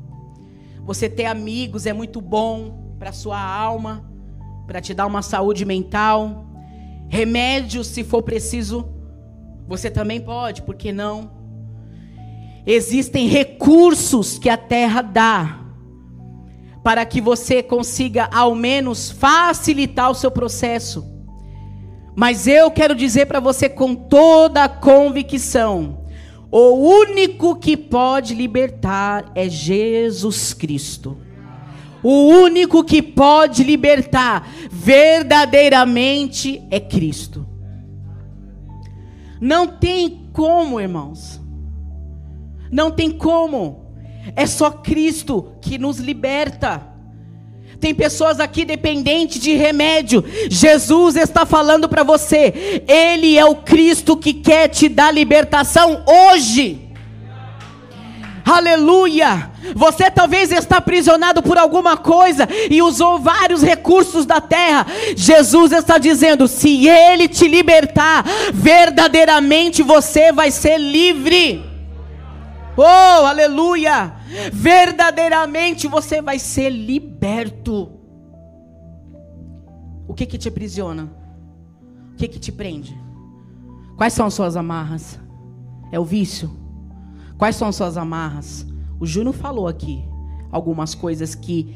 Você 0.85 1.09
ter 1.09 1.27
amigos 1.27 1.85
é 1.85 1.93
muito 1.93 2.21
bom 2.21 2.95
para 2.99 3.13
sua 3.13 3.39
alma, 3.39 4.11
para 4.67 4.81
te 4.81 4.95
dar 4.95 5.07
uma 5.07 5.21
saúde 5.21 5.67
mental. 5.67 6.47
Remédios, 7.09 7.89
se 7.89 8.03
for 8.03 8.23
preciso, 8.23 8.89
você 9.69 9.91
também 9.91 10.21
pode, 10.21 10.63
por 10.63 10.75
que 10.75 10.93
não? 10.93 11.31
Existem 12.67 13.29
recursos 13.29 14.39
que 14.39 14.49
a 14.49 14.57
terra 14.57 15.03
dá 15.03 15.64
para 16.85 17.07
que 17.07 17.21
você 17.21 17.63
consiga 17.63 18.29
ao 18.31 18.55
menos 18.55 19.11
facilitar 19.11 20.11
o 20.11 20.15
seu 20.15 20.31
processo. 20.31 21.05
Mas 22.15 22.47
eu 22.47 22.71
quero 22.71 22.95
dizer 22.95 23.27
para 23.27 23.41
você 23.41 23.69
com 23.69 23.95
toda 23.95 24.63
a 24.63 24.69
convicção: 24.69 26.05
o 26.51 26.75
único 26.75 27.57
que 27.57 27.75
pode 27.77 28.35
libertar 28.35 29.33
é 29.35 29.49
Jesus 29.49 30.53
Cristo. 30.53 31.19
O 32.03 32.29
único 32.29 32.85
que 32.85 33.01
pode 33.01 33.65
libertar 33.65 34.47
verdadeiramente 34.71 36.63
é 36.71 36.79
Cristo. 36.79 37.49
Não 39.41 39.67
tem 39.67 40.29
como, 40.35 40.79
irmãos. 40.79 41.41
Não 42.71 42.91
tem 42.91 43.11
como. 43.11 43.84
É 44.35 44.47
só 44.47 44.71
Cristo 44.71 45.53
que 45.61 45.79
nos 45.79 45.99
liberta. 45.99 46.95
Tem 47.81 47.95
pessoas 47.95 48.41
aqui 48.41 48.65
dependentes 48.65 49.41
de 49.41 49.55
remédio. 49.55 50.25
Jesus 50.51 51.17
está 51.17 51.45
falando 51.45 51.89
para 51.89 52.03
você. 52.03 52.83
Ele 52.89 53.37
é 53.37 53.45
o 53.45 53.57
Cristo 53.57 54.17
que 54.17 54.33
quer 54.33 54.69
te 54.69 54.89
dar 54.89 55.13
libertação 55.13 56.03
hoje. 56.07 56.85
Aleluia! 58.45 59.51
Você 59.75 60.11
talvez 60.11 60.53
está 60.53 60.77
aprisionado 60.77 61.43
por 61.43 61.57
alguma 61.57 61.97
coisa 61.97 62.47
e 62.71 62.83
usou 62.83 63.19
vários 63.19 63.63
recursos 63.63 64.27
da 64.27 64.39
terra. 64.39 64.87
Jesus 65.17 65.73
está 65.73 65.97
dizendo: 65.97 66.47
se 66.47 66.87
Ele 66.87 67.27
te 67.27 67.49
libertar, 67.49 68.23
verdadeiramente 68.53 69.83
você 69.83 70.31
vai 70.31 70.51
ser 70.51 70.79
livre. 70.79 71.74
Oh, 72.77 73.27
aleluia! 73.27 74.15
Verdadeiramente 74.53 75.87
você 75.87 76.21
vai 76.21 76.39
ser 76.39 76.71
liberto. 76.71 77.91
O 80.09 80.15
que 80.15 80.27
que 80.27 80.37
te 80.37 80.49
aprisiona? 80.49 81.11
O 82.13 82.17
que 82.17 82.29
que 82.29 82.39
te 82.39 82.51
prende? 82.51 82.99
Quais 83.97 84.13
são 84.13 84.27
as 84.27 84.35
suas 84.35 84.57
amarras? 84.57 85.19
É 85.93 86.01
o 86.01 86.05
vício? 86.05 86.51
Quais 87.39 87.57
são 87.57 87.69
as 87.69 87.77
suas 87.77 87.97
amarras? 87.97 88.67
O 88.99 89.07
Júnior 89.07 89.35
falou 89.35 89.69
aqui 89.69 90.05
algumas 90.51 90.95
coisas 90.95 91.35
que 91.35 91.75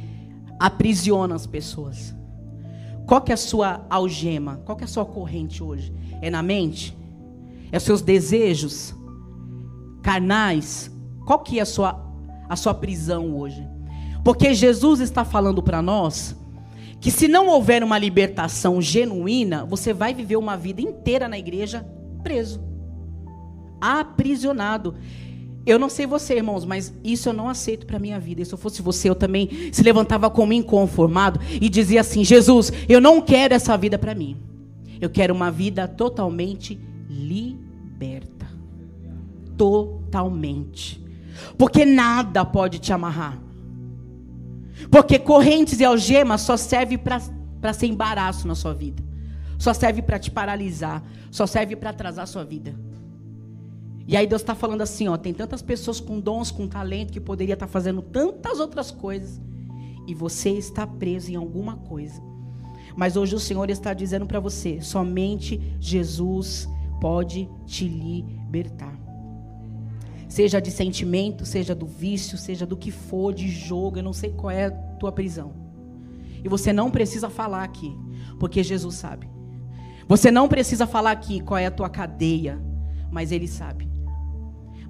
aprisionam 0.59 1.37
as 1.37 1.47
pessoas. 1.47 2.15
Qual 3.07 3.21
que 3.21 3.33
é 3.33 3.35
a 3.35 3.39
sua 3.39 3.87
algema? 3.89 4.61
Qual 4.65 4.77
que 4.77 4.85
é 4.85 4.87
a 4.87 4.89
sua 4.89 5.05
corrente 5.05 5.63
hoje? 5.63 5.95
É 6.21 6.29
na 6.29 6.43
mente? 6.43 6.97
É 7.71 7.77
os 7.77 7.83
seus 7.83 8.03
desejos? 8.03 8.95
Carnais, 10.09 10.91
qual 11.27 11.41
que 11.41 11.59
é 11.59 11.63
a 11.63 11.67
sua, 11.67 12.03
a 12.49 12.57
sua 12.57 12.73
prisão 12.73 13.37
hoje? 13.37 13.63
Porque 14.25 14.55
Jesus 14.55 15.01
está 15.01 15.23
falando 15.23 15.63
para 15.63 15.83
nós 15.83 16.35
que 16.99 17.11
se 17.11 17.29
não 17.29 17.47
houver 17.49 17.85
uma 17.85 17.99
libertação 17.99 18.81
genuína, 18.81 19.67
você 19.67 19.93
vai 19.93 20.15
viver 20.15 20.37
uma 20.37 20.57
vida 20.57 20.81
inteira 20.81 21.29
na 21.29 21.39
igreja 21.39 21.87
preso, 22.23 22.59
aprisionado. 23.79 24.95
Eu 25.67 25.79
não 25.79 25.91
sei 25.91 26.07
você, 26.07 26.37
irmãos, 26.37 26.65
mas 26.65 26.91
isso 27.05 27.29
eu 27.29 27.35
não 27.35 27.47
aceito 27.47 27.87
para 27.87 27.99
minha 27.99 28.19
vida. 28.19 28.43
Se 28.43 28.55
eu 28.55 28.57
fosse 28.57 28.81
você, 28.81 29.11
eu 29.11 29.15
também 29.15 29.71
se 29.71 29.83
levantava 29.83 30.31
como 30.31 30.55
inconformado 30.55 31.39
e 31.61 31.69
dizia 31.69 32.01
assim: 32.01 32.25
Jesus, 32.25 32.73
eu 32.89 32.99
não 32.99 33.21
quero 33.21 33.53
essa 33.53 33.77
vida 33.77 33.99
para 33.99 34.15
mim. 34.15 34.39
Eu 34.99 35.11
quero 35.11 35.35
uma 35.35 35.51
vida 35.51 35.87
totalmente 35.87 36.81
liberta 37.11 38.39
totalmente. 39.59 39.98
Porque 41.57 41.85
nada 41.85 42.45
pode 42.45 42.79
te 42.79 42.93
amarrar. 42.93 43.39
Porque 44.91 45.19
correntes 45.19 45.81
e 45.81 45.85
algemas 45.85 46.41
só 46.43 46.57
serve 46.57 46.99
para 46.99 47.73
ser 47.73 47.87
embaraço 47.87 48.47
na 48.47 48.55
sua 48.55 48.73
vida. 48.75 49.03
Só 49.59 49.75
serve 49.75 50.03
para 50.03 50.19
te 50.19 50.31
paralisar. 50.31 51.03
Só 51.31 51.47
serve 51.47 51.77
para 51.77 51.91
atrasar 51.91 52.25
a 52.25 52.27
sua 52.27 52.45
vida. 52.45 52.75
E 54.07 54.17
aí 54.17 54.27
Deus 54.27 54.41
está 54.41 54.55
falando 54.55 54.81
assim, 54.81 55.07
ó, 55.07 55.19
tem 55.19 55.35
tantas 55.35 55.61
pessoas 55.61 56.01
com 56.01 56.19
dons, 56.19 56.51
com 56.51 56.67
talento 56.67 57.13
que 57.13 57.21
poderia 57.21 57.53
estar 57.53 57.67
tá 57.67 57.73
fazendo 57.73 58.01
tantas 58.01 58.59
outras 58.59 58.91
coisas 58.91 59.39
e 60.07 60.15
você 60.15 60.49
está 60.49 60.87
preso 60.87 61.31
em 61.31 61.37
alguma 61.37 61.77
coisa. 61.77 62.19
Mas 62.97 63.17
hoje 63.17 63.35
o 63.35 63.39
Senhor 63.39 63.69
está 63.69 63.93
dizendo 63.93 64.25
para 64.25 64.41
você, 64.41 64.81
somente 64.81 65.61
Jesus 65.79 66.67
pode 66.99 67.47
te 67.67 67.87
libertar. 67.87 68.98
Seja 70.29 70.61
de 70.61 70.71
sentimento, 70.71 71.47
seja 71.47 71.75
do 71.75 71.87
vício, 71.87 72.37
seja 72.37 72.67
do 72.67 72.77
que 72.77 72.91
for, 72.91 73.33
de 73.33 73.49
jogo, 73.49 73.99
eu 73.99 74.03
não 74.03 74.13
sei 74.13 74.31
qual 74.31 74.51
é 74.51 74.67
a 74.67 74.71
tua 74.71 75.11
prisão. 75.11 75.53
E 76.45 76.49
você 76.49 76.73
não 76.73 76.91
precisa 76.91 77.31
falar 77.31 77.65
aqui, 77.65 77.97
porque 78.39 78.63
Jesus 78.63 78.97
sabe. 78.97 79.29
Você 80.07 80.31
não 80.31 80.49
precisa 80.49 80.87
falar 80.87 81.13
aqui 81.13 81.41
qual 81.41 81.59
é 81.59 81.67
a 81.67 81.71
tua 81.71 81.89
cadeia, 81.89 82.61
mas 83.11 83.33
Ele 83.33 83.49
sabe. 83.49 83.89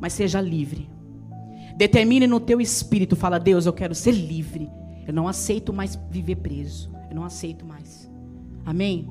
Mas 0.00 0.12
seja 0.12 0.40
livre. 0.40 0.90
Determine 1.76 2.26
no 2.26 2.40
teu 2.40 2.60
espírito, 2.60 3.14
fala, 3.14 3.38
Deus, 3.38 3.64
eu 3.64 3.72
quero 3.72 3.94
ser 3.94 4.12
livre. 4.12 4.68
Eu 5.06 5.14
não 5.14 5.28
aceito 5.28 5.72
mais 5.72 5.98
viver 6.10 6.36
preso. 6.36 6.90
Eu 7.08 7.16
não 7.16 7.24
aceito 7.24 7.64
mais. 7.64 8.10
Amém? 8.66 9.08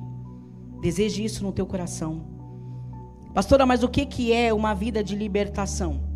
Deseje 0.80 1.24
isso 1.24 1.42
no 1.42 1.52
teu 1.52 1.66
coração. 1.66 2.24
Pastora, 3.34 3.66
mas 3.66 3.82
o 3.82 3.88
que, 3.88 4.06
que 4.06 4.32
é 4.32 4.52
uma 4.52 4.74
vida 4.74 5.02
de 5.02 5.16
libertação? 5.16 6.07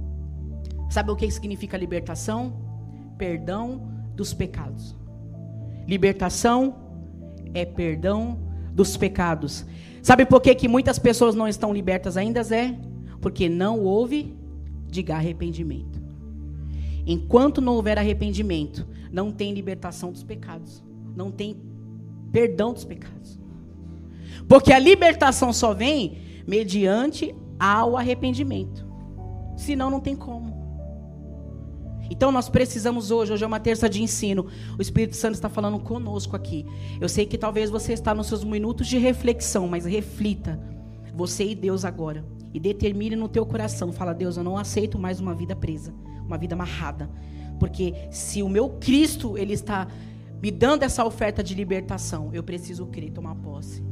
Sabe 0.92 1.10
o 1.10 1.16
que 1.16 1.30
significa 1.30 1.78
libertação? 1.78 2.52
Perdão 3.16 3.80
dos 4.14 4.34
pecados. 4.34 4.94
Libertação 5.88 6.76
é 7.54 7.64
perdão 7.64 8.38
dos 8.74 8.94
pecados. 8.94 9.64
Sabe 10.02 10.26
por 10.26 10.42
que, 10.42 10.54
que 10.54 10.68
muitas 10.68 10.98
pessoas 10.98 11.34
não 11.34 11.48
estão 11.48 11.72
libertas 11.72 12.18
ainda, 12.18 12.42
Zé? 12.42 12.78
Porque 13.22 13.48
não 13.48 13.80
houve, 13.80 14.36
diga, 14.86 15.14
arrependimento. 15.14 15.98
Enquanto 17.06 17.62
não 17.62 17.76
houver 17.76 17.98
arrependimento, 17.98 18.86
não 19.10 19.32
tem 19.32 19.54
libertação 19.54 20.12
dos 20.12 20.22
pecados. 20.22 20.84
Não 21.16 21.30
tem 21.30 21.56
perdão 22.30 22.74
dos 22.74 22.84
pecados. 22.84 23.40
Porque 24.46 24.74
a 24.74 24.78
libertação 24.78 25.54
só 25.54 25.72
vem 25.72 26.18
mediante 26.46 27.34
ao 27.58 27.96
arrependimento. 27.96 28.86
Senão 29.56 29.88
não 29.88 29.98
tem 29.98 30.14
como. 30.14 30.51
Então 32.12 32.30
nós 32.30 32.46
precisamos 32.46 33.10
hoje, 33.10 33.32
hoje 33.32 33.42
é 33.42 33.46
uma 33.46 33.58
terça 33.58 33.88
de 33.88 34.02
ensino. 34.02 34.46
O 34.78 34.82
Espírito 34.82 35.16
Santo 35.16 35.32
está 35.32 35.48
falando 35.48 35.80
conosco 35.80 36.36
aqui. 36.36 36.66
Eu 37.00 37.08
sei 37.08 37.24
que 37.24 37.38
talvez 37.38 37.70
você 37.70 37.94
está 37.94 38.14
nos 38.14 38.26
seus 38.26 38.44
minutos 38.44 38.86
de 38.86 38.98
reflexão, 38.98 39.66
mas 39.66 39.86
reflita 39.86 40.60
você 41.14 41.46
e 41.46 41.54
Deus 41.54 41.86
agora 41.86 42.22
e 42.52 42.60
determine 42.60 43.16
no 43.16 43.30
teu 43.30 43.46
coração, 43.46 43.90
fala: 43.92 44.12
"Deus, 44.12 44.36
eu 44.36 44.44
não 44.44 44.58
aceito 44.58 44.98
mais 44.98 45.20
uma 45.20 45.34
vida 45.34 45.56
presa, 45.56 45.94
uma 46.26 46.36
vida 46.36 46.54
amarrada, 46.54 47.10
porque 47.58 47.94
se 48.10 48.42
o 48.42 48.48
meu 48.48 48.68
Cristo 48.68 49.38
ele 49.38 49.54
está 49.54 49.88
me 50.42 50.50
dando 50.50 50.82
essa 50.82 51.06
oferta 51.06 51.42
de 51.42 51.54
libertação, 51.54 52.28
eu 52.34 52.42
preciso 52.42 52.84
crer, 52.88 53.10
tomar 53.10 53.36
posse. 53.36 53.82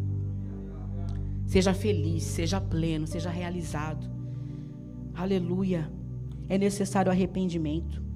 Seja 1.47 1.73
feliz, 1.73 2.25
seja 2.25 2.61
pleno, 2.61 3.07
seja 3.07 3.31
realizado. 3.31 4.07
Aleluia. 5.15 5.91
É 6.51 6.59
necessário 6.59 7.11
arrependimento. 7.11 8.10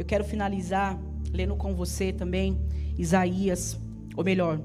Eu 0.00 0.06
quero 0.06 0.24
finalizar 0.24 0.98
lendo 1.30 1.54
com 1.54 1.74
você 1.74 2.10
também 2.10 2.58
Isaías, 2.96 3.78
ou 4.16 4.24
melhor, 4.24 4.58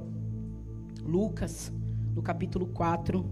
Lucas, 1.05 1.73
no 2.15 2.21
capítulo 2.21 2.67
4, 2.67 3.25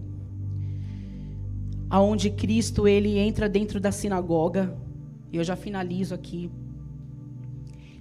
aonde 1.90 2.30
Cristo 2.30 2.90
ele 2.90 3.18
entra 3.18 3.48
dentro 3.48 3.80
da 3.80 3.90
sinagoga. 3.90 4.78
E 5.32 5.38
eu 5.38 5.46
já 5.46 5.56
finalizo 5.56 6.14
aqui. 6.14 6.52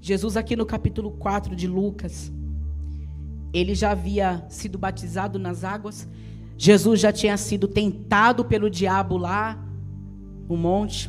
Jesus 0.00 0.36
aqui 0.36 0.56
no 0.56 0.66
capítulo 0.66 1.12
4 1.12 1.54
de 1.54 1.68
Lucas, 1.68 2.32
ele 3.52 3.72
já 3.72 3.92
havia 3.92 4.44
sido 4.48 4.76
batizado 4.76 5.38
nas 5.38 5.62
águas. 5.62 6.08
Jesus 6.58 6.98
já 6.98 7.12
tinha 7.12 7.36
sido 7.36 7.68
tentado 7.68 8.44
pelo 8.44 8.68
diabo 8.68 9.16
lá 9.16 9.64
no 10.48 10.56
monte, 10.56 11.08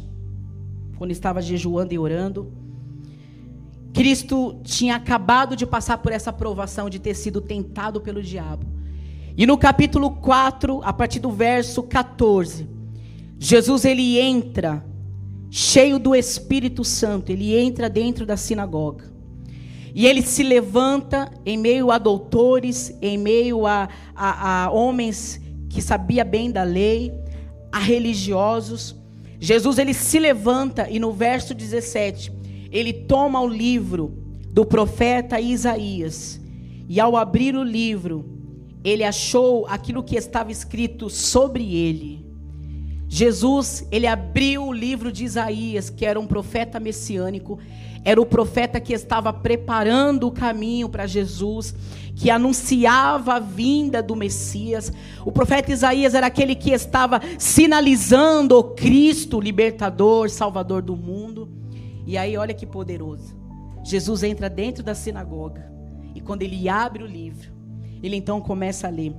quando 0.96 1.10
estava 1.10 1.42
jejuando 1.42 1.92
e 1.92 1.98
orando. 1.98 2.62
Cristo 3.94 4.60
tinha 4.64 4.96
acabado 4.96 5.56
de 5.56 5.68
passar 5.68 6.00
por 6.00 6.12
essa 6.12 6.34
provação 6.34 6.90
de 6.90 6.98
ter 6.98 7.14
sido 7.14 7.40
tentado 7.40 8.02
pelo 8.02 8.24
diabo. 8.24 8.66
E 9.38 9.46
no 9.46 9.56
capítulo 9.56 10.10
4, 10.10 10.82
a 10.84 10.92
partir 10.92 11.20
do 11.20 11.32
verso 11.32 11.84
14, 11.84 12.68
Jesus 13.38 13.86
ele 13.86 14.20
entra 14.20 14.84
cheio 15.52 16.00
do 16.00 16.16
Espírito 16.16 16.84
Santo, 16.84 17.32
ele 17.32 17.56
entra 17.56 17.88
dentro 17.88 18.26
da 18.26 18.36
sinagoga. 18.36 19.14
E 19.94 20.08
ele 20.08 20.24
se 20.24 20.42
levanta 20.42 21.32
em 21.46 21.56
meio 21.56 21.92
a 21.92 22.00
doutores, 22.00 22.98
em 23.00 23.16
meio 23.16 23.68
a, 23.68 23.88
a, 24.16 24.64
a 24.64 24.72
homens 24.72 25.40
que 25.70 25.84
sabia 25.84 26.24
bem 26.24 26.50
da 26.50 26.64
lei, 26.64 27.14
a 27.72 27.78
religiosos. 27.78 28.96
Jesus 29.40 29.78
ele 29.78 29.94
se 29.94 30.18
levanta 30.18 30.90
e 30.90 30.98
no 30.98 31.12
verso 31.12 31.54
17 31.54 32.43
ele 32.74 32.92
toma 32.92 33.40
o 33.40 33.48
livro 33.48 34.18
do 34.52 34.66
profeta 34.66 35.40
Isaías 35.40 36.42
e 36.90 37.00
ao 37.00 37.16
abrir 37.16 37.56
o 37.56 37.64
livro, 37.64 38.26
ele 38.84 39.04
achou 39.04 39.68
aquilo 39.68 40.04
que 40.04 40.16
estava 40.16 40.52
escrito 40.52 41.08
sobre 41.08 41.76
ele. 41.76 42.26
Jesus, 43.08 43.88
ele 43.92 44.08
abriu 44.08 44.66
o 44.66 44.74
livro 44.74 45.12
de 45.12 45.24
Isaías, 45.24 45.92
que 45.92 46.04
era 46.04 46.20
um 46.20 46.26
profeta 46.26 46.80
messiânico, 46.80 47.60
era 48.04 48.20
o 48.20 48.26
profeta 48.26 48.82
que 48.82 48.92
estava 48.92 49.32
preparando 49.32 50.28
o 50.28 50.32
caminho 50.32 50.90
para 50.90 51.06
Jesus, 51.06 51.76
que 52.16 52.32
anunciava 52.32 53.36
a 53.36 53.40
vinda 53.40 54.02
do 54.02 54.16
Messias. 54.16 54.92
O 55.24 55.32
profeta 55.32 55.72
Isaías 55.72 56.16
era 56.16 56.26
aquele 56.26 56.56
que 56.56 56.72
estava 56.72 57.22
sinalizando 57.38 58.58
o 58.58 58.64
Cristo, 58.64 59.40
libertador, 59.40 60.28
salvador 60.30 60.82
do 60.82 60.98
mundo. 60.98 61.63
E 62.06 62.18
aí, 62.18 62.38
olha 62.38 62.54
que 62.54 62.66
poderoso. 62.66 63.36
Jesus 63.84 64.24
entra 64.24 64.50
dentro 64.50 64.84
da 64.84 64.96
sinagoga. 64.96 65.72
E 66.16 66.22
quando 66.22 66.42
ele 66.42 66.70
abre 66.70 67.04
o 67.04 67.08
livro, 67.08 67.52
ele 68.02 68.16
então 68.16 68.40
começa 68.40 68.88
a 68.88 68.90
ler: 68.90 69.14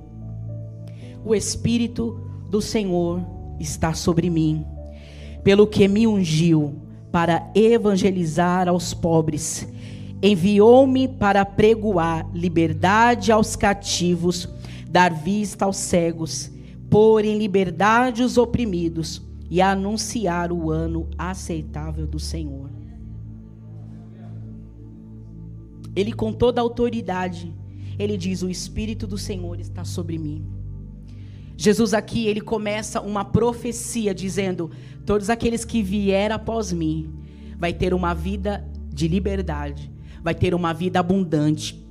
O 1.25 1.35
Espírito 1.35 2.19
do 2.49 2.61
Senhor 2.61 3.21
está 3.59 3.93
sobre 3.93 4.29
mim, 4.29 4.65
pelo 5.43 5.67
que 5.67 5.87
me 5.87 6.07
ungiu 6.07 6.75
para 7.11 7.49
evangelizar 7.55 8.67
aos 8.67 8.93
pobres. 8.93 9.67
Enviou-me 10.21 11.07
para 11.07 11.45
pregoar 11.45 12.27
liberdade 12.33 13.31
aos 13.31 13.55
cativos, 13.55 14.49
dar 14.89 15.13
vista 15.13 15.65
aos 15.65 15.77
cegos, 15.77 16.51
pôr 16.89 17.25
em 17.25 17.37
liberdade 17.37 18.23
os 18.23 18.37
oprimidos 18.37 19.24
e 19.49 19.61
anunciar 19.61 20.51
o 20.51 20.71
ano 20.71 21.07
aceitável 21.17 22.07
do 22.07 22.19
Senhor. 22.19 22.69
Ele, 25.95 26.11
com 26.11 26.33
toda 26.33 26.59
a 26.59 26.63
autoridade, 26.63 27.53
ele 27.97 28.17
diz: 28.17 28.41
O 28.41 28.49
Espírito 28.49 29.07
do 29.07 29.17
Senhor 29.17 29.59
está 29.59 29.85
sobre 29.85 30.17
mim. 30.17 30.45
Jesus 31.57 31.93
aqui, 31.93 32.27
ele 32.27 32.41
começa 32.41 32.99
uma 32.99 33.23
profecia 33.23 34.13
dizendo: 34.13 34.71
Todos 35.05 35.29
aqueles 35.29 35.63
que 35.63 35.81
vieram 35.81 36.35
após 36.35 36.73
mim 36.73 37.13
vai 37.57 37.71
ter 37.71 37.93
uma 37.93 38.13
vida 38.13 38.67
de 38.93 39.07
liberdade, 39.07 39.91
vai 40.21 40.35
ter 40.35 40.53
uma 40.53 40.73
vida 40.73 40.99
abundante, 40.99 41.84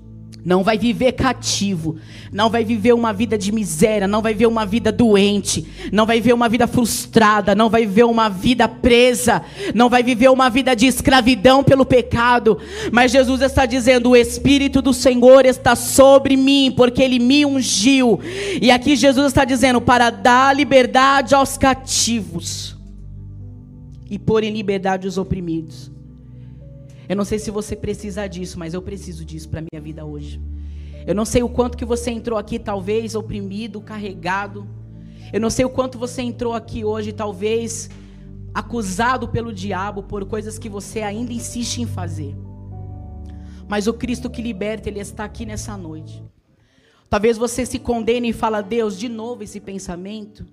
não 0.44 0.62
vai 0.62 0.76
viver 0.76 1.12
cativo, 1.12 1.96
não 2.30 2.50
vai 2.50 2.64
viver 2.64 2.92
uma 2.92 3.12
vida 3.12 3.38
de 3.38 3.50
miséria, 3.50 4.06
não 4.06 4.20
vai 4.20 4.34
viver 4.34 4.46
uma 4.46 4.66
vida 4.66 4.92
doente, 4.92 5.66
não 5.90 6.04
vai 6.04 6.16
viver 6.20 6.34
uma 6.34 6.48
vida 6.48 6.66
frustrada, 6.66 7.54
não 7.54 7.70
vai 7.70 7.86
viver 7.86 8.04
uma 8.04 8.28
vida 8.28 8.68
presa, 8.68 9.42
não 9.74 9.88
vai 9.88 10.02
viver 10.02 10.30
uma 10.30 10.50
vida 10.50 10.76
de 10.76 10.86
escravidão 10.86 11.64
pelo 11.64 11.86
pecado. 11.86 12.58
Mas 12.92 13.10
Jesus 13.10 13.40
está 13.40 13.64
dizendo: 13.64 14.10
o 14.10 14.16
Espírito 14.16 14.82
do 14.82 14.92
Senhor 14.92 15.46
está 15.46 15.74
sobre 15.74 16.36
mim, 16.36 16.72
porque 16.76 17.02
Ele 17.02 17.18
me 17.18 17.46
ungiu. 17.46 18.20
E 18.60 18.70
aqui 18.70 18.96
Jesus 18.96 19.28
está 19.28 19.44
dizendo: 19.46 19.80
para 19.80 20.10
dar 20.10 20.54
liberdade 20.54 21.34
aos 21.34 21.56
cativos 21.56 22.76
e 24.10 24.18
pôr 24.18 24.44
em 24.44 24.52
liberdade 24.52 25.08
os 25.08 25.16
oprimidos. 25.16 25.93
Eu 27.08 27.16
não 27.16 27.24
sei 27.24 27.38
se 27.38 27.50
você 27.50 27.76
precisa 27.76 28.26
disso, 28.26 28.58
mas 28.58 28.74
eu 28.74 28.82
preciso 28.82 29.24
disso 29.24 29.48
para 29.48 29.60
minha 29.60 29.82
vida 29.82 30.04
hoje. 30.04 30.40
Eu 31.06 31.14
não 31.14 31.24
sei 31.24 31.42
o 31.42 31.48
quanto 31.48 31.76
que 31.76 31.84
você 31.84 32.10
entrou 32.10 32.38
aqui 32.38 32.58
talvez 32.58 33.14
oprimido, 33.14 33.80
carregado. 33.80 34.66
Eu 35.32 35.40
não 35.40 35.50
sei 35.50 35.64
o 35.64 35.70
quanto 35.70 35.98
você 35.98 36.22
entrou 36.22 36.54
aqui 36.54 36.84
hoje 36.84 37.12
talvez 37.12 37.90
acusado 38.54 39.28
pelo 39.28 39.52
diabo 39.52 40.02
por 40.02 40.24
coisas 40.24 40.58
que 40.58 40.68
você 40.68 41.02
ainda 41.02 41.32
insiste 41.32 41.82
em 41.82 41.86
fazer. 41.86 42.34
Mas 43.68 43.86
o 43.86 43.92
Cristo 43.92 44.30
que 44.30 44.40
liberta, 44.40 44.88
ele 44.88 45.00
está 45.00 45.24
aqui 45.24 45.44
nessa 45.44 45.76
noite. 45.76 46.22
Talvez 47.10 47.36
você 47.36 47.66
se 47.66 47.78
condene 47.78 48.30
e 48.30 48.32
fala: 48.32 48.62
"Deus, 48.62 48.98
de 48.98 49.08
novo 49.08 49.42
esse 49.42 49.60
pensamento" 49.60 50.46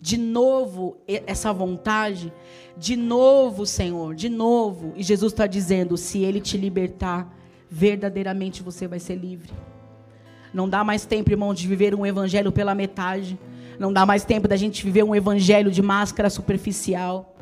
de 0.00 0.16
novo 0.16 0.96
essa 1.26 1.52
vontade, 1.52 2.32
de 2.76 2.94
novo, 2.94 3.66
Senhor, 3.66 4.14
de 4.14 4.28
novo. 4.28 4.92
E 4.96 5.02
Jesus 5.02 5.32
está 5.32 5.46
dizendo: 5.46 5.96
se 5.96 6.22
Ele 6.22 6.40
te 6.40 6.56
libertar, 6.56 7.34
verdadeiramente 7.68 8.62
você 8.62 8.86
vai 8.86 9.00
ser 9.00 9.16
livre. 9.16 9.52
Não 10.52 10.68
dá 10.68 10.82
mais 10.82 11.04
tempo, 11.04 11.30
irmão, 11.30 11.52
de 11.52 11.66
viver 11.66 11.94
um 11.94 12.06
evangelho 12.06 12.52
pela 12.52 12.74
metade. 12.74 13.38
Não 13.78 13.92
dá 13.92 14.06
mais 14.06 14.24
tempo 14.24 14.48
da 14.48 14.56
gente 14.56 14.84
viver 14.84 15.02
um 15.02 15.14
evangelho 15.14 15.70
de 15.70 15.82
máscara 15.82 16.30
superficial. 16.30 17.36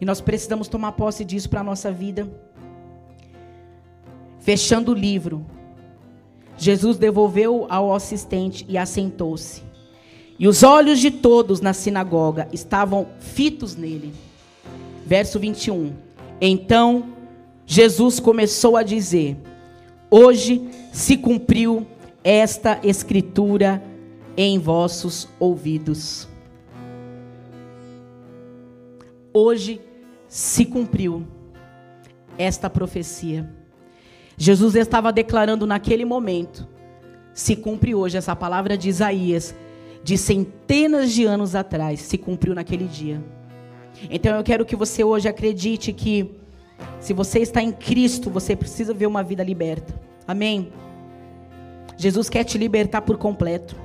E 0.00 0.04
nós 0.04 0.20
precisamos 0.20 0.68
tomar 0.68 0.92
posse 0.92 1.24
disso 1.24 1.48
para 1.48 1.60
a 1.60 1.64
nossa 1.64 1.92
vida. 1.92 2.28
Fechando 4.38 4.92
o 4.92 4.94
livro, 4.94 5.46
Jesus 6.56 6.96
devolveu 6.96 7.66
ao 7.68 7.94
assistente 7.94 8.64
e 8.68 8.76
assentou-se. 8.76 9.69
E 10.40 10.48
os 10.48 10.62
olhos 10.62 10.98
de 10.98 11.10
todos 11.10 11.60
na 11.60 11.74
sinagoga 11.74 12.48
estavam 12.50 13.08
fitos 13.18 13.76
nele. 13.76 14.14
Verso 15.04 15.38
21. 15.38 15.92
Então 16.40 17.12
Jesus 17.66 18.18
começou 18.18 18.74
a 18.74 18.82
dizer: 18.82 19.36
Hoje 20.10 20.66
se 20.94 21.18
cumpriu 21.18 21.86
esta 22.24 22.80
escritura 22.82 23.82
em 24.34 24.58
vossos 24.58 25.28
ouvidos. 25.38 26.26
Hoje 29.34 29.78
se 30.26 30.64
cumpriu 30.64 31.26
esta 32.38 32.70
profecia. 32.70 33.46
Jesus 34.38 34.74
estava 34.74 35.12
declarando 35.12 35.66
naquele 35.66 36.06
momento, 36.06 36.66
se 37.34 37.54
cumpre 37.54 37.94
hoje 37.94 38.16
essa 38.16 38.34
palavra 38.34 38.78
de 38.78 38.88
Isaías, 38.88 39.54
de 40.10 40.18
centenas 40.18 41.12
de 41.12 41.24
anos 41.24 41.54
atrás, 41.54 42.00
se 42.00 42.18
cumpriu 42.18 42.52
naquele 42.52 42.88
dia. 42.88 43.22
Então 44.10 44.36
eu 44.36 44.42
quero 44.42 44.66
que 44.66 44.74
você 44.74 45.04
hoje 45.04 45.28
acredite 45.28 45.92
que 45.92 46.32
se 46.98 47.12
você 47.12 47.38
está 47.38 47.62
em 47.62 47.70
Cristo, 47.70 48.28
você 48.28 48.56
precisa 48.56 48.92
ver 48.92 49.06
uma 49.06 49.22
vida 49.22 49.44
liberta. 49.44 49.94
Amém? 50.26 50.72
Jesus 51.96 52.28
quer 52.28 52.42
te 52.42 52.58
libertar 52.58 53.02
por 53.02 53.18
completo. 53.18 53.76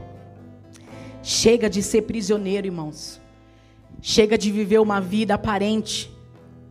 Chega 1.21 1.69
de 1.69 1.83
ser 1.83 2.01
prisioneiro, 2.01 2.65
irmãos. 2.65 3.21
Chega 4.01 4.35
de 4.35 4.51
viver 4.51 4.79
uma 4.79 4.99
vida 4.99 5.35
aparente, 5.35 6.11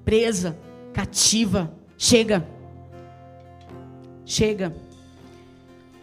presa, 0.05 0.59
cativa. 0.93 1.73
Chega. 1.97 2.45
Chega. 4.27 4.75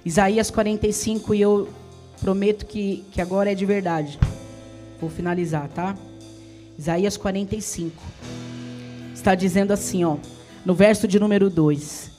Isaías 0.05 0.49
45, 0.49 1.35
e 1.35 1.41
eu 1.41 1.80
prometo 2.21 2.65
que, 2.67 3.03
que 3.11 3.19
agora 3.19 3.51
é 3.51 3.55
de 3.55 3.65
verdade. 3.65 4.19
Vou 4.99 5.09
finalizar, 5.09 5.67
tá? 5.69 5.97
Isaías 6.77 7.17
45 7.17 8.01
está 9.13 9.33
dizendo 9.33 9.71
assim, 9.71 10.03
ó, 10.03 10.17
no 10.63 10.75
verso 10.75 11.07
de 11.07 11.19
número 11.19 11.49
2. 11.49 12.11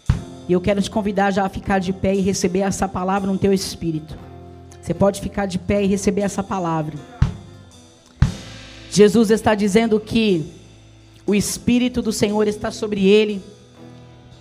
E 0.48 0.53
eu 0.53 0.61
quero 0.61 0.82
te 0.82 0.90
convidar 0.90 1.30
já 1.30 1.46
a 1.46 1.48
ficar 1.48 1.78
de 1.78 1.92
pé 1.92 2.14
e 2.14 2.20
receber 2.20 2.61
essa 2.61 2.88
palavra 2.88 3.30
no 3.30 3.38
teu 3.38 3.53
espírito. 3.53 4.18
Você 4.80 4.92
pode 4.92 5.20
ficar 5.20 5.46
de 5.46 5.59
pé 5.59 5.84
e 5.84 5.86
receber 5.86 6.22
essa 6.22 6.42
palavra. 6.42 6.98
Jesus 8.90 9.30
está 9.30 9.55
dizendo 9.55 9.98
que 10.00 10.44
o 11.24 11.34
espírito 11.34 12.03
do 12.03 12.12
Senhor 12.12 12.48
está 12.48 12.72
sobre 12.72 13.07
ele. 13.07 13.40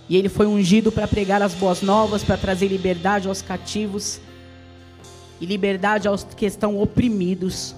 E 0.08 0.16
ele 0.16 0.28
foi 0.28 0.46
ungido 0.46 0.90
para 0.90 1.06
pregar 1.06 1.40
as 1.40 1.54
boas 1.54 1.80
novas, 1.80 2.24
para 2.24 2.36
trazer 2.36 2.66
liberdade 2.66 3.28
aos 3.28 3.40
cativos 3.40 4.20
e 5.40 5.46
liberdade 5.46 6.06
aos 6.08 6.24
que 6.24 6.46
estão 6.46 6.80
oprimidos. 6.80 7.74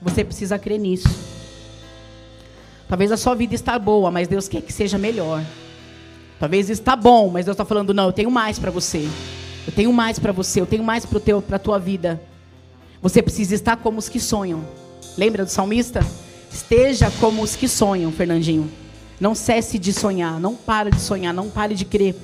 Você 0.00 0.24
precisa 0.24 0.58
crer 0.58 0.78
nisso. 0.78 1.08
Talvez 2.88 3.12
a 3.12 3.16
sua 3.16 3.34
vida 3.34 3.54
está 3.54 3.78
boa, 3.78 4.10
mas 4.10 4.28
Deus 4.28 4.48
quer 4.48 4.62
que 4.62 4.72
seja 4.72 4.96
melhor. 4.96 5.44
Talvez 6.40 6.70
está 6.70 6.96
bom, 6.96 7.28
mas 7.28 7.44
Deus 7.44 7.54
está 7.54 7.64
falando: 7.64 7.92
não, 7.92 8.06
eu 8.06 8.12
tenho 8.12 8.30
mais 8.30 8.58
para 8.58 8.70
você. 8.70 9.06
Eu 9.66 9.72
tenho 9.72 9.92
mais 9.92 10.18
para 10.18 10.32
você. 10.32 10.60
Eu 10.60 10.66
tenho 10.66 10.82
mais 10.82 11.04
para 11.04 11.20
a 11.56 11.58
tua 11.58 11.78
vida. 11.78 12.20
Você 13.02 13.22
precisa 13.22 13.54
estar 13.54 13.76
como 13.76 13.98
os 13.98 14.08
que 14.08 14.18
sonham. 14.18 14.64
Lembra 15.16 15.44
do 15.44 15.50
salmista? 15.50 16.00
Esteja 16.50 17.10
como 17.20 17.42
os 17.42 17.54
que 17.54 17.68
sonham, 17.68 18.10
Fernandinho. 18.10 18.70
Não 19.20 19.34
cesse 19.34 19.78
de 19.78 19.92
sonhar. 19.92 20.40
Não 20.40 20.54
pare 20.54 20.90
de 20.90 21.00
sonhar. 21.00 21.34
Não 21.34 21.50
pare 21.50 21.74
de 21.74 21.84
crer. 21.84 22.14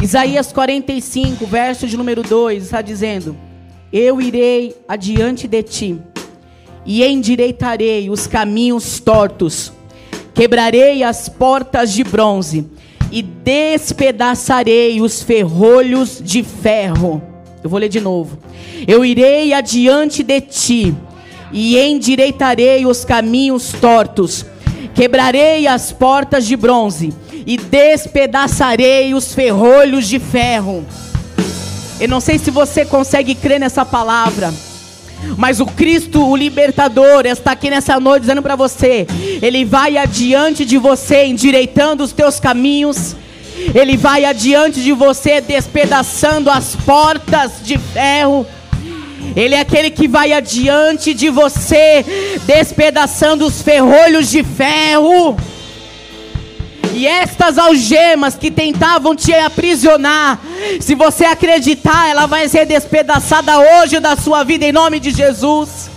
Isaías 0.00 0.52
45, 0.52 1.46
verso 1.46 1.86
de 1.86 1.96
número 1.96 2.22
2, 2.22 2.64
está 2.64 2.82
dizendo: 2.82 3.34
Eu 3.90 4.20
irei 4.20 4.76
adiante 4.86 5.48
de 5.48 5.62
ti 5.62 5.98
e 6.84 7.02
endireitarei 7.02 8.10
os 8.10 8.26
caminhos 8.26 9.00
tortos, 9.00 9.72
quebrarei 10.34 11.02
as 11.02 11.30
portas 11.30 11.92
de 11.92 12.04
bronze 12.04 12.66
e 13.10 13.22
despedaçarei 13.22 15.00
os 15.00 15.22
ferrolhos 15.22 16.20
de 16.22 16.42
ferro. 16.42 17.22
Eu 17.64 17.70
vou 17.70 17.80
ler 17.80 17.88
de 17.88 18.00
novo. 18.00 18.38
Eu 18.86 19.02
irei 19.02 19.54
adiante 19.54 20.22
de 20.22 20.40
ti 20.42 20.94
e 21.50 21.78
endireitarei 21.78 22.84
os 22.84 23.02
caminhos 23.02 23.72
tortos, 23.72 24.44
quebrarei 24.94 25.66
as 25.66 25.90
portas 25.90 26.46
de 26.46 26.54
bronze 26.54 27.14
e 27.46 27.56
despedaçarei 27.56 29.14
os 29.14 29.32
ferrolhos 29.32 30.08
de 30.08 30.18
ferro. 30.18 30.84
Eu 32.00 32.08
não 32.08 32.20
sei 32.20 32.38
se 32.38 32.50
você 32.50 32.84
consegue 32.84 33.34
crer 33.34 33.60
nessa 33.60 33.84
palavra. 33.84 34.52
Mas 35.36 35.60
o 35.60 35.66
Cristo, 35.66 36.26
o 36.26 36.36
libertador, 36.36 37.24
está 37.24 37.52
aqui 37.52 37.70
nessa 37.70 37.98
noite 37.98 38.22
dizendo 38.22 38.42
para 38.42 38.56
você: 38.56 39.06
Ele 39.40 39.64
vai 39.64 39.96
adiante 39.96 40.64
de 40.64 40.76
você, 40.76 41.24
endireitando 41.24 42.02
os 42.04 42.12
teus 42.12 42.38
caminhos. 42.38 43.16
Ele 43.74 43.96
vai 43.96 44.24
adiante 44.24 44.82
de 44.82 44.92
você, 44.92 45.40
despedaçando 45.40 46.50
as 46.50 46.76
portas 46.76 47.52
de 47.62 47.78
ferro. 47.78 48.46
Ele 49.34 49.54
é 49.54 49.60
aquele 49.60 49.90
que 49.90 50.06
vai 50.06 50.32
adiante 50.32 51.14
de 51.14 51.30
você, 51.30 52.04
despedaçando 52.44 53.46
os 53.46 53.62
ferrolhos 53.62 54.30
de 54.30 54.44
ferro. 54.44 55.36
E 56.96 57.06
estas 57.06 57.58
algemas 57.58 58.36
que 58.36 58.50
tentavam 58.50 59.14
te 59.14 59.30
aprisionar, 59.34 60.40
se 60.80 60.94
você 60.94 61.26
acreditar, 61.26 62.08
ela 62.08 62.24
vai 62.24 62.48
ser 62.48 62.64
despedaçada 62.64 63.52
hoje 63.58 64.00
da 64.00 64.16
sua 64.16 64.42
vida 64.42 64.64
em 64.64 64.72
nome 64.72 64.98
de 64.98 65.10
Jesus. 65.10 65.90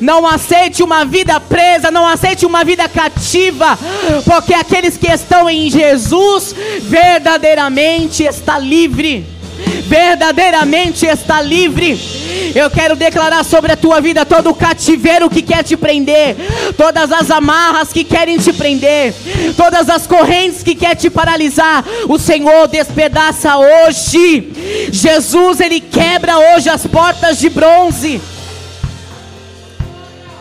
Não 0.00 0.24
aceite 0.24 0.80
uma 0.80 1.04
vida 1.04 1.40
presa, 1.40 1.90
não 1.90 2.06
aceite 2.06 2.46
uma 2.46 2.62
vida 2.62 2.88
cativa, 2.88 3.76
porque 4.24 4.54
aqueles 4.54 4.96
que 4.96 5.10
estão 5.10 5.50
em 5.50 5.68
Jesus 5.68 6.54
verdadeiramente 6.82 8.22
está 8.22 8.60
livre. 8.60 9.26
Verdadeiramente 9.86 11.06
está 11.06 11.40
livre. 11.40 11.98
Eu 12.54 12.70
quero 12.70 12.96
declarar 12.96 13.44
sobre 13.44 13.72
a 13.72 13.76
tua 13.76 14.00
vida 14.00 14.24
todo 14.24 14.50
o 14.50 14.54
cativeiro 14.54 15.30
que 15.30 15.42
quer 15.42 15.62
te 15.62 15.76
prender, 15.76 16.36
todas 16.76 17.10
as 17.10 17.30
amarras 17.30 17.92
que 17.92 18.04
querem 18.04 18.38
te 18.38 18.52
prender, 18.52 19.14
todas 19.56 19.88
as 19.88 20.06
correntes 20.06 20.62
que 20.62 20.74
quer 20.74 20.94
te 20.94 21.08
paralisar. 21.08 21.84
O 22.08 22.18
Senhor 22.18 22.68
despedaça 22.68 23.56
hoje. 23.56 24.50
Jesus, 24.90 25.60
ele 25.60 25.80
quebra 25.80 26.38
hoje 26.38 26.68
as 26.68 26.86
portas 26.86 27.38
de 27.38 27.48
bronze. 27.48 28.20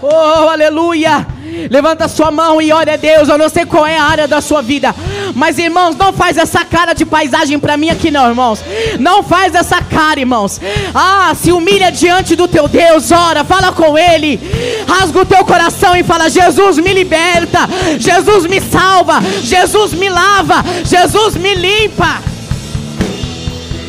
Oh, 0.01 0.49
aleluia! 0.49 1.27
Levanta 1.69 2.07
sua 2.07 2.31
mão 2.31 2.61
e 2.61 2.71
olha 2.71 2.93
a 2.93 2.97
Deus. 2.97 3.29
Eu 3.29 3.37
não 3.37 3.49
sei 3.49 3.65
qual 3.65 3.85
é 3.85 3.97
a 3.97 4.03
área 4.03 4.27
da 4.27 4.41
sua 4.41 4.61
vida, 4.61 4.95
mas 5.35 5.57
irmãos, 5.59 5.95
não 5.95 6.11
faz 6.11 6.37
essa 6.37 6.65
cara 6.65 6.93
de 6.93 7.05
paisagem 7.05 7.59
para 7.59 7.77
mim 7.77 7.89
aqui, 7.89 8.09
não, 8.09 8.27
irmãos. 8.27 8.63
Não 8.99 9.21
faz 9.21 9.53
essa 9.53 9.81
cara, 9.81 10.19
irmãos. 10.19 10.59
Ah, 10.93 11.33
se 11.35 11.51
humilha 11.51 11.91
diante 11.91 12.35
do 12.35 12.47
teu 12.47 12.67
Deus, 12.67 13.11
ora, 13.11 13.43
fala 13.43 13.71
com 13.71 13.97
Ele, 13.97 14.39
rasga 14.87 15.19
o 15.19 15.25
teu 15.25 15.45
coração 15.45 15.95
e 15.95 16.03
fala: 16.03 16.29
Jesus 16.29 16.77
me 16.77 16.93
liberta, 16.93 17.59
Jesus 17.99 18.45
me 18.45 18.59
salva, 18.59 19.21
Jesus 19.41 19.93
me 19.93 20.09
lava, 20.09 20.63
Jesus 20.83 21.35
me 21.35 21.53
limpa. 21.53 22.21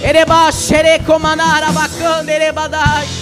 Ereba 0.02 0.50
bacana. 2.68 3.21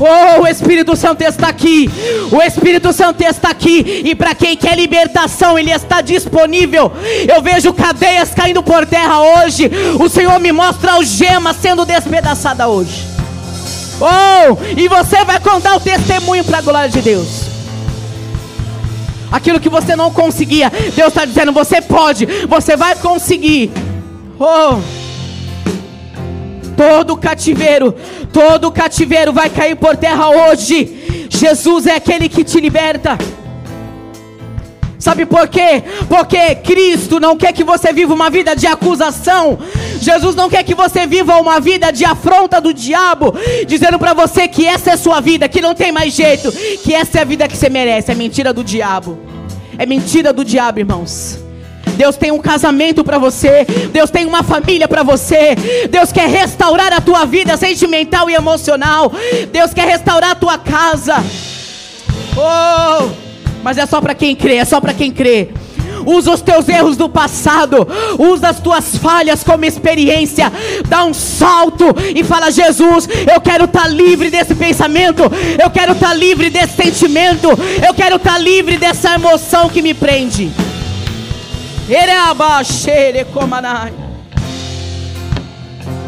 Oh, 0.00 0.40
o 0.40 0.46
Espírito 0.46 0.96
Santo 0.96 1.22
está 1.22 1.48
aqui. 1.48 1.90
O 2.32 2.42
Espírito 2.42 2.90
Santo 2.92 3.20
está 3.22 3.50
aqui. 3.50 4.02
E 4.04 4.14
para 4.14 4.34
quem 4.34 4.56
quer 4.56 4.74
libertação, 4.74 5.58
Ele 5.58 5.70
está 5.70 6.00
disponível. 6.00 6.90
Eu 7.28 7.42
vejo 7.42 7.72
cadeias 7.74 8.30
caindo 8.34 8.62
por 8.62 8.86
terra 8.86 9.20
hoje. 9.20 9.70
O 10.00 10.08
Senhor 10.08 10.40
me 10.40 10.50
mostra 10.52 10.92
algemas 10.92 11.56
sendo 11.56 11.84
despedaçada 11.84 12.66
hoje. 12.66 13.06
Oh, 14.00 14.56
e 14.76 14.88
você 14.88 15.22
vai 15.24 15.38
contar 15.38 15.76
o 15.76 15.80
testemunho 15.80 16.42
para 16.44 16.58
a 16.58 16.62
glória 16.62 16.88
de 16.88 17.02
Deus. 17.02 17.50
Aquilo 19.30 19.60
que 19.60 19.68
você 19.68 19.94
não 19.94 20.10
conseguia, 20.10 20.72
Deus 20.96 21.08
está 21.08 21.26
dizendo: 21.26 21.52
você 21.52 21.82
pode, 21.82 22.26
você 22.48 22.74
vai 22.74 22.96
conseguir. 22.96 23.70
Oh. 24.38 24.99
Todo 26.80 27.14
cativeiro, 27.14 27.94
todo 28.32 28.72
cativeiro 28.72 29.34
vai 29.34 29.50
cair 29.50 29.76
por 29.76 29.98
terra 29.98 30.30
hoje. 30.30 31.28
Jesus 31.28 31.86
é 31.86 31.96
aquele 31.96 32.26
que 32.26 32.42
te 32.42 32.58
liberta. 32.58 33.18
Sabe 34.98 35.26
por 35.26 35.46
quê? 35.48 35.82
Porque 36.08 36.54
Cristo 36.54 37.20
não 37.20 37.36
quer 37.36 37.52
que 37.52 37.64
você 37.64 37.92
viva 37.92 38.14
uma 38.14 38.30
vida 38.30 38.56
de 38.56 38.66
acusação. 38.66 39.58
Jesus 40.00 40.34
não 40.34 40.48
quer 40.48 40.64
que 40.64 40.74
você 40.74 41.06
viva 41.06 41.36
uma 41.36 41.60
vida 41.60 41.90
de 41.90 42.06
afronta 42.06 42.58
do 42.62 42.72
diabo, 42.72 43.34
dizendo 43.66 43.98
para 43.98 44.14
você 44.14 44.48
que 44.48 44.66
essa 44.66 44.92
é 44.92 44.96
sua 44.96 45.20
vida, 45.20 45.50
que 45.50 45.60
não 45.60 45.74
tem 45.74 45.92
mais 45.92 46.14
jeito, 46.14 46.50
que 46.82 46.94
essa 46.94 47.18
é 47.18 47.20
a 47.20 47.26
vida 47.26 47.46
que 47.46 47.58
você 47.58 47.68
merece. 47.68 48.10
É 48.10 48.14
mentira 48.14 48.54
do 48.54 48.64
diabo. 48.64 49.18
É 49.76 49.84
mentira 49.84 50.32
do 50.32 50.42
diabo, 50.42 50.78
irmãos. 50.78 51.49
Deus 52.00 52.16
tem 52.16 52.30
um 52.32 52.38
casamento 52.38 53.04
para 53.04 53.18
você, 53.18 53.66
Deus 53.92 54.08
tem 54.08 54.24
uma 54.24 54.42
família 54.42 54.88
para 54.88 55.02
você, 55.02 55.54
Deus 55.90 56.10
quer 56.10 56.30
restaurar 56.30 56.94
a 56.94 57.00
tua 57.02 57.26
vida 57.26 57.58
sentimental 57.58 58.30
e 58.30 58.34
emocional, 58.34 59.12
Deus 59.52 59.74
quer 59.74 59.86
restaurar 59.86 60.30
a 60.30 60.34
tua 60.34 60.56
casa. 60.56 61.22
Oh, 62.38 63.10
mas 63.62 63.76
é 63.76 63.84
só 63.84 64.00
para 64.00 64.14
quem 64.14 64.34
crê, 64.34 64.54
é 64.54 64.64
só 64.64 64.80
para 64.80 64.94
quem 64.94 65.12
crê. 65.12 65.50
Usa 66.06 66.32
os 66.32 66.40
teus 66.40 66.66
erros 66.70 66.96
do 66.96 67.06
passado, 67.06 67.86
usa 68.18 68.48
as 68.48 68.60
tuas 68.60 68.96
falhas 68.96 69.44
como 69.44 69.66
experiência. 69.66 70.50
Dá 70.88 71.04
um 71.04 71.12
salto 71.12 71.84
e 72.16 72.24
fala: 72.24 72.50
Jesus, 72.50 73.06
eu 73.30 73.42
quero 73.42 73.66
estar 73.66 73.82
tá 73.82 73.88
livre 73.88 74.30
desse 74.30 74.54
pensamento, 74.54 75.24
eu 75.62 75.68
quero 75.68 75.92
estar 75.92 76.08
tá 76.08 76.14
livre 76.14 76.48
desse 76.48 76.82
sentimento, 76.82 77.48
eu 77.86 77.92
quero 77.92 78.16
estar 78.16 78.32
tá 78.32 78.38
livre 78.38 78.78
dessa 78.78 79.16
emoção 79.16 79.68
que 79.68 79.82
me 79.82 79.92
prende. 79.92 80.50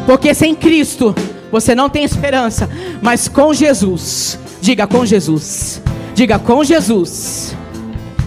Porque 0.06 0.34
sem 0.34 0.54
Cristo 0.54 1.14
você 1.50 1.74
não 1.74 1.88
tem 1.88 2.04
esperança, 2.04 2.68
mas 3.02 3.28
com 3.28 3.52
Jesus, 3.52 4.38
diga 4.60 4.86
com 4.86 5.04
Jesus, 5.04 5.82
diga 6.14 6.38
com 6.38 6.64
Jesus 6.64 7.54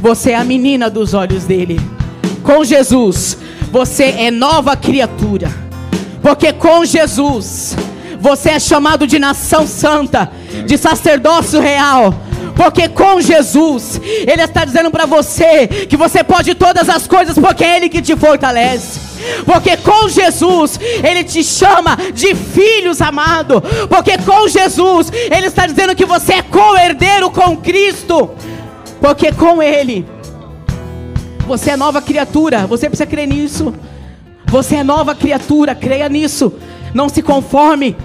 você 0.06 0.34
é 0.34 0.36
a 0.36 0.44
menina 0.44 0.88
dos 0.88 1.16
olhos 1.16 1.46
dele. 1.46 1.82
Com 2.44 2.64
Jesus, 2.64 3.36
você 3.72 4.04
é 4.04 4.30
nova 4.30 4.76
criatura. 4.76 5.52
Porque 6.22 6.54
com 6.54 6.86
Jesus, 6.86 7.76
você 8.20 8.52
é 8.52 8.60
chamado 8.60 9.08
de 9.08 9.18
nação 9.18 9.66
santa, 9.66 10.32
de 10.68 10.78
sacerdócio 10.78 11.60
real. 11.60 12.14
Porque 12.56 12.88
com 12.90 13.22
Jesus, 13.22 14.00
Ele 14.04 14.42
está 14.42 14.66
dizendo 14.66 14.92
para 14.92 15.06
você 15.06 15.68
que 15.68 15.98
você 15.98 16.24
pode 16.24 16.54
todas 16.56 16.90
as 16.90 17.08
coisas, 17.08 17.38
porque 17.38 17.64
é 17.64 17.78
Ele 17.78 17.90
que 17.90 18.02
te 18.02 18.16
fortalece. 18.16 19.00
Porque 19.46 19.78
com 19.78 20.10
Jesus, 20.10 20.80
Ele 21.04 21.24
te 21.24 21.44
chama 21.44 21.98
de 22.14 22.36
filhos 22.36 23.02
amado. 23.02 23.62
Porque 23.90 24.18
com 24.20 24.48
Jesus, 24.48 25.12
Ele 25.12 25.48
está 25.48 25.66
dizendo 25.66 25.96
que 25.96 26.06
você 26.06 26.34
é 26.34 26.42
co-herdeiro 26.42 27.30
com 27.32 27.58
Cristo. 27.58 28.30
Porque 29.02 29.32
com 29.32 29.62
Ele, 29.62 30.06
você 31.48 31.72
é 31.72 31.78
nova 31.78 32.02
criatura. 32.02 32.66
Você 32.68 32.90
precisa 32.90 33.08
crer 33.08 33.28
nisso. 33.28 33.74
Você 34.48 34.76
é 34.76 34.84
nova 34.84 35.16
criatura, 35.16 35.76
creia 35.76 36.08
nisso. 36.10 36.54
Não 36.94 37.10
se 37.10 37.22
conforme. 37.22 37.96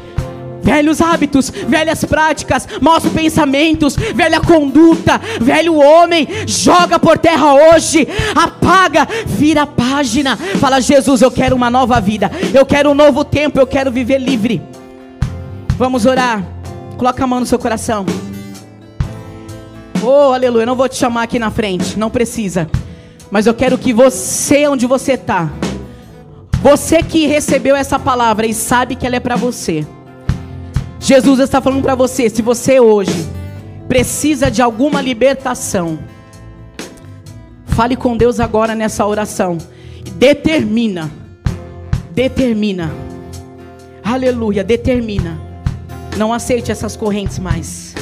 Velhos 0.62 1.00
hábitos, 1.00 1.50
velhas 1.50 2.04
práticas, 2.04 2.66
maus 2.80 3.04
pensamentos, 3.06 3.96
velha 3.96 4.40
conduta, 4.40 5.20
velho 5.40 5.76
homem, 5.76 6.28
joga 6.46 6.98
por 6.98 7.18
terra 7.18 7.54
hoje, 7.54 8.06
apaga, 8.34 9.06
vira 9.26 9.62
a 9.62 9.66
página. 9.66 10.36
Fala, 10.36 10.80
Jesus, 10.80 11.22
eu 11.22 11.30
quero 11.30 11.56
uma 11.56 11.70
nova 11.70 12.00
vida, 12.00 12.30
eu 12.52 12.64
quero 12.66 12.90
um 12.90 12.94
novo 12.94 13.24
tempo, 13.24 13.58
eu 13.58 13.66
quero 13.66 13.90
viver 13.90 14.18
livre. 14.18 14.62
Vamos 15.78 16.04
orar. 16.04 16.44
Coloca 16.98 17.24
a 17.24 17.26
mão 17.26 17.40
no 17.40 17.46
seu 17.46 17.58
coração. 17.58 18.04
Oh, 20.02 20.32
aleluia. 20.32 20.66
Não 20.66 20.76
vou 20.76 20.88
te 20.88 20.96
chamar 20.96 21.22
aqui 21.22 21.38
na 21.38 21.50
frente. 21.50 21.98
Não 21.98 22.10
precisa. 22.10 22.68
Mas 23.30 23.46
eu 23.46 23.54
quero 23.54 23.78
que 23.78 23.92
você, 23.92 24.66
onde 24.68 24.86
você 24.86 25.12
está, 25.12 25.48
você 26.62 27.02
que 27.02 27.26
recebeu 27.26 27.74
essa 27.74 27.98
palavra 27.98 28.46
e 28.46 28.52
sabe 28.52 28.96
que 28.96 29.06
ela 29.06 29.16
é 29.16 29.20
para 29.20 29.36
você. 29.36 29.86
Jesus 31.00 31.40
está 31.40 31.62
falando 31.62 31.82
para 31.82 31.94
você, 31.94 32.28
se 32.28 32.42
você 32.42 32.78
hoje 32.78 33.26
precisa 33.88 34.50
de 34.50 34.60
alguma 34.60 35.00
libertação, 35.00 35.98
fale 37.64 37.96
com 37.96 38.16
Deus 38.16 38.38
agora 38.38 38.74
nessa 38.74 39.06
oração. 39.06 39.56
Determina. 40.16 41.10
Determina. 42.12 42.92
Aleluia, 44.04 44.62
determina. 44.62 45.40
Não 46.18 46.34
aceite 46.34 46.70
essas 46.70 46.94
correntes 46.96 47.38
mais. 47.38 47.94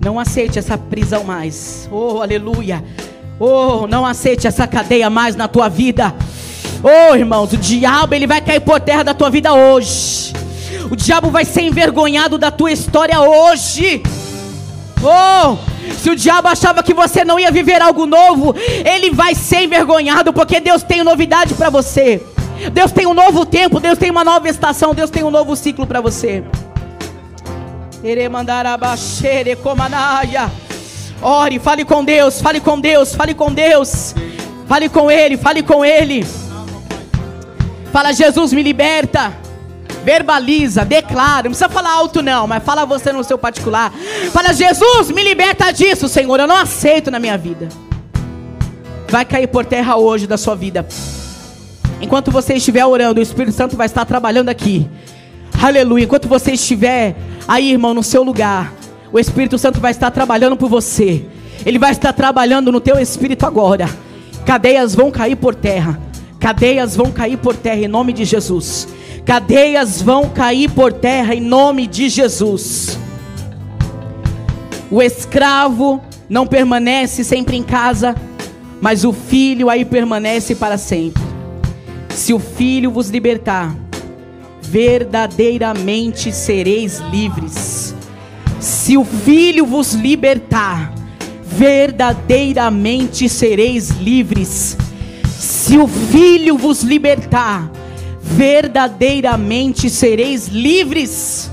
Não 0.00 0.18
aceite 0.20 0.60
essa 0.60 0.78
prisão 0.78 1.24
mais. 1.24 1.88
Oh, 1.90 2.22
aleluia. 2.22 2.84
Oh, 3.40 3.86
não 3.88 4.06
aceite 4.06 4.46
essa 4.46 4.66
cadeia 4.66 5.10
mais 5.10 5.34
na 5.34 5.48
tua 5.48 5.68
vida. 5.68 6.14
Oh, 6.82 7.16
irmãos, 7.16 7.52
o 7.52 7.56
diabo 7.56 8.14
ele 8.14 8.26
vai 8.26 8.40
cair 8.40 8.60
por 8.60 8.78
terra 8.80 9.02
da 9.02 9.12
tua 9.12 9.28
vida 9.28 9.52
hoje. 9.52 10.32
O 10.90 10.96
diabo 10.96 11.30
vai 11.30 11.44
ser 11.44 11.62
envergonhado 11.62 12.38
da 12.38 12.50
tua 12.50 12.72
história 12.72 13.20
hoje. 13.20 14.02
Oh, 15.02 15.56
se 15.92 16.10
o 16.10 16.16
diabo 16.16 16.48
achava 16.48 16.82
que 16.82 16.94
você 16.94 17.24
não 17.24 17.38
ia 17.38 17.50
viver 17.50 17.80
algo 17.80 18.06
novo, 18.06 18.54
ele 18.84 19.10
vai 19.10 19.34
ser 19.34 19.64
envergonhado 19.64 20.32
porque 20.32 20.60
Deus 20.60 20.82
tem 20.82 21.04
novidade 21.04 21.54
para 21.54 21.70
você. 21.70 22.22
Deus 22.72 22.90
tem 22.90 23.06
um 23.06 23.14
novo 23.14 23.46
tempo, 23.46 23.78
Deus 23.78 23.98
tem 23.98 24.10
uma 24.10 24.24
nova 24.24 24.48
estação, 24.48 24.94
Deus 24.94 25.10
tem 25.10 25.22
um 25.22 25.30
novo 25.30 25.54
ciclo 25.54 25.86
para 25.86 26.00
você. 26.00 26.42
Ore, 31.20 31.58
fale 31.58 31.84
com 31.84 32.04
Deus, 32.04 32.40
fale 32.40 32.60
com 32.60 32.80
Deus, 32.80 33.14
fale 33.14 33.34
com 33.34 33.52
Deus. 33.52 34.14
Fale 34.66 34.88
com 34.88 35.10
Ele, 35.10 35.36
fale 35.36 35.62
com 35.62 35.84
Ele. 35.84 36.26
Fala, 37.92 38.12
Jesus, 38.12 38.52
me 38.52 38.62
liberta. 38.62 39.47
Verbaliza, 40.08 40.86
declara. 40.86 41.42
Não 41.42 41.50
precisa 41.50 41.68
falar 41.68 41.92
alto, 41.92 42.22
não, 42.22 42.46
mas 42.46 42.64
fala 42.64 42.86
você 42.86 43.12
no 43.12 43.22
seu 43.22 43.36
particular. 43.36 43.92
Fala, 44.32 44.54
Jesus, 44.54 45.10
me 45.10 45.22
liberta 45.22 45.70
disso, 45.70 46.08
Senhor. 46.08 46.40
Eu 46.40 46.46
não 46.46 46.56
aceito 46.56 47.10
na 47.10 47.18
minha 47.18 47.36
vida. 47.36 47.68
Vai 49.10 49.26
cair 49.26 49.48
por 49.48 49.66
terra 49.66 49.96
hoje 49.96 50.26
da 50.26 50.38
sua 50.38 50.54
vida. 50.54 50.88
Enquanto 52.00 52.30
você 52.30 52.54
estiver 52.54 52.86
orando, 52.86 53.20
o 53.20 53.22
Espírito 53.22 53.54
Santo 53.54 53.76
vai 53.76 53.84
estar 53.84 54.06
trabalhando 54.06 54.48
aqui. 54.48 54.88
Aleluia. 55.60 56.04
Enquanto 56.04 56.26
você 56.26 56.52
estiver 56.52 57.14
aí, 57.46 57.72
irmão, 57.72 57.92
no 57.92 58.02
seu 58.02 58.22
lugar, 58.22 58.72
o 59.12 59.18
Espírito 59.18 59.58
Santo 59.58 59.78
vai 59.78 59.90
estar 59.90 60.10
trabalhando 60.10 60.56
por 60.56 60.70
você. 60.70 61.22
Ele 61.66 61.78
vai 61.78 61.92
estar 61.92 62.14
trabalhando 62.14 62.72
no 62.72 62.80
teu 62.80 62.98
espírito 62.98 63.44
agora. 63.44 63.90
Cadeias 64.46 64.94
vão 64.94 65.10
cair 65.10 65.36
por 65.36 65.54
terra. 65.54 66.07
Cadeias 66.40 66.94
vão 66.94 67.10
cair 67.10 67.36
por 67.38 67.56
terra 67.56 67.80
em 67.80 67.88
nome 67.88 68.12
de 68.12 68.24
Jesus. 68.24 68.88
Cadeias 69.24 70.00
vão 70.00 70.28
cair 70.28 70.70
por 70.70 70.92
terra 70.92 71.34
em 71.34 71.40
nome 71.40 71.86
de 71.86 72.08
Jesus. 72.08 72.98
O 74.90 75.02
escravo 75.02 76.00
não 76.28 76.46
permanece 76.46 77.24
sempre 77.24 77.56
em 77.56 77.62
casa, 77.62 78.14
mas 78.80 79.04
o 79.04 79.12
filho 79.12 79.68
aí 79.68 79.84
permanece 79.84 80.54
para 80.54 80.78
sempre. 80.78 81.22
Se 82.10 82.32
o 82.32 82.38
filho 82.38 82.90
vos 82.90 83.10
libertar, 83.10 83.76
verdadeiramente 84.62 86.32
sereis 86.32 87.00
livres. 87.10 87.94
Se 88.60 88.96
o 88.96 89.04
Filho 89.04 89.64
vos 89.64 89.94
libertar, 89.94 90.92
verdadeiramente 91.44 93.28
sereis 93.28 93.90
livres. 93.90 94.76
Se 95.38 95.78
o 95.78 95.86
Filho 95.86 96.58
vos 96.58 96.82
libertar, 96.82 97.70
verdadeiramente 98.20 99.88
sereis 99.88 100.48
livres. 100.48 101.48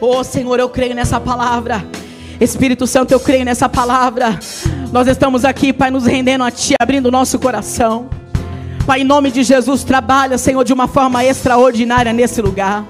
Oh 0.00 0.24
Senhor, 0.24 0.58
eu 0.58 0.68
creio 0.68 0.96
nessa 0.96 1.20
palavra. 1.20 1.86
Espírito 2.40 2.88
Santo, 2.88 3.12
eu 3.12 3.20
creio 3.20 3.44
nessa 3.44 3.68
palavra. 3.68 4.38
Nós 4.90 5.06
estamos 5.06 5.44
aqui, 5.44 5.72
Pai, 5.72 5.92
nos 5.92 6.06
rendendo 6.06 6.42
a 6.42 6.50
Ti, 6.50 6.74
abrindo 6.80 7.06
o 7.06 7.12
nosso 7.12 7.38
coração. 7.38 8.08
Pai, 8.84 9.02
em 9.02 9.04
nome 9.04 9.30
de 9.30 9.44
Jesus, 9.44 9.84
trabalha, 9.84 10.38
Senhor, 10.38 10.64
de 10.64 10.72
uma 10.72 10.88
forma 10.88 11.24
extraordinária 11.24 12.12
nesse 12.12 12.42
lugar. 12.42 12.84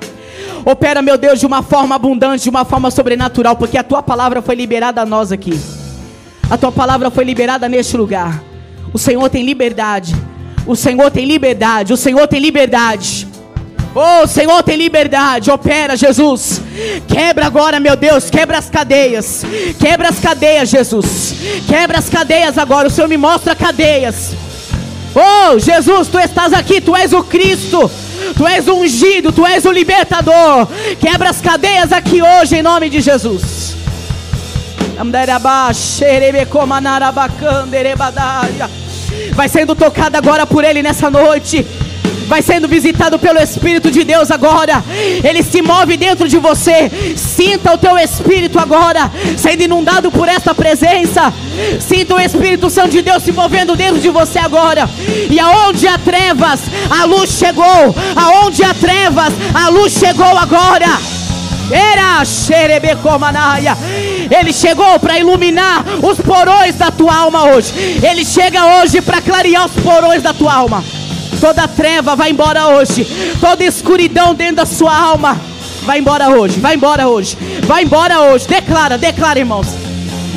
Opera, 0.64 1.02
meu 1.02 1.18
Deus, 1.18 1.38
de 1.38 1.44
uma 1.44 1.62
forma 1.62 1.94
abundante, 1.94 2.44
de 2.44 2.50
uma 2.50 2.64
forma 2.64 2.90
sobrenatural, 2.90 3.56
porque 3.56 3.76
a 3.76 3.82
tua 3.82 4.02
palavra 4.02 4.40
foi 4.40 4.54
liberada 4.54 5.02
a 5.02 5.06
nós 5.06 5.32
aqui. 5.32 5.77
A 6.50 6.56
tua 6.56 6.72
palavra 6.72 7.10
foi 7.10 7.24
liberada 7.24 7.68
neste 7.68 7.96
lugar. 7.96 8.42
O 8.92 8.98
Senhor 8.98 9.28
tem 9.28 9.44
liberdade. 9.44 10.14
O 10.66 10.74
Senhor 10.74 11.10
tem 11.10 11.26
liberdade. 11.26 11.92
O 11.92 11.96
Senhor 11.96 12.26
tem 12.26 12.40
liberdade. 12.40 13.28
Oh, 13.94 14.26
Senhor 14.26 14.62
tem 14.62 14.76
liberdade. 14.76 15.50
Opera, 15.50 15.96
Jesus. 15.96 16.62
Quebra 17.06 17.46
agora, 17.46 17.80
meu 17.80 17.96
Deus. 17.96 18.30
Quebra 18.30 18.58
as 18.58 18.70
cadeias. 18.70 19.44
Quebra 19.78 20.08
as 20.08 20.18
cadeias, 20.18 20.68
Jesus. 20.68 21.34
Quebra 21.66 21.98
as 21.98 22.08
cadeias 22.08 22.56
agora. 22.56 22.88
O 22.88 22.90
Senhor 22.90 23.08
me 23.08 23.16
mostra 23.16 23.54
cadeias. 23.54 24.34
Oh, 25.14 25.58
Jesus, 25.58 26.08
tu 26.08 26.18
estás 26.18 26.52
aqui, 26.52 26.80
tu 26.80 26.94
és 26.94 27.12
o 27.12 27.22
Cristo. 27.24 27.90
Tu 28.36 28.46
és 28.46 28.68
o 28.68 28.74
ungido, 28.74 29.32
tu 29.32 29.46
és 29.46 29.64
o 29.64 29.72
libertador. 29.72 30.68
Quebra 31.00 31.30
as 31.30 31.40
cadeias 31.40 31.92
aqui 31.92 32.22
hoje 32.22 32.56
em 32.56 32.62
nome 32.62 32.88
de 32.88 33.00
Jesus. 33.00 33.74
Vai 39.32 39.48
sendo 39.48 39.74
tocado 39.74 40.16
agora 40.16 40.46
por 40.46 40.64
Ele 40.64 40.82
nessa 40.82 41.10
noite 41.10 41.64
vai 42.28 42.42
sendo 42.42 42.68
visitado 42.68 43.18
pelo 43.18 43.40
Espírito 43.40 43.90
de 43.90 44.04
Deus 44.04 44.30
agora. 44.30 44.84
Ele 45.24 45.42
se 45.42 45.62
move 45.62 45.96
dentro 45.96 46.28
de 46.28 46.36
você. 46.38 46.90
Sinta 47.16 47.72
o 47.72 47.78
teu 47.78 47.98
Espírito 47.98 48.58
agora 48.58 49.10
sendo 49.36 49.62
inundado 49.62 50.12
por 50.12 50.28
esta 50.28 50.54
presença. 50.54 51.32
Sinta 51.80 52.14
o 52.14 52.20
Espírito 52.20 52.68
Santo 52.68 52.90
de 52.90 53.02
Deus 53.02 53.22
se 53.22 53.32
movendo 53.32 53.74
dentro 53.74 53.98
de 53.98 54.10
você 54.10 54.38
agora. 54.38 54.88
E 55.30 55.40
aonde 55.40 55.88
há 55.88 55.98
trevas, 55.98 56.60
a 56.90 57.04
luz 57.06 57.30
chegou. 57.30 57.94
Aonde 58.14 58.62
há 58.62 58.74
trevas, 58.74 59.32
a 59.54 59.68
luz 59.70 59.92
chegou 59.94 60.36
agora. 60.36 61.17
Ele 64.30 64.52
chegou 64.52 64.98
para 64.98 65.18
iluminar 65.18 65.84
os 66.02 66.18
porões 66.20 66.74
da 66.76 66.90
tua 66.90 67.14
alma 67.14 67.44
hoje. 67.52 67.72
Ele 68.02 68.24
chega 68.24 68.80
hoje 68.80 69.00
para 69.00 69.20
clarear 69.20 69.66
os 69.66 69.72
porões 69.82 70.22
da 70.22 70.32
tua 70.32 70.54
alma. 70.54 70.84
Toda 71.40 71.68
treva 71.68 72.16
vai 72.16 72.30
embora 72.30 72.68
hoje. 72.68 73.06
Toda 73.40 73.64
escuridão 73.64 74.34
dentro 74.34 74.56
da 74.56 74.66
sua 74.66 74.96
alma 74.96 75.38
vai 75.82 75.98
embora 75.98 76.28
hoje. 76.30 76.58
Vai 76.58 76.74
embora 76.74 77.08
hoje. 77.08 77.36
Vai 77.64 77.84
embora 77.84 78.20
hoje. 78.20 78.46
Declara, 78.46 78.98
declara, 78.98 79.38
irmãos. 79.38 79.68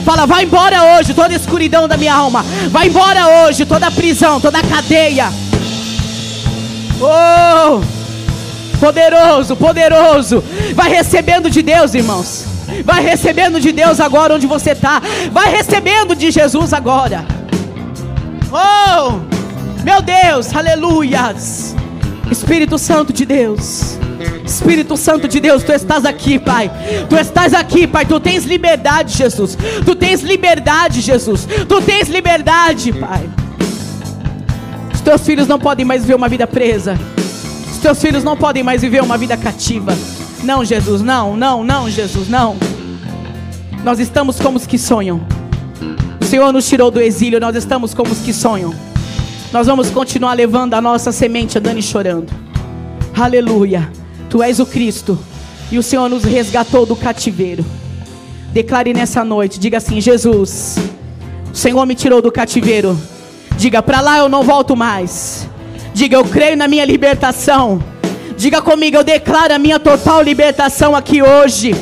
Fala, 0.06 0.26
vai 0.26 0.44
embora 0.44 0.98
hoje 0.98 1.14
toda 1.14 1.34
escuridão 1.34 1.88
da 1.88 1.98
minha 1.98 2.14
alma. 2.14 2.44
Vai 2.70 2.88
embora 2.88 3.46
hoje 3.46 3.66
toda 3.66 3.92
prisão, 3.92 4.40
toda 4.40 4.62
cadeia. 4.64 5.32
Oh! 7.00 8.01
Poderoso, 8.82 9.56
poderoso. 9.56 10.44
Vai 10.74 10.90
recebendo 10.90 11.52
de 11.52 11.62
Deus, 11.62 11.94
irmãos. 11.94 12.46
Vai 12.84 13.04
recebendo 13.04 13.60
de 13.60 13.72
Deus 13.72 14.00
agora 14.00 14.34
onde 14.34 14.48
você 14.48 14.72
está. 14.72 15.00
Vai 15.32 15.52
recebendo 15.52 16.16
de 16.16 16.32
Jesus 16.32 16.74
agora. 16.74 17.24
Oh! 18.52 19.20
Meu 19.84 20.02
Deus, 20.02 20.56
aleluias. 20.56 21.76
Espírito 22.32 22.80
Santo 22.80 23.14
de 23.14 23.24
Deus. 23.24 24.00
Espírito 24.44 24.98
Santo 24.98 25.28
de 25.28 25.40
Deus, 25.40 25.62
tu 25.62 25.72
estás 25.72 26.04
aqui, 26.04 26.40
Pai. 26.40 26.72
Tu 27.08 27.16
estás 27.18 27.54
aqui, 27.54 27.86
Pai. 27.86 28.04
Tu 28.08 28.20
tens 28.20 28.46
liberdade, 28.46 29.16
Jesus. 29.16 29.56
Tu 29.86 29.94
tens 29.94 30.22
liberdade, 30.22 31.02
Jesus. 31.02 31.48
Tu 31.70 31.82
tens 31.82 32.10
liberdade, 32.10 32.92
Pai. 32.94 33.30
Os 34.92 35.02
teus 35.02 35.22
filhos 35.22 35.48
não 35.48 35.60
podem 35.60 35.86
mais 35.86 36.02
viver 36.02 36.16
uma 36.16 36.28
vida 36.28 36.48
presa. 36.48 36.98
Teus 37.82 38.02
filhos 38.02 38.24
não 38.24 38.38
podem 38.38 38.64
mais 38.64 38.82
viver 38.82 39.02
uma 39.02 39.18
vida 39.18 39.36
cativa. 39.36 39.94
Não, 40.44 40.64
Jesus, 40.64 41.02
não, 41.02 41.36
não, 41.36 41.64
não, 41.64 41.90
Jesus, 41.90 42.30
não. 42.30 42.56
Nós 43.84 44.00
estamos 44.00 44.40
como 44.40 44.58
os 44.58 44.68
que 44.68 44.78
sonham. 44.78 45.22
O 46.20 46.26
Senhor 46.26 46.52
nos 46.54 46.68
tirou 46.68 46.92
do 46.92 47.02
exílio, 47.02 47.40
nós 47.40 47.56
estamos 47.56 47.94
como 47.94 48.12
os 48.12 48.20
que 48.20 48.32
sonham 48.32 48.74
nós 49.52 49.68
vamos 49.68 49.90
continuar 49.90 50.34
levando 50.34 50.76
a 50.76 50.82
nossa 50.82 51.12
semente 51.12 51.58
andando 51.58 51.78
e 51.78 51.84
chorando. 51.84 52.32
Aleluia. 53.14 53.92
Tu 54.30 54.42
és 54.42 54.62
o 54.62 54.66
Cristo 54.66 55.20
e 55.70 55.78
o 55.78 55.84
Senhor 55.84 56.08
nos 56.10 56.24
resgatou 56.24 56.86
do 56.86 56.96
cativeiro. 56.96 57.66
Declare 58.54 58.94
nessa 58.94 59.26
noite, 59.26 59.60
diga 59.60 59.78
assim: 59.78 60.00
Jesus, 60.00 60.78
o 61.54 61.56
Senhor 61.56 61.86
me 61.86 61.96
tirou 61.96 62.22
do 62.22 62.32
cativeiro. 62.32 62.98
Diga, 63.58 63.84
para 63.84 64.00
lá 64.00 64.18
eu 64.20 64.30
não 64.30 64.42
volto 64.42 64.76
mais. 64.76 65.50
Diga, 65.94 66.16
eu 66.16 66.24
creio 66.24 66.56
na 66.56 66.68
minha 66.68 66.86
libertação. 66.86 67.84
Diga 68.38 68.62
comigo, 68.62 68.98
eu 68.98 69.04
declaro 69.04 69.54
a 69.54 69.60
minha 69.60 69.80
total 69.80 70.22
libertação 70.22 70.96
aqui 70.96 71.22
hoje. 71.22 71.74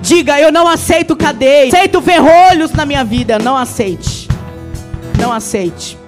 Diga, 0.00 0.38
eu 0.38 0.52
não 0.52 0.68
aceito 0.68 1.16
cadeia, 1.16 1.68
aceito 1.68 2.00
ferrolhos 2.00 2.72
na 2.72 2.84
minha 2.84 3.04
vida. 3.04 3.38
Não 3.38 3.56
aceite. 3.56 4.28
Não 5.18 5.32
aceite. 5.32 5.98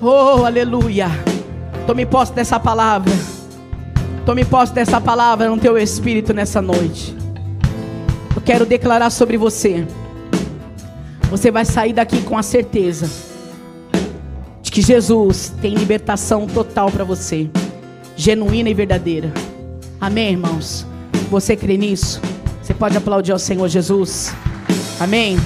Oh, 0.00 0.44
aleluia. 0.44 1.10
Tome 1.86 2.06
posse 2.06 2.32
dessa 2.32 2.60
palavra. 2.60 3.12
Tome 4.24 4.44
posse 4.44 4.72
dessa 4.72 5.00
palavra 5.00 5.48
no 5.48 5.58
teu 5.58 5.76
espírito 5.76 6.32
nessa 6.32 6.62
noite. 6.62 7.16
Eu 8.34 8.42
quero 8.42 8.64
declarar 8.64 9.10
sobre 9.10 9.36
você. 9.36 9.86
Você 11.30 11.50
vai 11.50 11.64
sair 11.64 11.92
daqui 11.92 12.22
com 12.22 12.38
a 12.38 12.42
certeza 12.42 13.27
de 14.68 14.72
que 14.72 14.82
Jesus 14.82 15.50
tem 15.62 15.74
libertação 15.74 16.46
total 16.46 16.90
para 16.90 17.02
você, 17.02 17.48
genuína 18.14 18.68
e 18.68 18.74
verdadeira. 18.74 19.32
Amém, 19.98 20.32
irmãos? 20.32 20.86
Você 21.30 21.56
crê 21.56 21.78
nisso? 21.78 22.20
Você 22.62 22.74
pode 22.74 22.94
aplaudir 22.94 23.32
ao 23.32 23.38
Senhor 23.38 23.66
Jesus? 23.66 24.30
Amém? 25.00 25.38